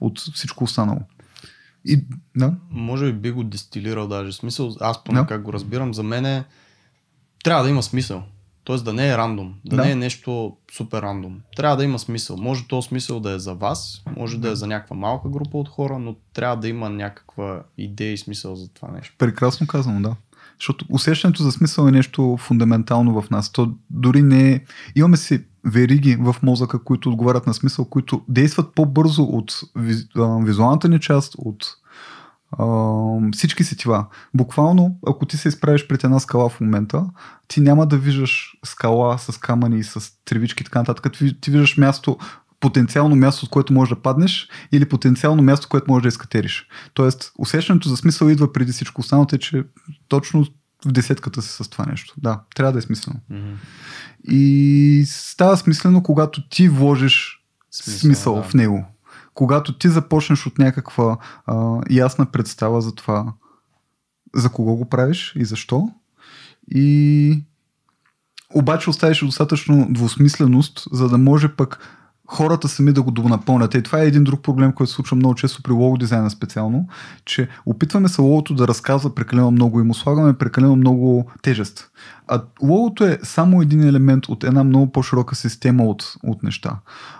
[0.00, 1.00] от всичко останало.
[1.84, 2.04] И,
[2.36, 2.54] да?
[2.70, 4.32] Може би би го дестилирал даже.
[4.32, 5.26] Смисъл, аз поне да.
[5.26, 6.44] как го разбирам, за мен е
[7.44, 8.22] трябва да има смисъл.
[8.66, 9.84] Тоест да не е рандом, да, Да.
[9.84, 11.40] не е нещо супер рандом.
[11.56, 12.36] Трябва да има смисъл.
[12.36, 15.68] Може този смисъл да е за вас, може да е за някаква малка група от
[15.68, 19.14] хора, но трябва да има някаква идея и смисъл за това нещо.
[19.18, 20.16] Прекрасно казано, да.
[20.58, 23.52] Защото усещането за смисъл е нещо фундаментално в нас.
[23.52, 24.60] То дори не е...
[24.96, 29.60] Имаме си вериги в мозъка, които отговарят на смисъл, които действат по-бързо от
[30.44, 31.66] визуалната ни част, от
[32.52, 32.64] а,
[33.32, 34.06] всички сетива.
[34.34, 37.04] Буквално, ако ти се изправиш пред една скала в момента,
[37.48, 41.12] ти няма да виждаш скала с камъни, с тревички и така нататък.
[41.12, 42.18] Ти, ти виждаш място,
[42.60, 46.68] потенциално място, от което можеш да паднеш или потенциално място, което можеш да изкатериш.
[46.94, 49.64] Тоест, усещането за смисъл идва преди всичко останалото е, че
[50.08, 50.46] точно
[50.86, 52.14] в десетката си с това нещо.
[52.16, 53.20] Да, трябва да е смислено.
[53.30, 53.52] Мгм.
[54.24, 58.42] И става смислено, когато ти вложиш смисъл, смисъл да.
[58.42, 58.84] в него.
[59.36, 63.32] Когато ти започнеш от някаква а, ясна представа за това,
[64.34, 65.88] за кого го правиш и защо.
[66.70, 67.42] И
[68.54, 71.78] обаче оставиш достатъчно двусмисленост, за да може пък
[72.26, 73.74] хората сами да го донапълнят.
[73.74, 76.88] И това е един друг проблем, който се случва много често при лого дизайна специално,
[77.24, 81.90] че опитваме се логото да разказва прекалено много и му слагаме прекалено много тежест.
[82.28, 86.76] А логото е само един елемент от една много по-широка система от, от неща.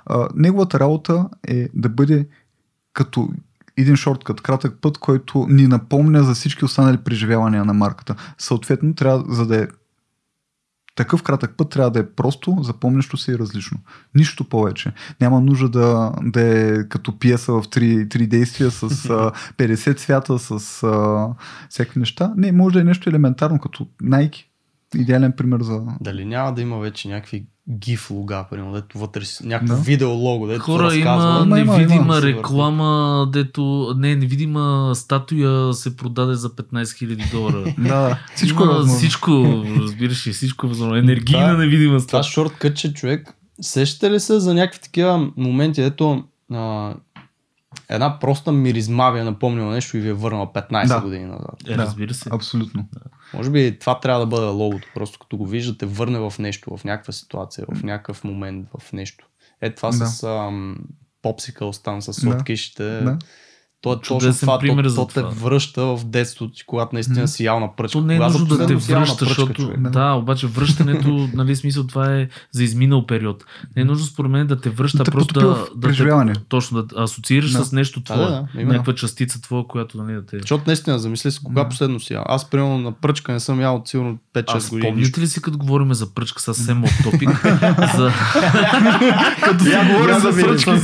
[0.06, 2.28] А, неговата работа е да бъде
[2.92, 3.28] като
[3.76, 8.14] един шорткът, кратък път, който ни напомня за всички останали преживявания на марката.
[8.38, 9.66] Съответно, трябва, за да е
[10.96, 13.78] такъв кратък път, трябва да е просто, запомнящо се и различно.
[14.14, 14.92] Нищо повече.
[15.20, 20.38] Няма нужда да, да е като пиеса в три, три действия с а, 50 цвята,
[20.38, 21.28] с а,
[21.70, 22.32] всякакви неща.
[22.36, 24.44] Не, може да е нещо елементарно, като Nike.
[24.96, 25.80] Идеален пример за...
[26.00, 29.80] Дали няма да има вече някакви гиф лога, примерно, дето вътре някакво Да.
[29.80, 31.02] видео лого, дето Хора разказва.
[31.40, 32.22] има Има, има, невидима има.
[32.22, 32.86] реклама,
[33.32, 33.62] дето...
[33.96, 37.74] Не, невидима статуя се продаде за 15 000 долара.
[37.78, 38.98] Да, всичко е Има възможно.
[38.98, 39.30] Всичко,
[39.78, 40.96] разбираш ли, всичко е възможно.
[40.96, 42.22] Енергийна Това- невидима Това статуя.
[42.24, 46.94] шорткът, че човек, сещате ли се за някакви такива моменти, ето а,
[47.88, 51.00] една проста миризма ви е напомнила нещо и ви е върнала 15 Да.
[51.00, 51.54] години назад.
[51.66, 51.78] Е, Да.
[51.78, 52.28] разбира се.
[52.32, 52.84] Абсолютно.
[53.34, 56.84] Може би това трябва да бъде логото, просто като го виждате, върне в нещо, в
[56.84, 59.28] някаква ситуация, в някакъв момент, в нещо.
[59.60, 60.06] Е това Да.
[60.06, 60.76] с ам,
[61.22, 63.00] попсикълс там, с сладкишите.
[63.00, 63.18] Да.
[63.80, 65.30] То е точно това, пример то, за то те това.
[65.30, 67.98] връща в детството ти, когато наистина си ял на пръчка.
[67.98, 69.62] То не е Кога за нужно да те връща, пръчка, защото...
[69.62, 69.80] човек?
[69.80, 69.90] Да.
[69.90, 73.44] Да, обаче връщането, нали, смисъл това е за изминал период.
[73.76, 75.40] Не е нужно според мен да те връща, Да те просто да,
[75.74, 77.64] да те, точно да асоциираш Да.
[77.64, 78.18] с нещо твое.
[78.18, 78.64] да, да.
[78.64, 80.38] Някаква частица твоя, която нали, да те...
[80.40, 81.68] Защото наистина, замисли си, кога Да.
[81.68, 82.24] последно си ял.
[82.26, 84.90] Аз, примерно, на пръчка не съм ял от сигурно 5-6 А години.
[84.90, 87.30] спомняте ли си, като говорим за пръчка съвсем от топик?
[87.96, 88.10] за...
[89.42, 90.76] Като си говорим за пръчка,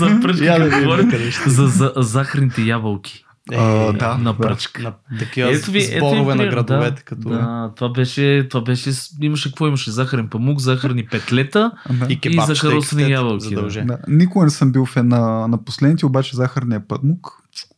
[0.83, 1.11] говорим
[1.47, 2.82] за, за захарните ябълки
[3.53, 4.19] Е, А, да.
[4.19, 4.83] на пръчка.
[4.83, 6.97] На такива Ето ви, ето ви сборове на градовете.
[6.97, 7.29] да, като...
[7.29, 8.91] да, това беше, това беше,
[9.21, 9.91] имаше какво имаше?
[9.91, 11.73] Захарен памук, захарни петлета.
[12.09, 13.69] И и захаросани ябълки, да.
[13.69, 13.99] Да.
[14.09, 17.33] Никога не съм бил фен на, на последните, обаче захарния пътмук.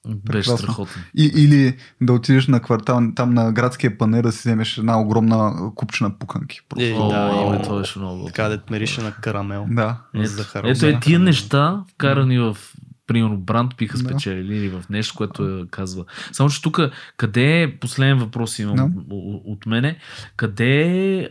[0.06, 1.02] беше страхотен.
[1.16, 5.70] И, или да отидеш на квартал, там на градския панер да си вземеш една огромна
[5.74, 6.60] купчина пуканки.
[6.68, 6.84] Просто.
[6.84, 8.24] Е, да, има това беше много.
[8.26, 9.66] Така да мирише на карамел.
[9.70, 9.96] Да.
[10.14, 12.56] Ето, ето е тия неща, вкарани в
[13.06, 14.04] примерно бранд, биха Да.
[14.04, 16.04] спечелили или в нещо, което е, казва.
[16.32, 16.80] Само, че тук,
[17.16, 18.90] къде е, последен въпрос имам Да.
[19.44, 19.98] от, мене,
[20.36, 21.28] къде е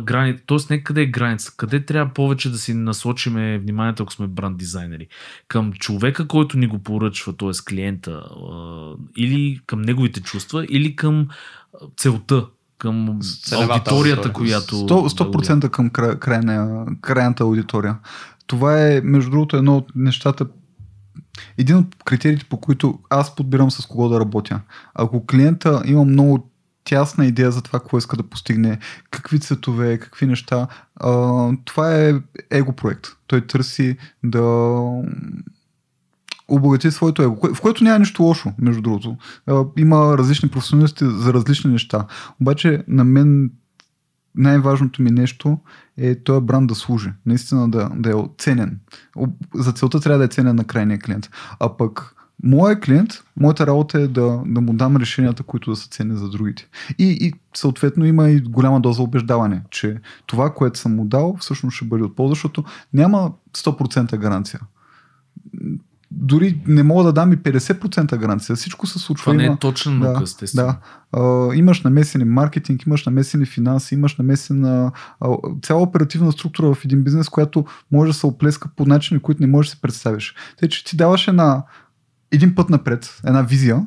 [0.00, 0.58] граница, т.е.
[0.70, 5.06] не къде е граница, къде трябва повече да си насочиме вниманието, ако сме бранд дизайнери?
[5.48, 7.50] Към човека, който ни го поръчва, т.е.
[7.68, 8.10] клиента,
[8.52, 11.28] а, или към неговите чувства, или към
[11.96, 12.46] целта,
[12.78, 14.32] към Целевата аудиторията, аудитория.
[14.32, 14.74] която...
[14.74, 17.98] 100%, 100% към край, крайна, крайната аудитория.
[18.46, 20.46] Това е, между другото, едно от нещата,
[21.58, 24.60] един от критериите, по които аз подбирам с кого да работя.
[24.94, 26.50] Ако клиента има много
[26.84, 28.78] тясна идея за това, какво иска да постигне,
[29.10, 30.66] какви цветове, какви неща,
[30.96, 31.10] а,
[31.64, 32.14] това е
[32.50, 33.06] его проект.
[33.26, 34.42] Той търси да
[36.48, 39.16] обогати своето его, в което няма нищо лошо, между другото.
[39.76, 42.06] Има различни професионалисти за различни неща.
[42.40, 43.50] Обаче на мен
[44.34, 45.58] най-важното ми нещо
[45.98, 47.12] е този бранд да служи.
[47.26, 48.80] Наистина да, да е ценен.
[49.54, 51.30] За целта трябва да е ценен на крайния клиент.
[51.60, 55.88] А пък моят клиент, моята работа е да, да му дам решенията, които да са
[55.88, 56.68] ценни за другите.
[56.98, 61.76] И, и съответно има и голяма доза убеждаване, че това, което съм му дал, всъщност
[61.76, 64.60] ще бъде от полза, защото няма 100% гаранция.
[66.10, 68.56] Дори не мога да дам и 50% гаранция.
[68.56, 69.24] Всичко се случва.
[69.24, 70.66] Това не е точна наука, естествено.
[70.66, 70.78] да.
[71.20, 75.28] А, имаш намесени маркетинг, имаш намесени финанси, имаш намесена а,
[75.62, 79.46] цяла оперативна структура в един бизнес, която може да се оплеска по начини, които не
[79.46, 80.34] можеш да си представиш.
[80.58, 81.62] Тъй, че ти даваш една,
[82.32, 83.86] един път напред, една визия,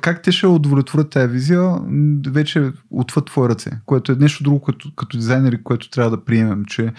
[0.00, 1.78] как те ще удовлетворят тази визия,
[2.28, 6.64] вече отвъд твои ръце, което е нещо друго като, като дизайнери, което трябва да приемем,
[6.64, 6.92] че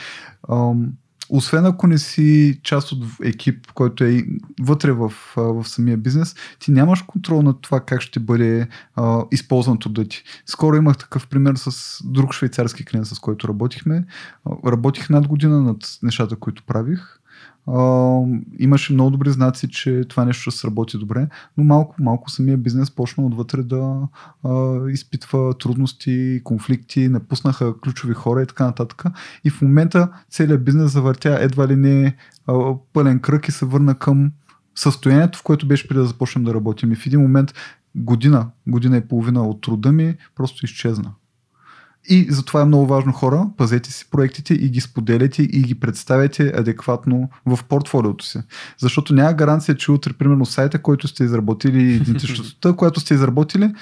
[0.52, 0.88] ам,
[1.30, 4.24] освен ако не си част от екип, който е
[4.62, 9.80] вътре в, в самия бизнес, ти нямаш контрол над това как ще бъде а, използван
[9.80, 10.24] труда ти.
[10.46, 14.06] Скоро имах такъв пример с друг швейцарски клиент, с който работихме.
[14.68, 17.19] Работих над година над нещата, които правих.
[18.60, 21.28] Имаше много добри знаци, че това нещо ще сработи добре,
[21.58, 24.08] но малко, малко самия бизнес почна отвътре да
[24.44, 29.04] а, изпитва трудности, конфликти, напуснаха ключови хора и така нататък.
[29.44, 32.16] И в момента целият бизнес завъртя едва ли не
[32.48, 34.32] а, пълен кръг и се върна към
[34.76, 36.91] състоянието, в което беше преди да започнем да работим.
[36.91, 37.54] И в един момент
[37.96, 41.12] година, година и половина от труда ми просто изчезна.
[42.08, 46.54] И затова е много важно хора, пазете си проектите и ги споделяйте и ги представяйте
[46.56, 48.40] адекватно в портфолиото си.
[48.78, 53.74] Защото няма гаранция, че утре, примерно, сайта, който сте изработили, идентичността, която сте изработили,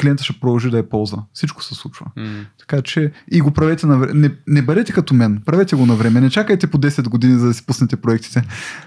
[0.00, 1.22] клиента ще продължи да я ползва.
[1.32, 2.06] Всичко се случва.
[2.16, 2.44] М.
[2.58, 4.20] Така че и го правете на време.
[4.20, 6.20] Не, не бъдете като мен, правете го на време.
[6.20, 8.42] Не чакайте по 10 години, за да си пуснете проектите.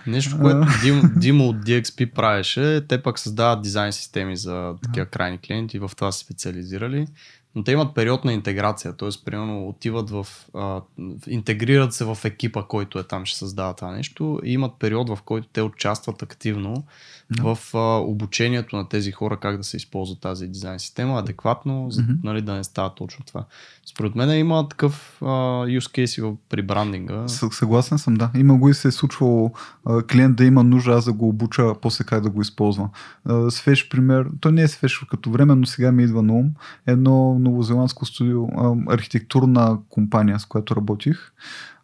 [0.07, 5.37] Нещо, което Дим, Димо от DXP правеше, те пък създават дизайн системи за такива крайни
[5.37, 7.07] клиенти, в това са специализирали.
[7.55, 9.09] Но те имат период на интеграция, т.е.
[9.25, 10.81] примерно отиват в, а,
[11.27, 15.19] интегрират се в екипа, който е там, ще създава това нещо и имат период, в
[15.25, 16.83] който те участват активно
[17.31, 17.43] Да.
[17.45, 22.01] в а, обучението на тези хора как да се използва тази дизайн система адекватно, за,
[22.01, 22.11] Мгм.
[22.23, 23.45] нали, да не става точно това.
[23.85, 25.25] Според мен има такъв а,
[25.65, 27.13] use case при брандинга.
[27.13, 28.31] Съ- Съгласен съм, да.
[28.35, 29.51] Има го и се е случвало
[29.85, 32.89] а, клиент да има нужда аз да го обуча после как да го използва.
[33.25, 36.49] А, Свеж пример, то не е свеж като време, но сега ми идва на ум.
[36.87, 39.53] Едно новозеландско студио, а, архитектурна
[39.89, 41.31] компания, с която работих.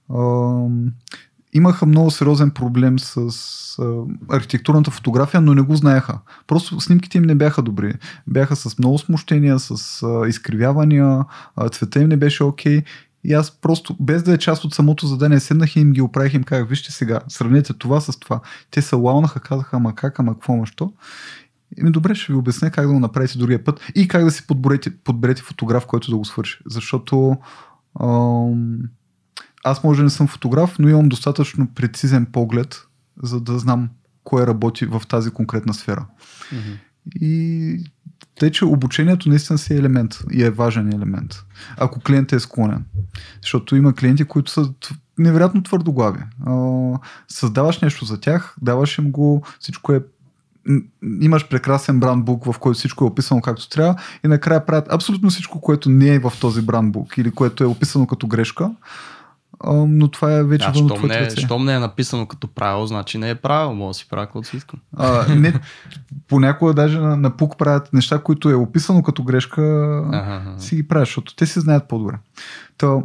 [0.09, 0.19] А,
[1.53, 3.17] имаха много сериозен проблем с
[3.79, 6.19] а, архитектурната фотография, но не го знаеха.
[6.47, 7.93] Просто снимките им не бяха добри.
[8.27, 12.83] Бяха с много смущения, с а, изкривявания, а, цвета им не беше окей.
[13.23, 16.33] И аз просто, без да е част от самото задание, седнах и им ги оправих
[16.33, 18.41] им казах, вижте сега, сравнете това с това.
[18.71, 20.93] Те се лаунаха, казаха, ама как, ама какво, ама що?
[21.77, 24.47] Еми добре, ще ви обясня как да го направите другия път и как да си
[24.47, 26.59] подберете, подберете фотограф, който да го свърши.
[26.65, 27.37] Защото
[28.01, 28.77] ам,
[29.63, 32.87] аз може да не съм фотограф, но имам достатъчно прецизен поглед,
[33.23, 33.89] за да знам
[34.23, 36.05] кое работи в тази конкретна сфера.
[36.51, 36.71] Мгм.
[37.15, 37.83] И
[38.39, 41.43] тъй, че обучението наистина си е елемент и е важен елемент,
[41.77, 42.85] ако клиентът е склонен.
[43.41, 44.73] Защото има клиенти, които са
[45.17, 46.19] невероятно твърдоглави.
[47.27, 50.03] Създаваш нещо за тях, даваш им го, всичко е
[51.21, 53.95] имаш прекрасен брандбук, в който всичко е описано както трябва
[54.25, 58.07] и накрая правят абсолютно всичко, което не е в този брандбук или което е описано
[58.07, 58.71] като грешка.
[59.67, 61.41] Но това е вече вън от не, ръце.
[61.41, 64.47] щом не е написано като правило, значи не е правило, мога да си правя каквото
[64.47, 64.79] си искам.
[64.97, 65.53] А, не,
[66.27, 69.61] понякога даже на, на пук правят неща, които е описано като грешка,
[70.13, 70.61] Аха, аха.
[70.61, 72.15] си ги правят, защото те си знаят по-добре.
[72.77, 73.03] То,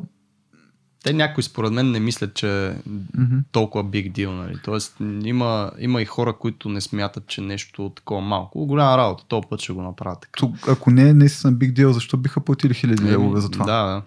[1.04, 2.74] Те някои според мен не мислят, че е
[3.18, 3.36] мгм.
[3.52, 4.54] толкова big deal, нали?
[4.64, 8.66] Тоест има, има и хора, които не смятат, че нещо такова малко.
[8.66, 10.28] Голяма работа, този път ще го направят.
[10.36, 13.64] Тук, ако не е наистина big deal, защо биха платили хиляди Еми, левове за това?
[13.64, 14.02] Да, да.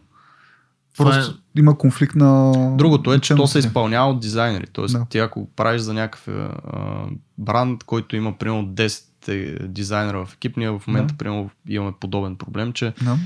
[0.98, 2.54] Просто Това има конфликт на...
[2.78, 4.68] Другото е, че то се изпълнява от дизайнери.
[4.74, 5.06] Тоест, Да.
[5.10, 6.50] ти ако правиш за някакъв а,
[7.38, 11.18] бранд, който има примерно 10 е, дизайнера в екип, ние в момента Да.
[11.18, 13.18] примерно имаме подобен проблем, че Да.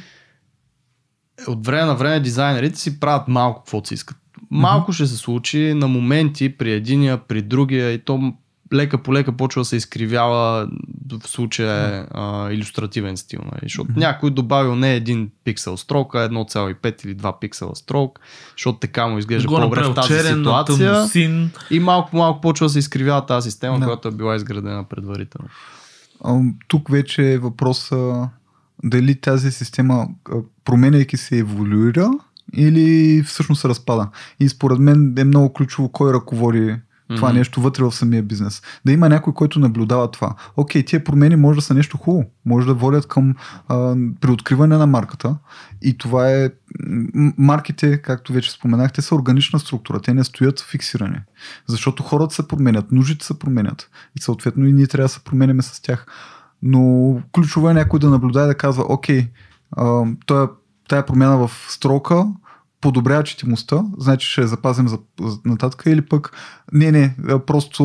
[1.48, 4.18] от време на време дизайнерите си правят малко каквото си искат.
[4.52, 8.34] Малко ще се случи на моменти при единия, при другия и то
[8.73, 10.69] лека по лека почва да се изкривява
[11.14, 13.39] в случая а, иллюстративен стил.
[13.45, 13.60] Нали?
[13.64, 13.99] Защото Мгм.
[13.99, 18.19] някой добавил не един пиксел строк, а 1,5 или 2 пиксела строк,
[18.57, 20.77] защото така му изглежда го по-добре в тази черен, ситуация.
[20.93, 21.52] тъмносин.
[21.72, 23.85] И малко по малко почва да се изкривява тази система, Да.
[23.85, 25.49] която е била изградена предварително.
[26.26, 28.30] Ам, Тук вече е въпроса
[28.84, 29.93] дали тази система,
[30.30, 30.35] а,
[30.65, 32.11] променяйки се, еволюира
[32.53, 34.10] или всъщност се разпада.
[34.39, 36.76] И според мен е много ключово кой ръководи
[37.16, 37.38] това Мгм.
[37.38, 38.62] нещо вътре в самия бизнес.
[38.86, 40.36] Да има някой, който наблюдава това.
[40.58, 42.26] Окей, тия промени може да са нещо хубаво.
[42.46, 43.36] Може да водят към
[43.68, 45.38] а, приоткриване на марката.
[45.82, 46.50] И това е...
[47.38, 50.00] Марките, както вече споменахте, са органична структура.
[50.02, 51.18] Те не стоят фиксирани.
[51.68, 53.90] Защото хората се променят, нуждите се променят.
[54.16, 56.06] И съответно и ние трябва да се променяме с тях.
[56.64, 59.28] Но ключово е някой да наблюдава и да казва, окей,
[59.72, 60.48] а, тая,
[60.90, 62.26] тая промяна в строка
[62.82, 66.32] подобрява четимостта, значи ще я запазим за, за нататък или пък
[66.74, 67.84] не, не, а, просто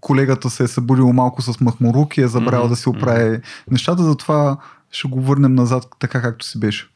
[0.00, 3.40] колегата се е събудил малко с махмурук и е забравил Мгм, да си оправи
[3.70, 4.56] нещата, затова
[4.90, 6.88] ще го върнем назад така както си беше.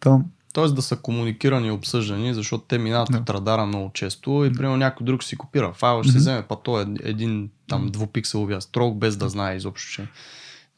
[0.00, 3.18] Там, Тоест да са комуникирани и обсъждани, защото те минават Да.
[3.18, 6.20] от радара много често и примерно някой друг си копира файла, ще си Мгм.
[6.22, 10.08] вземе па то е един там двупикселовия строк, без да знае изобщо, че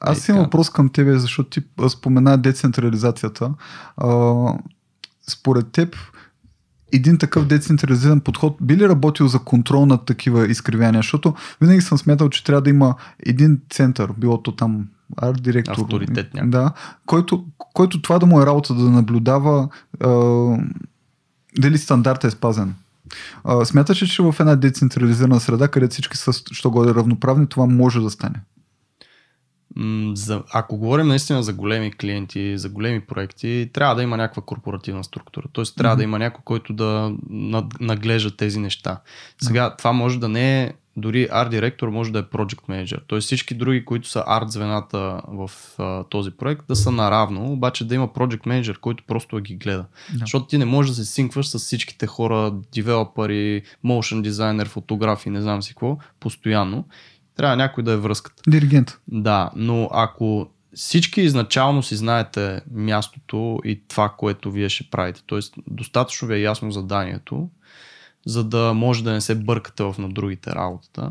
[0.00, 3.50] Аз Е, имам въпрос към тебе, защото ти спомена децентрализацията.
[3.96, 4.08] А,
[5.28, 5.96] според теб,
[6.92, 10.98] един такъв децентрализиран подход би ли работил за контрол над такива изкривяния?
[10.98, 12.94] Защото винаги съм смятал, че трябва да има
[13.26, 15.82] един център, било то там арт директор.
[15.82, 16.50] Авторитет някакъв.
[16.50, 16.72] Да,
[17.06, 19.68] който, който това да му е работа да наблюдава
[20.00, 20.08] а,
[21.58, 22.74] дали стандарт е спазен.
[23.44, 27.66] А, смяташ ли, че в една децентрализирана среда, където всички са що годе равноправни, това
[27.66, 28.40] може да стане?
[30.14, 35.04] За, ако говорим наистина за големи клиенти, за големи проекти, трябва да има някаква корпоративна
[35.04, 35.46] структура.
[35.52, 35.98] Тоест трябва Мгм.
[35.98, 37.12] да има някой, който да
[37.80, 39.00] наглежда тези неща.
[39.42, 42.98] Сега, това може да не е, дори арт директор може да е project manager.
[43.06, 47.86] Тоест всички други, които са арт звената в а, този проект, да са наравно, обаче
[47.86, 49.84] да има project manager, който просто да ги гледа.
[50.12, 50.18] Да.
[50.18, 55.40] Защото ти не можеш да се синкваш с всичките хора, девелопери, motion дизайнер, фотографи, не
[55.40, 56.84] знам си какво, постоянно.
[57.36, 58.42] Трябва някой да е връзката.
[58.50, 58.98] Диригент.
[59.08, 65.38] Да, но ако всички изначално си знаете мястото и това, което вие ще правите, т.е.
[65.66, 67.48] достатъчно ви е ясно заданието,
[68.26, 71.10] за да може да не се бъркате в на другите работата,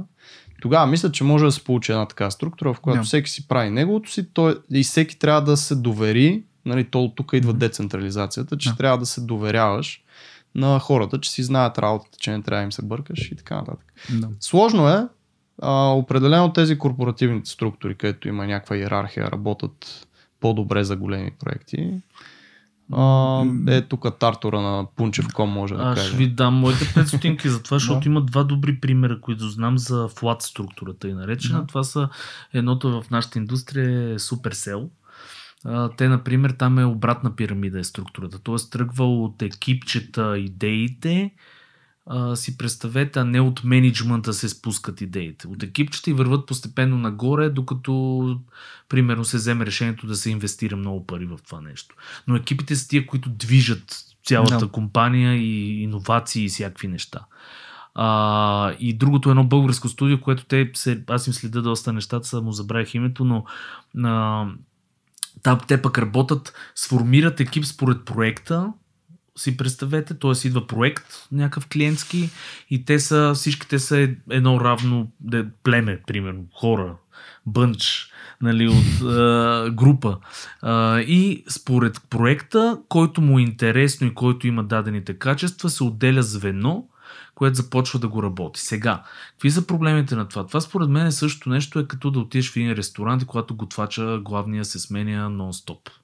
[0.62, 3.06] тогава мисля, че може да се получи една така структура, в която Да.
[3.06, 7.34] всеки си прави неговото си той, и всеки трябва да се довери, нали, то тук
[7.34, 8.76] идва децентрализацията, че Да.
[8.76, 10.04] трябва да се доверяваш
[10.56, 13.56] на хората, че си знаят работата, че не трябва да им се бъркаш и така
[13.56, 13.94] нататък.
[14.10, 14.30] Да.
[14.40, 15.08] Сложно е.
[15.62, 20.08] А, определено тези корпоративните структури, където има някаква иерархия, работят
[20.40, 22.02] по-добре за големи проекти.
[22.94, 26.08] А, е тук тартора на Пунчев.com може да Аз каже.
[26.08, 29.78] ще ви дам моите 5 стотинки за това, защото има два добри примера, които знам
[29.78, 31.60] за флат структурата и наречена.
[31.60, 31.68] Да.
[31.68, 32.10] Това са
[32.54, 34.90] едното в нашата индустрия е Supercell.
[35.98, 38.40] Те, например, там е обратна пирамида е структурата.
[38.40, 41.32] Тоест тръгва от екипчета идеите,
[42.06, 45.48] а, си представете, а не от менеджмента се спускат идеите.
[45.48, 48.40] От екипчета и върват постепенно нагоре, докато
[48.90, 51.96] примерно се вземе решението да се инвестира много пари в това нещо.
[52.28, 54.68] Но екипите са тия, които движат цялата Да.
[54.68, 57.20] компания и иновации и всякакви неща.
[57.96, 62.28] А, и другото е едно българско студио, което те се, аз им следя доста нещата,
[62.28, 63.46] само забравих името, но
[64.04, 64.48] а,
[65.44, 68.74] там те пък работят, сформират екип според проекта,
[69.38, 70.48] си представете, т.е.
[70.48, 72.30] идва проект, някакъв клиентски
[72.70, 76.96] и те са, всичките са е- едно равно де, племе, примерно, хора,
[77.46, 80.18] бънч, нали, от а, група.
[80.62, 86.24] А, и според проекта, който му е интересно и който има дадените качества, се отделя
[86.24, 86.88] звено,
[87.36, 88.62] което започва да го работи.
[88.62, 90.48] Сега, какви са проблемите на това?
[90.48, 93.56] Това според мен е същото нещо, е като да отидеш в един ресторант и когато
[93.56, 96.01] готвача главния се сменя нон-стоп.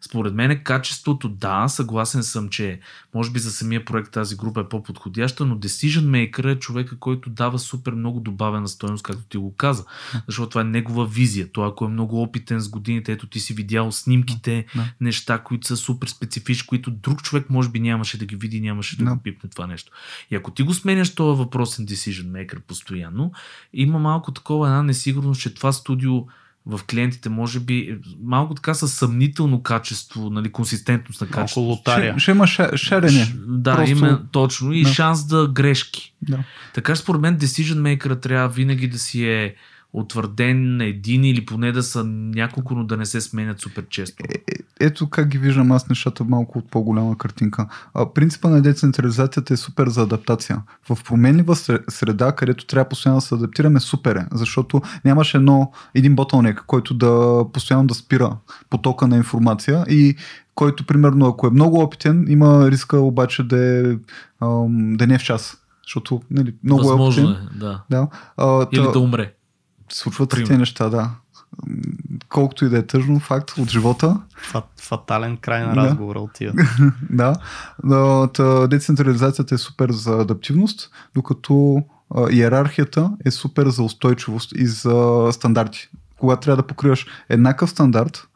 [0.00, 2.80] Според мен е качеството, да, съгласен съм, че
[3.14, 6.00] може би за самия проект тази група е по-подходяща, но decision
[6.32, 9.84] maker е човека, който дава супер много добавена стоеност, както ти го каза.
[10.26, 11.52] Защото това е негова визия.
[11.52, 14.84] Той ако е много опитен с годините, ето ти си видял снимките, Да.
[15.00, 18.98] неща, които са супер специфични, които друг човек може би нямаше да ги види, нямаше
[18.98, 19.14] да, Да.
[19.14, 19.92] го пипне това нещо.
[20.30, 23.32] И ако ти го сменяш този въпросен decision maker постоянно,
[23.72, 26.26] има малко такова една несигурност, че това студио
[26.66, 31.60] в клиентите може би малко така със съмнително качество, нали, консистентност на Малко качество.
[31.60, 32.12] лотария.
[32.12, 33.24] Ще, ще има ша, шарене.
[33.24, 34.72] Ш- Да, Просто- има точно.
[34.72, 34.88] И Да.
[34.92, 36.14] шанс да грешки.
[36.22, 36.38] Да.
[36.74, 39.54] Така според мен decision maker трябва винаги да си е
[39.96, 44.24] утвърден на един или поне да са няколко, но да не се сменят супер често.
[44.28, 47.68] Е, е, ето как ги виждам аз нещата малко от по-голяма картинка.
[47.94, 50.62] А, принципа на децентрализацията е супер за адаптация.
[50.88, 55.72] В променлива сре- среда, където трябва постоянно да се адаптираме, супер е, защото нямаш едно,
[55.94, 58.36] един ботълнек, който да постоянно да спира
[58.70, 60.16] потока на информация и
[60.54, 63.96] който, примерно, ако е много опитен, има риска обаче да е,
[64.42, 65.56] ам, да не е в час.
[65.86, 67.48] Защото нали, много Възможно е опитен.
[67.54, 67.82] е, да.
[67.90, 68.08] Да.
[68.36, 69.32] А, Или та- да умре.
[69.88, 70.48] Случват се Примерно.
[70.48, 71.10] тези неща, да.
[72.28, 74.20] Колкото и да е тъжно, факт от живота.
[74.52, 75.80] Фа- Фатален край на Да.
[75.80, 76.52] разговора отива.
[77.10, 77.34] да.
[77.84, 81.82] А, та, децентрализацията е супер за адаптивност, докато
[82.14, 85.88] а, иерархията е супер за устойчивост и за стандарти.
[86.18, 88.28] Когато трябва да покриваш еднакъв стандарт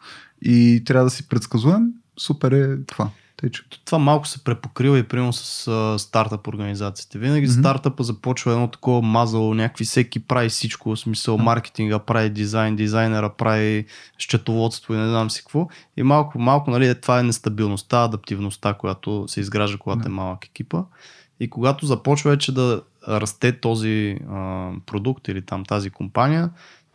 [0.42, 1.82] и трябва да си предсказуем,
[2.18, 3.08] супер е това.
[3.40, 3.62] Тъй, че.
[3.84, 7.18] това малко се препокрива и примерно с а, стартъп организациите.
[7.18, 7.60] Винаги mm-hmm.
[7.60, 11.42] стартъпа започва едно такова мазало, някакви всеки прави всичко, в смисъл Да.
[11.42, 13.86] маркетинга, прави дизайн, дизайнера прави
[14.18, 15.68] счетоводство и не знам си какво.
[15.96, 20.08] И малко, малко, нали, е, това е нестабилността, адаптивността, която се изгражда, когато Да.
[20.08, 20.82] е малък екипа.
[21.40, 26.50] И когато започва вече да расте този а, продукт или там тази компания,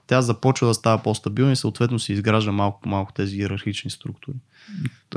[0.07, 4.36] тя започва да става по-стабилна и съответно се изгражда малко по малко тези иерархични структури.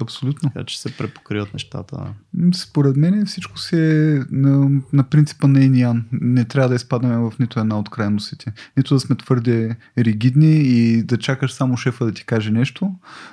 [0.02, 0.50] Абсолютно.
[0.50, 2.14] Така че се препокриват нещата.
[2.54, 6.04] Според мен всичко си е на, на принципа на Иниан.
[6.12, 8.52] Не трябва да изпадаме в нито една от крайностите.
[8.76, 12.90] Нито да сме твърде ригидни и да чакаш само шефа да ти каже нещо,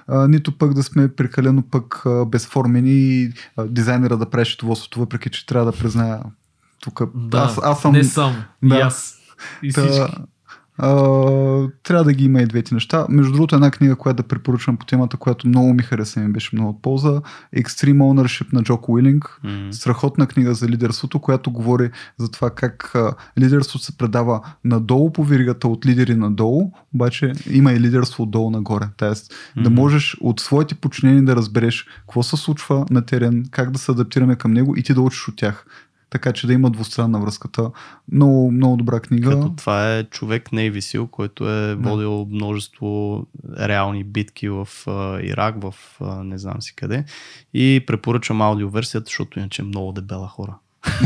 [0.07, 4.99] а, нито пък да сме прекалено пък а, безформени и а, дизайнера да прави счетоводството,
[4.99, 6.19] въпреки че трябва да призная
[6.79, 7.01] тук.
[7.15, 8.43] Да, аз, аз съм не сам.
[8.63, 8.77] Да.
[8.77, 9.19] И аз.
[9.63, 10.21] И Та, всички.
[10.77, 10.89] А,
[11.83, 13.05] трябва да ги има и двете неща.
[13.09, 16.33] Между другото, една книга, която да препоръчвам по темата, която много ми хареса и ми
[16.33, 17.21] беше много от полза,
[17.55, 19.39] Extreme Ownership на Джоко Уилинг.
[19.43, 19.73] М.
[19.73, 25.23] Страхотна книга за лидерството, която говори за това как а, лидерството се предава надолу по
[25.23, 28.85] веригата от лидери надолу, обаче има и лидерство отдолу нагоре.
[28.97, 29.73] Тоест да Мгм.
[29.81, 34.35] можеш от своите подчинени да разбереш какво се случва на терен, как да се адаптираме
[34.35, 35.65] към него и ти да учиш от тях.
[36.15, 37.71] Така че да има двустранна връзката.
[38.11, 39.29] Много, много добра книга.
[39.29, 43.23] Като това е човек Navy Seal, който е водил множество
[43.59, 47.05] реални битки в а, Ирак, в а, не знам си къде.
[47.53, 50.55] И препоръчвам аудиоверсията, защото иначе е много дебела хора.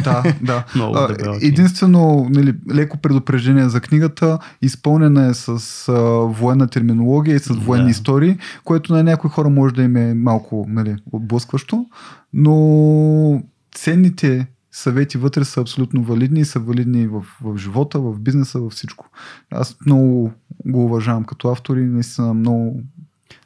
[0.03, 0.65] Да, да.
[0.75, 1.37] Много дебела.
[1.41, 5.49] Единствено, нали, леко предупреждение за книгата, изпълнена е с
[5.89, 5.93] а,
[6.25, 7.91] военна терминология и с военни Да.
[7.91, 11.85] истории, което на някои хора може да им е малко нали, отблъскващо,
[12.33, 13.43] но
[13.75, 18.71] ценните съвети вътре са абсолютно валидни и са валидни в, в живота, в бизнеса, във
[18.73, 19.09] всичко.
[19.51, 20.33] Аз много
[20.65, 22.81] го уважавам като автор и наистина много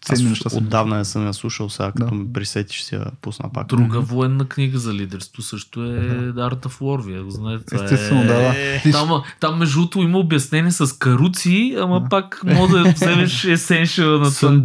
[0.05, 0.57] ценни неща са.
[0.57, 2.15] отдавна не съм я слушал, сега като Да.
[2.15, 3.67] ме присетиш си я пусна пак.
[3.67, 5.87] Друга военна книга за лидерство също е
[6.31, 7.05] Art of War.
[7.05, 7.75] Вие го знаете.
[7.75, 8.25] Естествено, е...
[8.25, 8.53] да, да.
[8.83, 9.09] Ти- Там,
[9.39, 12.09] там между другото има обяснение с каруци, ама Да.
[12.09, 14.61] пак може да вземеш есеншъл на това.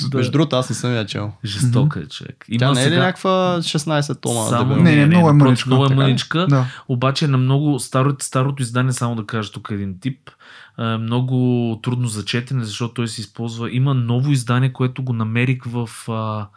[0.00, 0.16] Да.
[0.16, 1.32] Между другото, аз не съм я чел.
[1.44, 2.44] Жестока е човек.
[2.48, 3.02] Има Тя не е ли сега...
[3.02, 4.48] някаква 16 тома?
[4.48, 4.76] Само...
[4.76, 6.46] Не, не, много е мъничка, Много е мъничка.
[6.46, 6.66] Да.
[6.88, 10.30] Обаче на много старото, старото издание, само да кажа тук един тип,
[10.78, 13.72] е много трудно за четене, защото той се използва.
[13.72, 15.90] Има ново издание, което го намерих в...
[16.08, 16.48] А,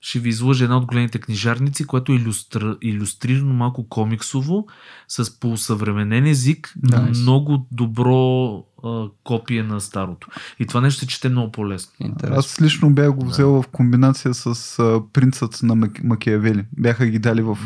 [0.00, 4.66] ще ви излъжа една от големите книжарници, което е илюстра, иллюстрирано малко комиксово,
[5.08, 7.20] с по-съвременен език, Nice.
[7.20, 10.28] много добро а, копие на старото.
[10.58, 11.92] И това нещо се чете много по-лесно.
[12.00, 12.38] Интересно.
[12.38, 13.30] Аз лично бях го Да.
[13.30, 14.46] взел в комбинация с
[14.78, 16.64] а, принцът на Мак- Макиавели.
[16.72, 17.58] Бяха ги дали в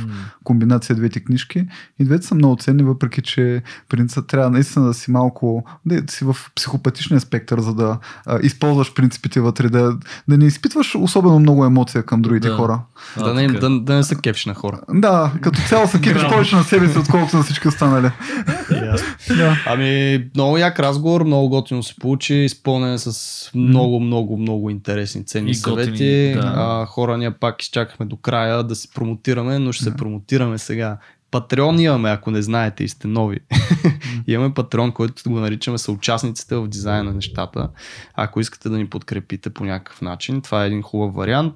[0.45, 1.67] комбинация двете книжки.
[1.99, 6.25] И двете са много ценни, въпреки че принцът трябва наистина да си малко, да си
[6.25, 11.65] в психопатичния спектър, за да а, използваш принципите вътре, да, да не изпитваш особено много
[11.65, 12.55] емоция към другите Да.
[12.55, 12.81] хора.
[13.17, 14.81] А, Да не, да, да не са кепш на хора.
[14.91, 16.31] Да, като цяло са Браво.
[16.31, 18.11] повече на себе си, отколкото на всички останали.
[19.29, 19.57] Да.
[19.67, 25.51] Ами, много як разговор, много готино се получи, изпълнен с много, много, много интересни ценни
[25.51, 26.33] И готини, съвети.
[26.35, 26.53] да.
[26.57, 30.99] А, хора, ние пак изчакахме до края да се промотираме, но ще се промотираме сега.
[31.31, 33.39] Патреон имаме, ако не знаете и сте нови.
[34.27, 37.69] имаме Патреон, който го наричаме съучастниците в дизайна на нещата.
[38.15, 41.55] Ако искате да ни подкрепите по някакъв начин, това е един хубав вариант,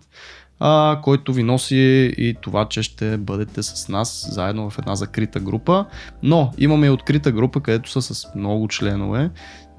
[0.61, 5.41] а, който ви носи и това, че ще бъдете с нас заедно в една закрита
[5.41, 5.85] група.
[6.23, 9.31] Но имаме и открита група, където са с много членове.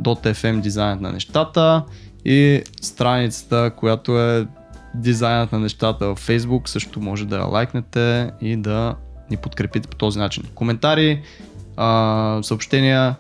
[0.02, 1.84] .fm дизайнът на нещата
[2.26, 4.48] и страницата, която е
[4.96, 8.96] дизайнът на нещата в Facebook, също може да я лайкнете и да
[9.32, 10.44] ни подкрепите по този начин.
[10.56, 11.22] Коментари,
[12.42, 13.16] съобщения,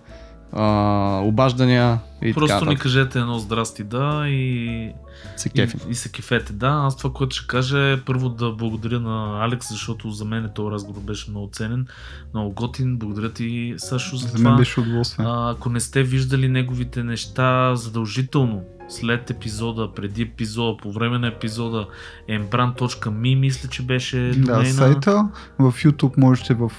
[0.53, 2.83] а, обаждания и Просто така ни нататък.
[2.83, 4.91] кажете едно здрасти да и
[5.37, 5.79] Се И, кефим.
[5.89, 6.67] и се кефете, да.
[6.67, 10.71] Аз това, което ще кажа е първо да благодаря на Алекс, защото за мен този
[10.71, 11.87] разговор беше много ценен,
[12.33, 12.97] много готин.
[12.97, 14.49] Благодаря ти, Сашо, за, За това.
[14.49, 15.25] мен беше удоволствие.
[15.25, 21.27] А, ако не сте виждали неговите неща, задължително след епизода, преди епизода, по време на
[21.27, 21.87] епизода,
[22.29, 24.73] embran.me мисля, че беше Да, домейна.
[24.73, 25.29] сайта.
[25.59, 26.71] В YouTube можете в...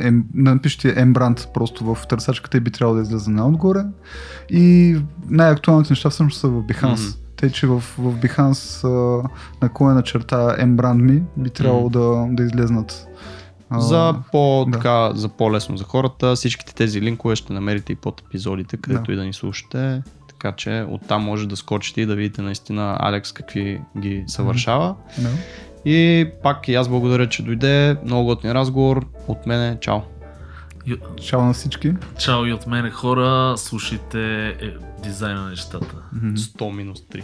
[0.00, 3.84] ем, напишете Embrand просто в търсачката и би трябвало да излезе най-отгоре.
[4.50, 4.96] И
[5.28, 7.08] най-актуалните неща всъщност са в Behance.
[7.10, 7.18] Мгм.
[7.36, 8.84] Тъй, че в, в Behance
[9.62, 13.06] на кое на черта Embrand.me би трябвало да, да излезнат.
[13.78, 14.78] За, по, да.
[14.78, 19.12] така, за по-лесно за хората, всичките тези линкове ще намерите и под епизодите, където Да.
[19.12, 20.02] и да ни слушате.
[20.40, 24.94] Така че оттам може да скочите и да видите наистина Алекс какви ги съвършава.
[25.18, 25.28] да.
[25.84, 27.96] И пак и аз благодаря, че дойде.
[28.04, 29.06] Много готин разговор.
[29.28, 29.98] От мене, чао.
[30.86, 31.92] Ю- Чао на всички.
[32.18, 34.54] Чао и от мене хора, слушайте е,
[35.02, 35.94] дизайна на нещата.
[36.12, 36.28] Мгм.
[36.28, 37.22] 100 минус 3.